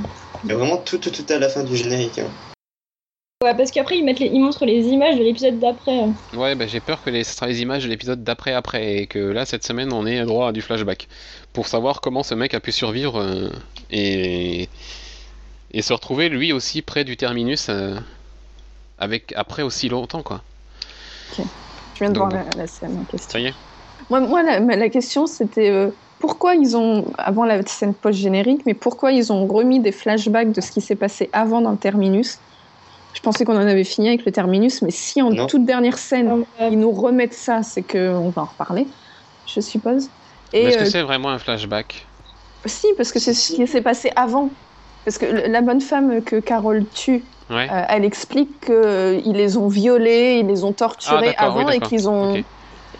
Il 0.45 0.51
y 0.51 0.53
a 0.53 0.57
vraiment 0.57 0.77
tout, 0.79 0.99
tout, 0.99 1.11
tout 1.11 1.27
à 1.33 1.39
la 1.39 1.49
fin 1.49 1.63
du 1.65 1.77
générique. 1.77 2.19
hein. 2.19 2.29
Ouais, 3.43 3.55
parce 3.55 3.73
qu'après, 3.73 3.99
ils, 3.99 4.05
mettent 4.05 4.21
les... 4.21 4.27
ils 4.27 4.41
montrent 4.41 4.65
les 4.65 4.87
images 4.87 5.17
de 5.19 5.23
l'épisode 5.25 5.59
d'après. 5.59 6.05
Ouais, 6.37 6.55
bah 6.55 6.67
j'ai 6.69 6.81
peur 6.81 7.03
que 7.03 7.11
les, 7.11 7.25
ce 7.25 7.35
sera 7.35 7.49
les 7.49 7.61
images 7.61 7.83
de 7.85 7.89
l'épisode 7.89 8.23
d'après 8.23 8.53
après, 8.53 8.99
et 8.99 9.07
que 9.07 9.19
là, 9.19 9.45
cette 9.45 9.65
semaine, 9.65 9.93
on 9.93 10.07
ait 10.07 10.25
droit 10.25 10.49
à 10.49 10.53
du 10.53 10.61
flashback. 10.63 11.09
Pour 11.53 11.67
savoir 11.67 12.01
comment 12.01 12.23
ce 12.23 12.35
mec 12.37 12.55
a 12.55 12.61
pu 12.61 12.71
survivre 12.71 13.21
euh, 13.21 13.49
et, 13.91 14.69
et 15.73 15.83
se 15.83 15.93
retrouver 15.93 16.29
lui 16.29 16.53
aussi 16.53 16.83
près 16.83 17.03
du 17.05 17.17
terminus 17.17 17.67
euh, 17.69 17.97
avec 18.99 19.33
après 19.37 19.63
aussi 19.63 19.89
longtemps, 19.89 20.23
quoi. 20.23 20.43
Je 21.37 21.43
viens 21.99 22.11
de 22.11 22.15
Donc, 22.15 22.31
voir 22.31 22.45
la, 22.55 22.63
la 22.63 22.67
scène 22.69 22.97
en 23.01 23.05
question. 23.05 23.29
Ça 23.29 23.41
y 23.41 23.47
est 23.47 23.55
Moi, 24.09 24.21
moi 24.21 24.43
la, 24.45 24.61
ma- 24.61 24.77
la 24.77 24.89
question, 24.89 25.27
c'était 25.27 25.71
euh, 25.71 25.91
pourquoi 26.21 26.55
ils 26.55 26.77
ont, 26.77 27.07
avant 27.19 27.45
la 27.45 27.67
scène 27.67 27.93
post-générique, 27.95 28.63
mais 28.67 28.75
pourquoi 28.75 29.11
ils 29.11 29.33
ont 29.33 29.47
remis 29.49 29.81
des 29.81 29.93
flashbacks 29.93 30.53
de 30.53 30.61
ce 30.61 30.71
qui 30.71 30.81
s'est 30.81 30.95
passé 30.95 31.29
avant 31.33 31.61
dans 31.61 31.73
le 31.73 31.77
terminus 31.77 32.39
Je 33.13 33.21
pensais 33.21 33.45
qu'on 33.45 33.57
en 33.57 33.67
avait 33.67 33.85
fini 33.85 34.09
avec 34.09 34.25
le 34.25 34.33
terminus, 34.33 34.83
mais 34.83 34.91
si 34.91 35.21
en 35.23 35.31
Non. 35.31 35.47
toute 35.47 35.65
dernière 35.65 35.99
scène, 35.99 36.45
ils 36.71 36.79
nous 36.79 36.93
remettent 36.93 37.35
ça, 37.35 37.63
c'est 37.63 37.83
qu'on 37.83 38.31
va 38.31 38.43
en 38.43 38.47
reparler, 38.47 38.89
je 39.47 39.61
suppose. 39.61 40.11
Est-ce 40.53 40.79
que 40.79 40.83
euh, 40.85 40.87
c'est 40.87 41.03
vraiment 41.03 41.31
un 41.31 41.39
flashback? 41.39 42.09
Si, 42.65 42.87
parce 42.97 43.13
que 43.13 43.19
c'est 43.19 43.35
ce 43.35 43.53
qui 43.53 43.67
s'est 43.67 43.83
passé 43.83 44.11
avant. 44.17 44.51
Parce 45.05 45.19
que 45.19 45.27
la 45.27 45.63
bonne 45.63 45.81
femme 45.81 46.23
que 46.23 46.37
Carole 46.37 46.89
tue, 46.91 47.27
Ouais. 47.51 47.69
euh, 47.71 47.83
elle 47.89 48.05
explique 48.05 48.65
qu'ils 48.67 49.33
les 49.35 49.57
ont 49.57 49.67
violés, 49.69 50.39
ils 50.41 50.47
les 50.47 50.63
ont 50.65 50.73
torturés 50.73 51.35
Ah, 51.39 51.51
oui, 51.51 51.63
avant 51.65 51.71
et 51.71 51.81
qu'ils 51.81 52.09
ont. 52.09 52.43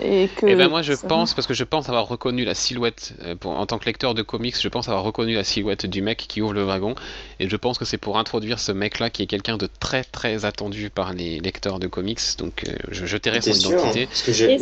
Et 0.01 0.29
que. 0.29 0.47
Eh 0.47 0.55
ben 0.57 0.69
moi 0.69 0.83
je 0.83 0.95
ça- 0.95 1.07
pense, 1.07 1.35
parce 1.35 1.47
que 1.47 1.55
je 1.55 1.65
pense 1.65 1.89
avoir 1.89 2.09
reconnu 2.09 2.45
la 2.45 2.55
silhouette, 2.55 3.15
euh, 3.25 3.35
pour- 3.37 3.53
en 3.53 3.67
tant 3.67 3.79
que 3.79 3.85
lecteur 3.87 4.15
de 4.15 4.23
comics, 4.23 4.57
je 4.61 4.69
pense 4.69 4.89
avoir 4.89 5.05
reconnu 5.05 5.35
la 5.35 5.45
silhouette 5.45 5.87
du 5.87 6.03
mec 6.03 6.25
qui 6.29 6.41
ouvre 6.43 6.53
le 6.55 6.65
wagon, 6.65 6.95
et 7.41 7.49
je 7.49 7.57
pense 7.57 7.79
que 7.79 7.85
c'est 7.85 7.99
pour 7.99 8.19
introduire 8.19 8.59
ce 8.59 8.73
mec-là 8.73 9.11
qui 9.11 9.23
est 9.23 9.27
quelqu'un 9.27 9.57
de 9.57 9.69
très 9.81 10.05
très 10.05 10.45
attendu 10.45 10.91
par 10.91 11.13
les 11.13 11.41
lecteurs 11.41 11.79
de 11.79 11.87
comics, 11.87 12.21
donc 12.39 12.65
euh, 12.69 12.73
je, 12.91 13.07
je 13.07 13.17
tairai 13.17 13.41
son 13.41 13.51
hein 13.53 13.55
identité. 13.55 14.07
Parce 14.07 14.23
que 14.23 14.33
j'ai 14.33 14.59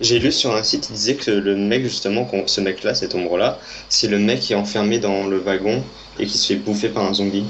j'ai 0.00 0.18
lu 0.18 0.32
sur 0.32 0.54
un 0.56 0.62
site, 0.64 0.88
il 0.88 0.94
disait 0.94 1.14
que 1.16 1.30
le 1.30 1.54
mec 1.56 1.82
justement, 1.84 2.24
qu'on- 2.24 2.46
ce 2.46 2.60
mec-là, 2.60 2.94
cette 2.94 3.14
ombre-là, 3.14 3.60
c'est 3.88 4.08
le 4.08 4.18
mec 4.18 4.40
qui 4.40 4.52
est 4.52 4.56
enfermé 4.56 4.98
dans 4.98 5.26
le 5.26 5.38
wagon 5.38 5.84
et 6.18 6.26
qui 6.26 6.38
se 6.38 6.46
fait 6.52 6.58
bouffer 6.58 6.88
par 6.88 7.04
un 7.04 7.14
zombie. 7.14 7.44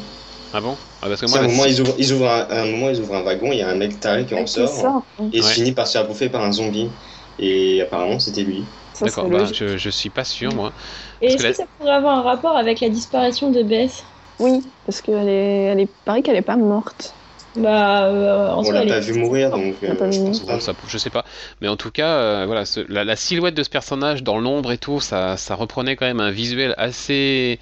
Ah 0.52 0.60
bon? 0.60 0.78
Ah, 1.00 1.08
Parce 1.08 1.20
que 1.20 1.26
moi, 1.26 1.38
à 1.38 1.42
un 1.42 1.46
moment, 1.48 1.64
ils 1.64 1.80
ouvrent, 1.80 1.94
ils 1.98 2.12
ouvrent 2.12 2.28
un, 2.28 2.40
à 2.48 2.62
un 2.62 2.66
moment, 2.70 2.90
ils 2.90 3.00
ouvrent 3.00 3.14
un 3.16 3.22
wagon, 3.22 3.52
il 3.52 3.58
y 3.58 3.62
a 3.62 3.68
un 3.68 3.74
mec 3.76 4.00
taré 4.00 4.26
qui 4.26 4.34
en 4.34 4.46
Qui 4.46 4.46
sort, 4.46 4.68
sort. 4.68 5.06
et 5.30 5.38
il 5.38 5.42
Ouais. 5.42 5.54
finit 5.54 5.72
par 5.72 5.86
se 5.86 5.92
faire 5.92 6.06
bouffer 6.06 6.28
par 6.30 6.42
un 6.44 6.52
zombie. 6.52 6.98
Et 7.38 7.80
apparemment, 7.80 8.18
c'était 8.18 8.44
lui. 8.44 8.74
D'accord, 9.00 9.30
bah, 9.30 9.50
je, 9.52 9.76
je 9.76 9.90
suis 9.90 10.10
pas 10.10 10.24
sûr 10.24 10.54
moi. 10.54 10.72
Et 11.20 11.26
Parce 11.26 11.34
est-ce 11.34 11.42
que 11.42 11.42
que, 11.46 11.52
la- 11.52 11.54
ça 11.54 11.64
pourrait 11.78 11.92
avoir 11.92 12.18
un 12.18 12.22
rapport 12.22 12.56
avec 12.56 12.80
la 12.80 12.88
disparition 12.90 13.50
de 13.50 13.62
Bess 13.62 14.04
Oui, 14.38 14.74
parce 14.84 15.00
qu'elle 15.02 15.28
est, 15.28 15.64
elle 15.72 15.80
est, 15.80 15.86
paraît 16.04 16.22
qu'elle 16.22 16.36
est 16.36 16.42
pas 16.42 16.56
morte. 16.56 17.18
Bah, 17.54 18.06
euh, 18.08 18.50
en 18.52 18.64
On 18.64 18.70
l'a 18.70 18.82
pas 18.84 18.98
est- 18.98 19.00
vu 19.00 19.12
mourir, 19.14 19.50
donc 19.50 19.82
euh, 19.82 19.94
pas 19.96 20.10
je 20.10 20.20
pense 20.20 20.40
Bon, 20.46 20.58
pas. 20.58 20.60
ça, 20.60 20.74
je 20.86 20.98
sais 20.98 21.10
pas, 21.10 21.24
mais 21.60 21.68
en 21.68 21.76
tout 21.76 21.90
cas, 21.90 22.08
euh, 22.42 22.46
voilà, 22.46 22.64
ce- 22.64 22.80
la, 22.92 23.04
la 23.04 23.16
silhouette 23.16 23.54
de 23.54 23.62
ce 23.62 23.70
personnage 23.70 24.22
dans 24.22 24.38
l'ombre 24.38 24.72
et 24.72 24.78
tout, 24.78 25.00
ça, 25.00 25.36
ça 25.36 25.54
reprenait 25.54 25.96
quand 25.96 26.06
même 26.06 26.20
un 26.20 26.30
visuel 26.30 26.74
assez 26.78 27.58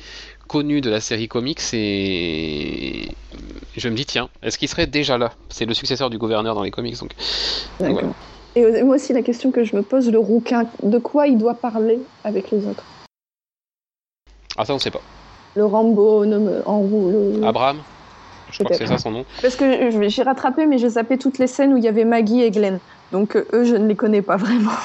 connu 0.50 0.80
de 0.80 0.90
la 0.90 1.00
série 1.00 1.28
comics 1.28 1.60
et 1.74 3.06
je 3.76 3.88
me 3.88 3.94
dis 3.94 4.04
tiens, 4.04 4.28
est-ce 4.42 4.58
qu'il 4.58 4.66
serait 4.68 4.88
déjà 4.88 5.16
là? 5.16 5.30
C'est 5.48 5.64
le 5.64 5.74
successeur 5.74 6.10
du 6.10 6.18
gouverneur 6.18 6.56
dans 6.56 6.64
les 6.64 6.72
comics 6.72 6.98
donc. 6.98 7.12
Voilà. 7.78 8.08
Et 8.56 8.64
euh, 8.64 8.84
moi 8.84 8.96
aussi, 8.96 9.12
la 9.12 9.22
question 9.22 9.52
que 9.52 9.62
je 9.62 9.76
me 9.76 9.82
pose, 9.82 10.10
le 10.10 10.18
rouquin, 10.18 10.64
de 10.82 10.98
quoi 10.98 11.28
il 11.28 11.38
doit 11.38 11.54
parler 11.54 12.00
avec 12.24 12.50
les 12.50 12.66
autres? 12.66 12.82
Ah, 14.56 14.64
ça, 14.64 14.74
on 14.74 14.80
sait 14.80 14.90
pas. 14.90 15.00
Le 15.54 15.64
Rambo 15.64 16.26
nomme- 16.26 16.62
en 16.66 16.80
roue. 16.80 17.10
le- 17.10 17.44
Abraham? 17.44 17.78
Je 18.50 18.64
crois 18.64 18.70
que 18.70 18.76
c'est 18.76 18.88
ça 18.88 18.98
son 18.98 19.12
nom. 19.12 19.24
Parce 19.40 19.54
que 19.54 20.08
j'ai 20.08 20.22
rattrapé, 20.24 20.66
mais 20.66 20.78
j'ai 20.78 20.88
zappé 20.88 21.16
toutes 21.16 21.38
les 21.38 21.46
scènes 21.46 21.72
où 21.72 21.76
il 21.76 21.84
y 21.84 21.88
avait 21.88 22.04
Maggie 22.04 22.42
et 22.42 22.50
Glenn. 22.50 22.80
Donc 23.12 23.36
euh, 23.36 23.46
eux, 23.52 23.64
je 23.64 23.74
ne 23.76 23.86
les 23.86 23.96
connais 23.96 24.22
pas 24.22 24.36
vraiment. 24.36 24.70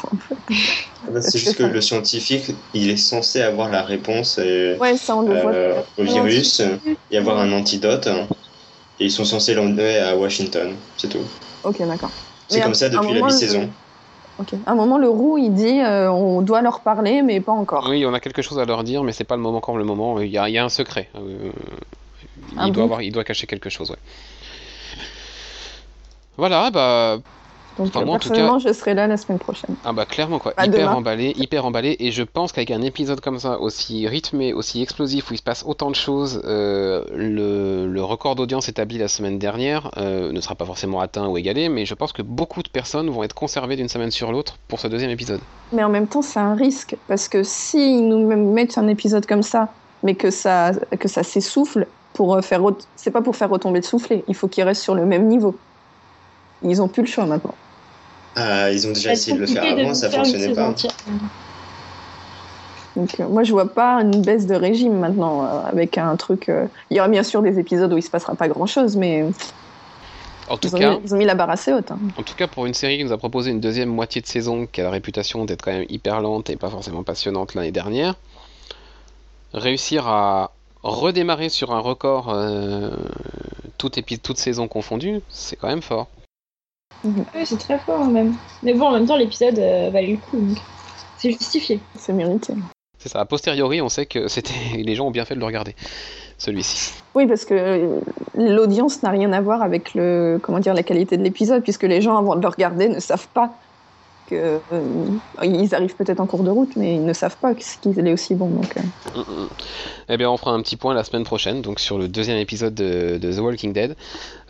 Ah 1.07 1.11
bah, 1.11 1.21
C'est 1.21 1.37
juste 1.37 1.57
que 1.57 1.63
le 1.63 1.81
scientifique, 1.81 2.51
il 2.73 2.89
est 2.89 2.97
censé 2.97 3.41
avoir 3.41 3.69
la 3.69 3.83
réponse 3.83 4.39
euh, 4.39 4.75
Ouais, 4.79 4.95
ça 4.97 5.15
on 5.15 5.21
le 5.21 5.39
voit. 5.39 5.51
euh, 5.51 5.81
au 5.97 6.03
virus 6.03 6.63
et 7.11 7.17
avoir 7.17 7.39
un 7.39 7.51
antidote. 7.51 8.07
Et 8.99 9.05
ils 9.05 9.11
sont 9.11 9.25
censés 9.25 9.53
l'emmener 9.53 9.97
à 9.99 10.15
Washington, 10.15 10.73
c'est 10.97 11.09
tout. 11.09 11.19
Ok, 11.63 11.77
d'accord. 11.79 12.09
C'est 12.49 12.61
comme 12.61 12.71
à- 12.71 12.75
ça 12.75 12.87
un 12.87 12.89
depuis 12.89 13.13
la 13.13 13.21
mi-saison. 13.21 13.69
Ok. 14.39 14.53
À 14.65 14.71
un 14.71 14.75
moment, 14.75 14.97
le 14.97 15.09
roux, 15.09 15.37
il 15.37 15.53
dit 15.53 15.79
euh, 15.81 16.11
on 16.11 16.41
doit 16.41 16.61
leur 16.61 16.79
parler, 16.81 17.21
mais 17.21 17.39
pas 17.39 17.51
encore. 17.51 17.87
Oui, 17.89 18.05
on 18.05 18.13
a 18.13 18.19
quelque 18.19 18.41
chose 18.41 18.57
à 18.59 18.65
leur 18.65 18.83
dire, 18.83 19.03
mais 19.03 19.11
c'est 19.11 19.23
pas 19.23 19.35
le 19.35 19.41
moment 19.41 19.59
encore 19.59 19.77
le 19.77 19.83
moment. 19.85 20.19
Il 20.19 20.29
y 20.29 20.37
a, 20.37 20.49
il 20.49 20.53
y 20.53 20.57
a 20.57 20.65
un 20.65 20.69
secret. 20.69 21.09
Euh, 21.15 21.51
il, 22.51 22.71
doit 22.71 22.83
avoir, 22.85 23.01
il 23.01 23.11
doit 23.11 23.23
cacher 23.23 23.47
quelque 23.47 23.69
chose, 23.69 23.91
ouais. 23.91 23.97
Voilà, 26.37 26.71
bah. 26.71 27.19
Donc 27.77 27.87
Enfin, 27.87 28.05
moi, 28.05 28.15
en 28.15 28.19
tout 28.19 28.29
personnellement, 28.29 28.59
je 28.59 28.71
serai 28.71 28.93
là 28.93 29.07
la 29.07 29.17
semaine 29.17 29.39
prochaine. 29.39 29.75
Ah 29.83 29.93
bah 29.93 30.05
clairement 30.05 30.39
quoi, 30.39 30.53
hyper 30.53 30.67
demain. 30.69 30.93
emballé, 30.93 31.33
hyper 31.37 31.65
emballé, 31.65 31.95
et 31.99 32.11
je 32.11 32.23
pense 32.23 32.51
qu'avec 32.51 32.71
un 32.71 32.81
épisode 32.81 33.21
comme 33.21 33.39
ça, 33.39 33.59
aussi 33.59 34.07
rythmé, 34.07 34.53
aussi 34.53 34.81
explosif, 34.81 35.29
où 35.29 35.33
il 35.33 35.37
se 35.37 35.43
passe 35.43 35.63
autant 35.67 35.89
de 35.89 35.95
choses, 35.95 36.41
euh, 36.45 37.03
le, 37.13 37.87
le 37.87 38.03
record 38.03 38.35
d'audience 38.35 38.69
établi 38.69 38.97
la 38.97 39.07
semaine 39.07 39.39
dernière 39.39 39.91
euh, 39.97 40.31
ne 40.31 40.41
sera 40.41 40.55
pas 40.55 40.65
forcément 40.65 40.99
atteint 41.01 41.27
ou 41.27 41.37
égalé, 41.37 41.69
mais 41.69 41.85
je 41.85 41.93
pense 41.93 42.13
que 42.13 42.21
beaucoup 42.21 42.63
de 42.63 42.69
personnes 42.69 43.09
vont 43.09 43.23
être 43.23 43.35
conservées 43.35 43.75
d'une 43.75 43.89
semaine 43.89 44.11
sur 44.11 44.31
l'autre 44.31 44.57
pour 44.67 44.79
ce 44.79 44.87
deuxième 44.87 45.11
épisode. 45.11 45.41
Mais 45.73 45.83
en 45.83 45.89
même 45.89 46.07
temps, 46.07 46.21
c'est 46.21 46.39
un 46.39 46.55
risque 46.55 46.95
parce 47.07 47.27
que 47.27 47.43
s'ils 47.43 48.07
nous 48.07 48.25
mettent 48.27 48.77
un 48.77 48.87
épisode 48.87 49.25
comme 49.25 49.43
ça, 49.43 49.69
mais 50.03 50.15
que 50.15 50.31
ça, 50.31 50.71
que 50.99 51.07
ça 51.07 51.23
s'essouffle, 51.23 51.87
pour 52.15 52.33
euh, 52.35 52.41
faire, 52.41 52.61
c'est 52.95 53.11
pas 53.11 53.21
pour 53.21 53.35
faire 53.35 53.49
retomber 53.49 53.79
le 53.79 53.85
soufflet. 53.85 54.23
Il 54.27 54.35
faut 54.35 54.47
qu'ils 54.47 54.63
restent 54.63 54.81
sur 54.81 54.95
le 54.95 55.05
même 55.05 55.27
niveau. 55.27 55.55
Ils 56.63 56.81
ont 56.81 56.87
plus 56.87 57.03
le 57.03 57.07
choix 57.07 57.25
maintenant. 57.25 57.53
Ah, 58.35 58.71
ils 58.71 58.85
ont 58.87 58.91
déjà 58.91 59.13
essayé 59.13 59.33
de 59.35 59.41
le 59.41 59.47
faire 59.47 59.63
avant, 59.63 59.93
ça 59.93 60.09
fonctionnait 60.09 60.53
pas. 60.53 60.73
Donc 62.95 63.19
euh, 63.19 63.27
moi, 63.27 63.43
je 63.43 63.51
vois 63.51 63.73
pas 63.73 63.95
une 64.01 64.21
baisse 64.21 64.45
de 64.47 64.55
régime 64.55 64.97
maintenant 64.97 65.43
euh, 65.43 65.61
avec 65.65 65.97
un 65.97 66.15
truc. 66.15 66.49
euh, 66.49 66.67
Il 66.89 66.97
y 66.97 66.99
aura 66.99 67.09
bien 67.09 67.23
sûr 67.23 67.41
des 67.41 67.59
épisodes 67.59 67.91
où 67.91 67.97
il 67.97 68.01
se 68.01 68.09
passera 68.09 68.35
pas 68.35 68.47
grand 68.47 68.65
chose, 68.65 68.95
mais 68.95 69.25
En 70.47 70.57
tout 70.57 70.67
ils 70.67 70.75
ont, 70.75 70.79
cas, 70.79 70.91
mis, 70.91 70.99
ils 71.05 71.13
ont 71.13 71.17
mis 71.17 71.25
la 71.25 71.35
barre 71.35 71.49
assez 71.49 71.73
haute. 71.73 71.91
hein. 71.91 71.99
en 72.17 72.23
tout 72.23 72.35
cas 72.35 72.47
pour 72.47 72.65
une 72.65 72.73
série 72.73 72.97
qui 72.97 73.03
nous 73.03 73.11
a 73.11 73.17
proposé 73.17 73.51
une 73.51 73.59
deuxième 73.59 73.89
moitié 73.89 74.21
de 74.21 74.27
saison 74.27 74.65
qui 74.65 74.79
a 74.81 74.85
la 74.85 74.91
réputation 74.91 75.43
d'être 75.45 75.61
quand 75.63 75.71
même 75.73 75.85
hyper 75.89 76.21
lente 76.21 76.49
et 76.49 76.55
pas 76.55 76.69
forcément 76.69 77.03
passionnante 77.03 77.53
l'année 77.53 77.71
dernière, 77.71 78.15
réussir 79.53 80.07
à 80.07 80.51
redémarrer 80.83 81.49
sur 81.49 81.71
un 81.73 81.79
record 81.79 82.29
euh, 82.29 82.91
toute, 83.77 83.97
épi- 83.97 84.19
toute 84.19 84.37
saison 84.37 84.67
confondue, 84.67 85.21
c'est 85.29 85.55
quand 85.55 85.67
même 85.67 85.81
fort. 85.81 86.07
Ouais, 87.03 87.45
c'est 87.45 87.57
très 87.57 87.77
fort 87.77 88.05
même. 88.05 88.35
Mais 88.63 88.73
bon, 88.73 88.87
en 88.87 88.91
même 88.93 89.05
temps, 89.05 89.17
l'épisode 89.17 89.59
euh, 89.59 89.89
valait 89.91 90.11
le 90.11 90.17
coup. 90.17 90.37
donc 90.37 90.57
C'est 91.17 91.31
justifié. 91.31 91.79
C'est 91.95 92.13
mérité. 92.13 92.53
C'est 92.97 93.09
ça, 93.09 93.19
a 93.19 93.25
posteriori, 93.25 93.81
on 93.81 93.89
sait 93.89 94.05
que 94.05 94.27
c'était 94.27 94.53
les 94.77 94.95
gens 94.95 95.07
ont 95.07 95.11
bien 95.11 95.25
fait 95.25 95.35
de 95.35 95.39
le 95.39 95.45
regarder, 95.45 95.75
celui-ci. 96.37 96.93
Oui, 97.13 97.27
parce 97.27 97.45
que 97.45 97.53
euh, 97.53 97.99
l'audience 98.35 99.03
n'a 99.03 99.11
rien 99.11 99.31
à 99.33 99.41
voir 99.41 99.61
avec 99.61 99.93
le, 99.93 100.39
comment 100.41 100.59
dire, 100.59 100.73
la 100.73 100.83
qualité 100.83 101.17
de 101.17 101.23
l'épisode, 101.23 101.61
puisque 101.61 101.83
les 101.83 102.01
gens, 102.01 102.17
avant 102.17 102.35
de 102.35 102.41
le 102.41 102.47
regarder, 102.47 102.89
ne 102.89 102.99
savent 102.99 103.27
pas 103.33 103.53
que. 104.25 104.61
euh, 104.71 105.05
ils 105.43 105.73
arrivent 105.75 105.95
peut-être 105.95 106.19
en 106.19 106.27
cours 106.27 106.43
de 106.43 106.49
route, 106.49 106.75
mais 106.75 106.95
ils 106.95 107.05
ne 107.05 107.13
savent 107.13 107.37
pas 107.37 107.53
qu'il 107.55 108.07
est 108.07 108.13
aussi 108.13 108.35
bon. 108.35 108.49
Donc, 108.49 108.77
euh, 108.77 108.81
Mm, 109.15 109.19
mm. 109.19 109.49
Eh 110.09 110.17
bien, 110.17 110.29
on 110.29 110.37
fera 110.37 110.51
un 110.51 110.61
petit 110.61 110.75
point 110.75 110.93
la 110.93 111.03
semaine 111.03 111.23
prochaine, 111.23 111.61
donc 111.61 111.79
sur 111.79 111.97
le 111.97 112.07
deuxième 112.07 112.37
épisode 112.37 112.75
de, 112.75 113.17
de 113.17 113.33
The 113.33 113.39
Walking 113.39 113.73
Dead. 113.73 113.95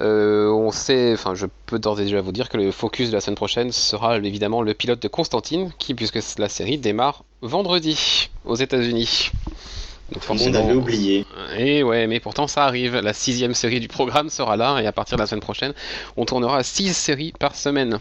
Euh, 0.02 0.50
on 0.50 0.72
sait, 0.72 1.14
enfin, 1.14 1.36
je 1.36 1.46
peux 1.66 1.80
d'ores 1.80 2.00
et 2.00 2.04
déjà 2.04 2.22
vous 2.22 2.32
dire 2.32 2.50
que 2.50 2.58
le 2.58 2.72
focus 2.72 3.10
de 3.10 3.16
la 3.16 3.22
semaine 3.22 3.36
prochaine 3.36 3.72
sera 3.72 4.18
évidemment 4.18 4.62
le 4.62 4.74
pilote 4.74 5.02
de 5.02 5.08
Constantine, 5.08 5.72
qui, 5.78 5.94
puisque 5.94 6.20
la 6.38 6.50
série 6.50 6.78
démarre 6.78 7.24
vendredi 7.42 8.30
aux 8.44 8.56
États-Unis. 8.56 9.32
Donc 10.12 10.24
On 10.30 10.54
avait 10.54 10.74
oublié. 10.74 11.26
Et 11.58 11.82
ouais, 11.82 12.06
mais 12.08 12.20
pourtant 12.20 12.48
ça 12.48 12.66
arrive. 12.66 12.96
La 12.98 13.14
sixième 13.14 13.56
série 13.56 13.80
du 13.80 13.88
programme 13.88 14.30
sera 14.30 14.56
là, 14.56 14.80
et 14.80 14.86
à 14.86 14.92
partir 14.92 15.18
de 15.18 15.22
la 15.22 15.28
semaine 15.28 15.42
prochaine, 15.42 15.74
on 16.16 16.26
tournera 16.26 16.62
six 16.64 16.94
séries 16.96 17.34
par 17.40 17.56
semaine. 17.56 18.00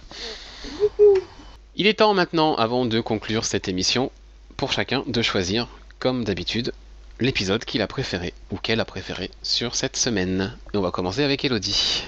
Il 1.77 1.89
est 1.89 1.95
temps 1.95 2.15
maintenant, 2.15 2.55
avant 2.55 2.87
de 2.87 3.01
conclure 3.01 3.45
cette 3.45 3.67
émission, 3.69 4.13
pour 4.57 4.71
chacun 4.71 5.03
de 5.09 5.23
choisir, 5.23 5.67
comme 5.99 6.23
d'habitude, 6.23 6.73
l'épisode 7.19 7.65
qu'il 7.65 7.83
a 7.83 7.89
préféré 7.89 8.33
ou 8.53 8.57
qu'elle 8.57 8.79
a 8.79 8.85
préféré 8.85 9.31
sur 9.43 9.75
cette 9.75 9.97
semaine. 9.97 10.57
Et 10.73 10.77
on 10.77 10.83
va 10.83 10.93
commencer 10.93 11.25
avec 11.25 11.45
Elodie. 11.45 12.05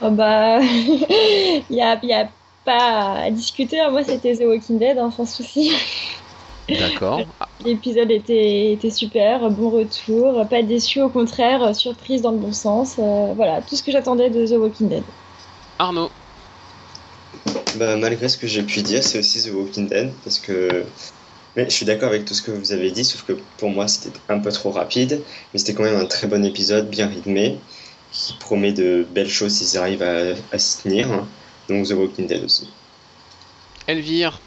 Oh 0.00 0.10
bah, 0.10 0.60
il 0.62 1.64
y 1.68 1.82
a, 1.82 2.02
y 2.02 2.12
a 2.14 2.30
pas 2.64 3.16
à 3.24 3.30
discuter. 3.30 3.80
hein. 3.80 3.90
Moi, 3.90 4.02
c'était 4.02 4.36
The 4.36 4.44
Walking 4.46 4.78
Dead, 4.78 4.96
hein, 4.96 5.10
sans 5.10 5.26
souci. 5.26 5.72
D'accord. 6.70 7.20
L'épisode 7.66 8.10
était, 8.10 8.72
était 8.72 8.90
super, 8.90 9.50
bon 9.50 9.68
retour, 9.68 10.46
pas 10.48 10.62
déçu, 10.62 11.02
au 11.02 11.10
contraire, 11.10 11.76
surprise 11.76 12.22
dans 12.22 12.30
le 12.32 12.38
bon 12.38 12.54
sens. 12.54 12.96
Euh, 12.98 13.34
voilà, 13.36 13.60
tout 13.60 13.76
ce 13.76 13.82
que 13.82 13.92
j'attendais 13.92 14.30
de 14.30 14.46
The 14.46 14.58
Walking 14.58 14.88
Dead. 14.88 15.02
Arnaud. 15.78 16.10
Bah, 17.76 17.96
malgré 17.96 18.28
ce 18.28 18.36
que 18.36 18.46
j'ai 18.46 18.62
pu 18.62 18.82
dire, 18.82 19.02
c'est 19.02 19.18
aussi 19.18 19.42
The 19.42 19.52
Walking 19.52 19.88
Dead, 19.88 20.12
parce 20.24 20.38
que 20.38 20.84
mais 21.56 21.64
je 21.64 21.70
suis 21.70 21.86
d'accord 21.86 22.08
avec 22.10 22.24
tout 22.24 22.34
ce 22.34 22.42
que 22.42 22.50
vous 22.52 22.72
avez 22.72 22.90
dit, 22.90 23.04
sauf 23.04 23.24
que 23.24 23.32
pour 23.58 23.70
moi 23.70 23.88
c'était 23.88 24.16
un 24.28 24.38
peu 24.38 24.52
trop 24.52 24.70
rapide, 24.70 25.20
mais 25.52 25.58
c'était 25.58 25.74
quand 25.74 25.82
même 25.82 25.98
un 25.98 26.04
très 26.04 26.26
bon 26.28 26.44
épisode, 26.44 26.88
bien 26.88 27.08
rythmé, 27.08 27.58
qui 28.12 28.34
promet 28.38 28.72
de 28.72 29.06
belles 29.12 29.28
choses 29.28 29.54
s'ils 29.54 29.78
arrivent 29.78 30.02
à, 30.02 30.34
à 30.52 30.58
s'y 30.58 30.82
tenir. 30.82 31.08
Donc 31.68 31.86
The 31.86 31.92
Walking 31.92 32.26
Dead 32.26 32.44
aussi. 32.44 32.68
Elvire. 33.86 34.40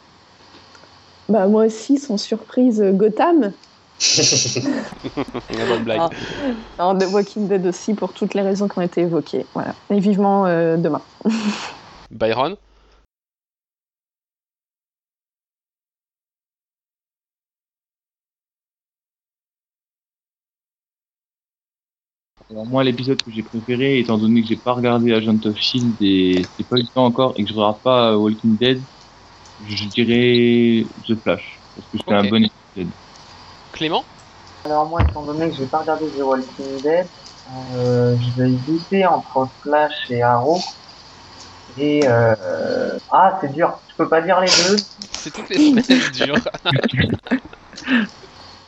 bah, 1.28 1.46
moi 1.46 1.66
aussi, 1.66 1.98
sans 1.98 2.16
surprise, 2.16 2.82
Gotham. 2.92 3.52
La 5.50 5.66
bonne 5.66 5.84
blague. 5.84 6.00
Ah. 6.00 6.10
Alors, 6.78 6.98
The 6.98 7.06
Walking 7.12 7.48
Dead 7.48 7.66
aussi, 7.66 7.94
pour 7.94 8.12
toutes 8.12 8.34
les 8.34 8.42
raisons 8.42 8.68
qui 8.68 8.78
ont 8.78 8.82
été 8.82 9.02
évoquées. 9.02 9.46
Voilà. 9.54 9.74
Et 9.90 10.00
vivement 10.00 10.46
euh, 10.46 10.76
demain. 10.76 11.02
Byron. 12.10 12.56
Alors 22.50 22.66
moi, 22.66 22.84
l'épisode 22.84 23.22
que 23.22 23.30
j'ai 23.30 23.42
préféré, 23.42 24.00
étant 24.00 24.18
donné 24.18 24.42
que 24.42 24.48
j'ai 24.48 24.56
pas 24.56 24.72
regardé 24.72 25.12
Agent 25.12 25.38
of 25.46 25.56
Shield 25.56 25.96
et 26.00 26.34
c'est 26.56 26.68
pas 26.68 26.76
eu 26.76 26.82
le 26.82 26.88
temps 26.88 27.06
encore 27.06 27.32
et 27.36 27.44
que 27.44 27.48
je 27.48 27.54
regarde 27.54 27.80
pas 27.80 28.12
euh, 28.12 28.16
Walking 28.16 28.58
Dead, 28.58 28.82
je 29.66 29.88
dirais 29.88 30.86
The 31.08 31.20
Flash 31.22 31.58
parce 31.74 31.88
que 31.88 31.98
c'était 31.98 32.12
un 32.12 32.28
bon 32.28 32.44
épisode. 32.44 32.92
Clément? 33.72 34.04
Alors 34.66 34.86
moi, 34.86 35.00
étant 35.02 35.24
donné 35.24 35.48
que 35.48 35.56
j'ai 35.56 35.66
pas 35.66 35.78
regardé 35.78 36.06
The 36.06 36.22
Walking 36.22 36.82
Dead, 36.82 37.06
euh, 37.76 38.16
je 38.18 38.42
vais 38.42 38.50
hésiter 38.50 39.06
entre 39.06 39.48
Flash 39.62 40.10
et 40.10 40.22
Arrow. 40.22 40.60
Et 41.78 42.00
euh... 42.06 42.98
ah, 43.10 43.38
c'est 43.40 43.52
dur. 43.52 43.72
Je 43.88 43.94
peux 43.96 44.08
pas 44.08 44.20
dire 44.20 44.38
les 44.40 44.46
deux. 44.46 44.76
C'est 45.12 45.32
toutes 45.32 45.48
les 45.48 45.56
semaines 45.56 46.12
dur. 46.12 46.36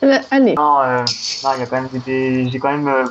Euh, 0.03 0.19
allez. 0.29 0.53
Non, 0.55 0.79
euh, 0.81 1.03
non, 1.43 1.49
il 1.55 1.59
y 1.59 1.63
a 1.63 1.65
quand 1.65 1.81
même 1.81 2.01
des, 2.05 2.49
j'ai 2.49 2.59
quand 2.59 2.71
même 2.71 2.87
euh, 2.87 3.05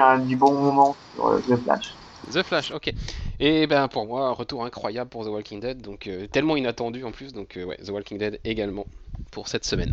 un 0.00 0.18
du 0.18 0.36
bon 0.36 0.52
moment 0.52 0.96
sur 1.14 1.26
euh, 1.26 1.40
The 1.40 1.56
Flash. 1.56 1.94
The 2.30 2.42
Flash, 2.42 2.70
ok. 2.70 2.92
Et 3.40 3.66
ben 3.66 3.88
pour 3.88 4.06
moi, 4.06 4.28
un 4.28 4.32
retour 4.32 4.64
incroyable 4.64 5.10
pour 5.10 5.24
The 5.24 5.28
Walking 5.28 5.60
Dead, 5.60 5.80
donc 5.82 6.06
euh, 6.06 6.26
tellement 6.26 6.56
inattendu 6.56 7.04
en 7.04 7.10
plus, 7.10 7.32
donc 7.32 7.56
euh, 7.56 7.74
The 7.84 7.90
Walking 7.90 8.18
Dead 8.18 8.40
également 8.44 8.86
pour 9.30 9.48
cette 9.48 9.64
semaine. 9.64 9.92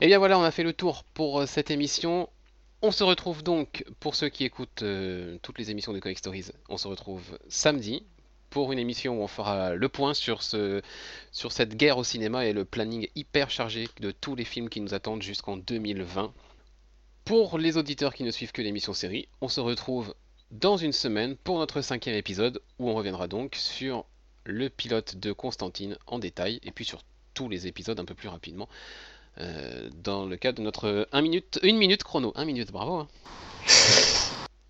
Et 0.00 0.06
bien 0.06 0.18
voilà, 0.18 0.38
on 0.38 0.42
a 0.42 0.50
fait 0.50 0.62
le 0.62 0.72
tour 0.72 1.04
pour 1.14 1.46
cette 1.46 1.70
émission. 1.70 2.28
On 2.82 2.90
se 2.90 3.02
retrouve 3.02 3.42
donc, 3.42 3.84
pour 4.00 4.14
ceux 4.14 4.28
qui 4.28 4.44
écoutent 4.44 4.84
toutes 5.40 5.58
les 5.58 5.70
émissions 5.70 5.92
de 5.94 6.00
Comic 6.00 6.18
Stories, 6.18 6.50
on 6.68 6.76
se 6.76 6.86
retrouve 6.86 7.22
samedi 7.48 8.04
pour 8.54 8.72
une 8.72 8.78
émission 8.78 9.18
où 9.18 9.22
on 9.24 9.26
fera 9.26 9.74
le 9.74 9.88
point 9.88 10.14
sur, 10.14 10.42
ce, 10.44 10.80
sur 11.32 11.50
cette 11.50 11.76
guerre 11.76 11.98
au 11.98 12.04
cinéma 12.04 12.46
et 12.46 12.52
le 12.52 12.64
planning 12.64 13.08
hyper 13.16 13.50
chargé 13.50 13.88
de 13.98 14.12
tous 14.12 14.36
les 14.36 14.44
films 14.44 14.68
qui 14.68 14.80
nous 14.80 14.94
attendent 14.94 15.22
jusqu'en 15.22 15.56
2020. 15.56 16.32
Pour 17.24 17.58
les 17.58 17.76
auditeurs 17.78 18.14
qui 18.14 18.22
ne 18.22 18.30
suivent 18.30 18.52
que 18.52 18.62
l'émission 18.62 18.92
série, 18.92 19.28
on 19.40 19.48
se 19.48 19.60
retrouve 19.60 20.14
dans 20.50 20.76
une 20.76 20.92
semaine 20.92 21.36
pour 21.36 21.58
notre 21.58 21.80
cinquième 21.80 22.16
épisode 22.16 22.60
où 22.78 22.90
on 22.90 22.94
reviendra 22.94 23.28
donc 23.28 23.54
sur 23.54 24.04
le 24.44 24.68
pilote 24.68 25.16
de 25.16 25.32
Constantine 25.32 25.96
en 26.06 26.18
détail 26.18 26.60
et 26.62 26.70
puis 26.70 26.84
sur 26.84 27.02
tous 27.32 27.48
les 27.48 27.66
épisodes 27.66 27.98
un 27.98 28.04
peu 28.04 28.14
plus 28.14 28.28
rapidement 28.28 28.68
euh, 29.38 29.88
dans 30.02 30.26
le 30.26 30.36
cadre 30.36 30.58
de 30.58 30.62
notre 30.62 31.08
1 31.12 31.22
minute, 31.22 31.60
minute 31.62 32.04
chrono. 32.04 32.32
1 32.36 32.44
minute, 32.44 32.70
bravo. 32.70 32.96
hein. 32.96 33.08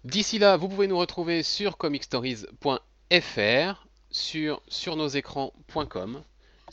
D'ici 0.04 0.38
là, 0.38 0.56
vous 0.56 0.68
pouvez 0.68 0.86
nous 0.86 0.98
retrouver 0.98 1.42
sur 1.42 1.76
comicstories.fr, 1.76 3.86
sur 4.10 4.62
surnosécrans.com, 4.68 6.22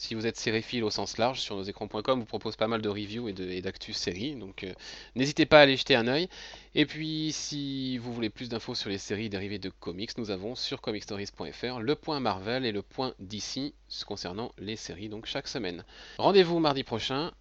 si 0.01 0.15
vous 0.15 0.25
êtes 0.25 0.35
sériephile 0.35 0.83
au 0.83 0.89
sens 0.89 1.19
large, 1.19 1.41
sur 1.41 1.55
nosécrans.com, 1.55 2.19
vous 2.19 2.25
propose 2.25 2.55
pas 2.55 2.67
mal 2.67 2.81
de 2.81 2.89
reviews 2.89 3.29
et 3.29 3.61
d'actus 3.61 3.95
séries, 3.95 4.33
donc 4.35 4.63
euh, 4.63 4.73
n'hésitez 5.15 5.45
pas 5.45 5.59
à 5.59 5.61
aller 5.61 5.77
jeter 5.77 5.95
un 5.95 6.07
œil. 6.07 6.27
Et 6.73 6.87
puis, 6.87 7.31
si 7.31 7.99
vous 7.99 8.11
voulez 8.11 8.31
plus 8.31 8.49
d'infos 8.49 8.73
sur 8.73 8.89
les 8.89 8.97
séries 8.97 9.29
dérivées 9.29 9.59
de 9.59 9.69
comics, 9.69 10.17
nous 10.17 10.31
avons 10.31 10.55
sur 10.55 10.81
comicstories.fr 10.81 11.79
le 11.79 11.93
point 11.93 12.19
Marvel 12.19 12.65
et 12.65 12.71
le 12.71 12.81
point 12.81 13.13
DC 13.19 13.75
concernant 14.07 14.51
les 14.57 14.75
séries, 14.75 15.07
donc 15.07 15.27
chaque 15.27 15.47
semaine. 15.47 15.83
Rendez-vous 16.17 16.57
mardi 16.57 16.83
prochain. 16.83 17.31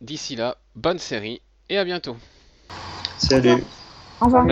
D'ici 0.00 0.36
là, 0.36 0.58
bonne 0.76 0.98
série 1.00 1.42
et 1.68 1.78
à 1.78 1.84
bientôt. 1.84 2.16
Salut. 3.18 3.64
Au 4.20 4.26
revoir. 4.26 4.46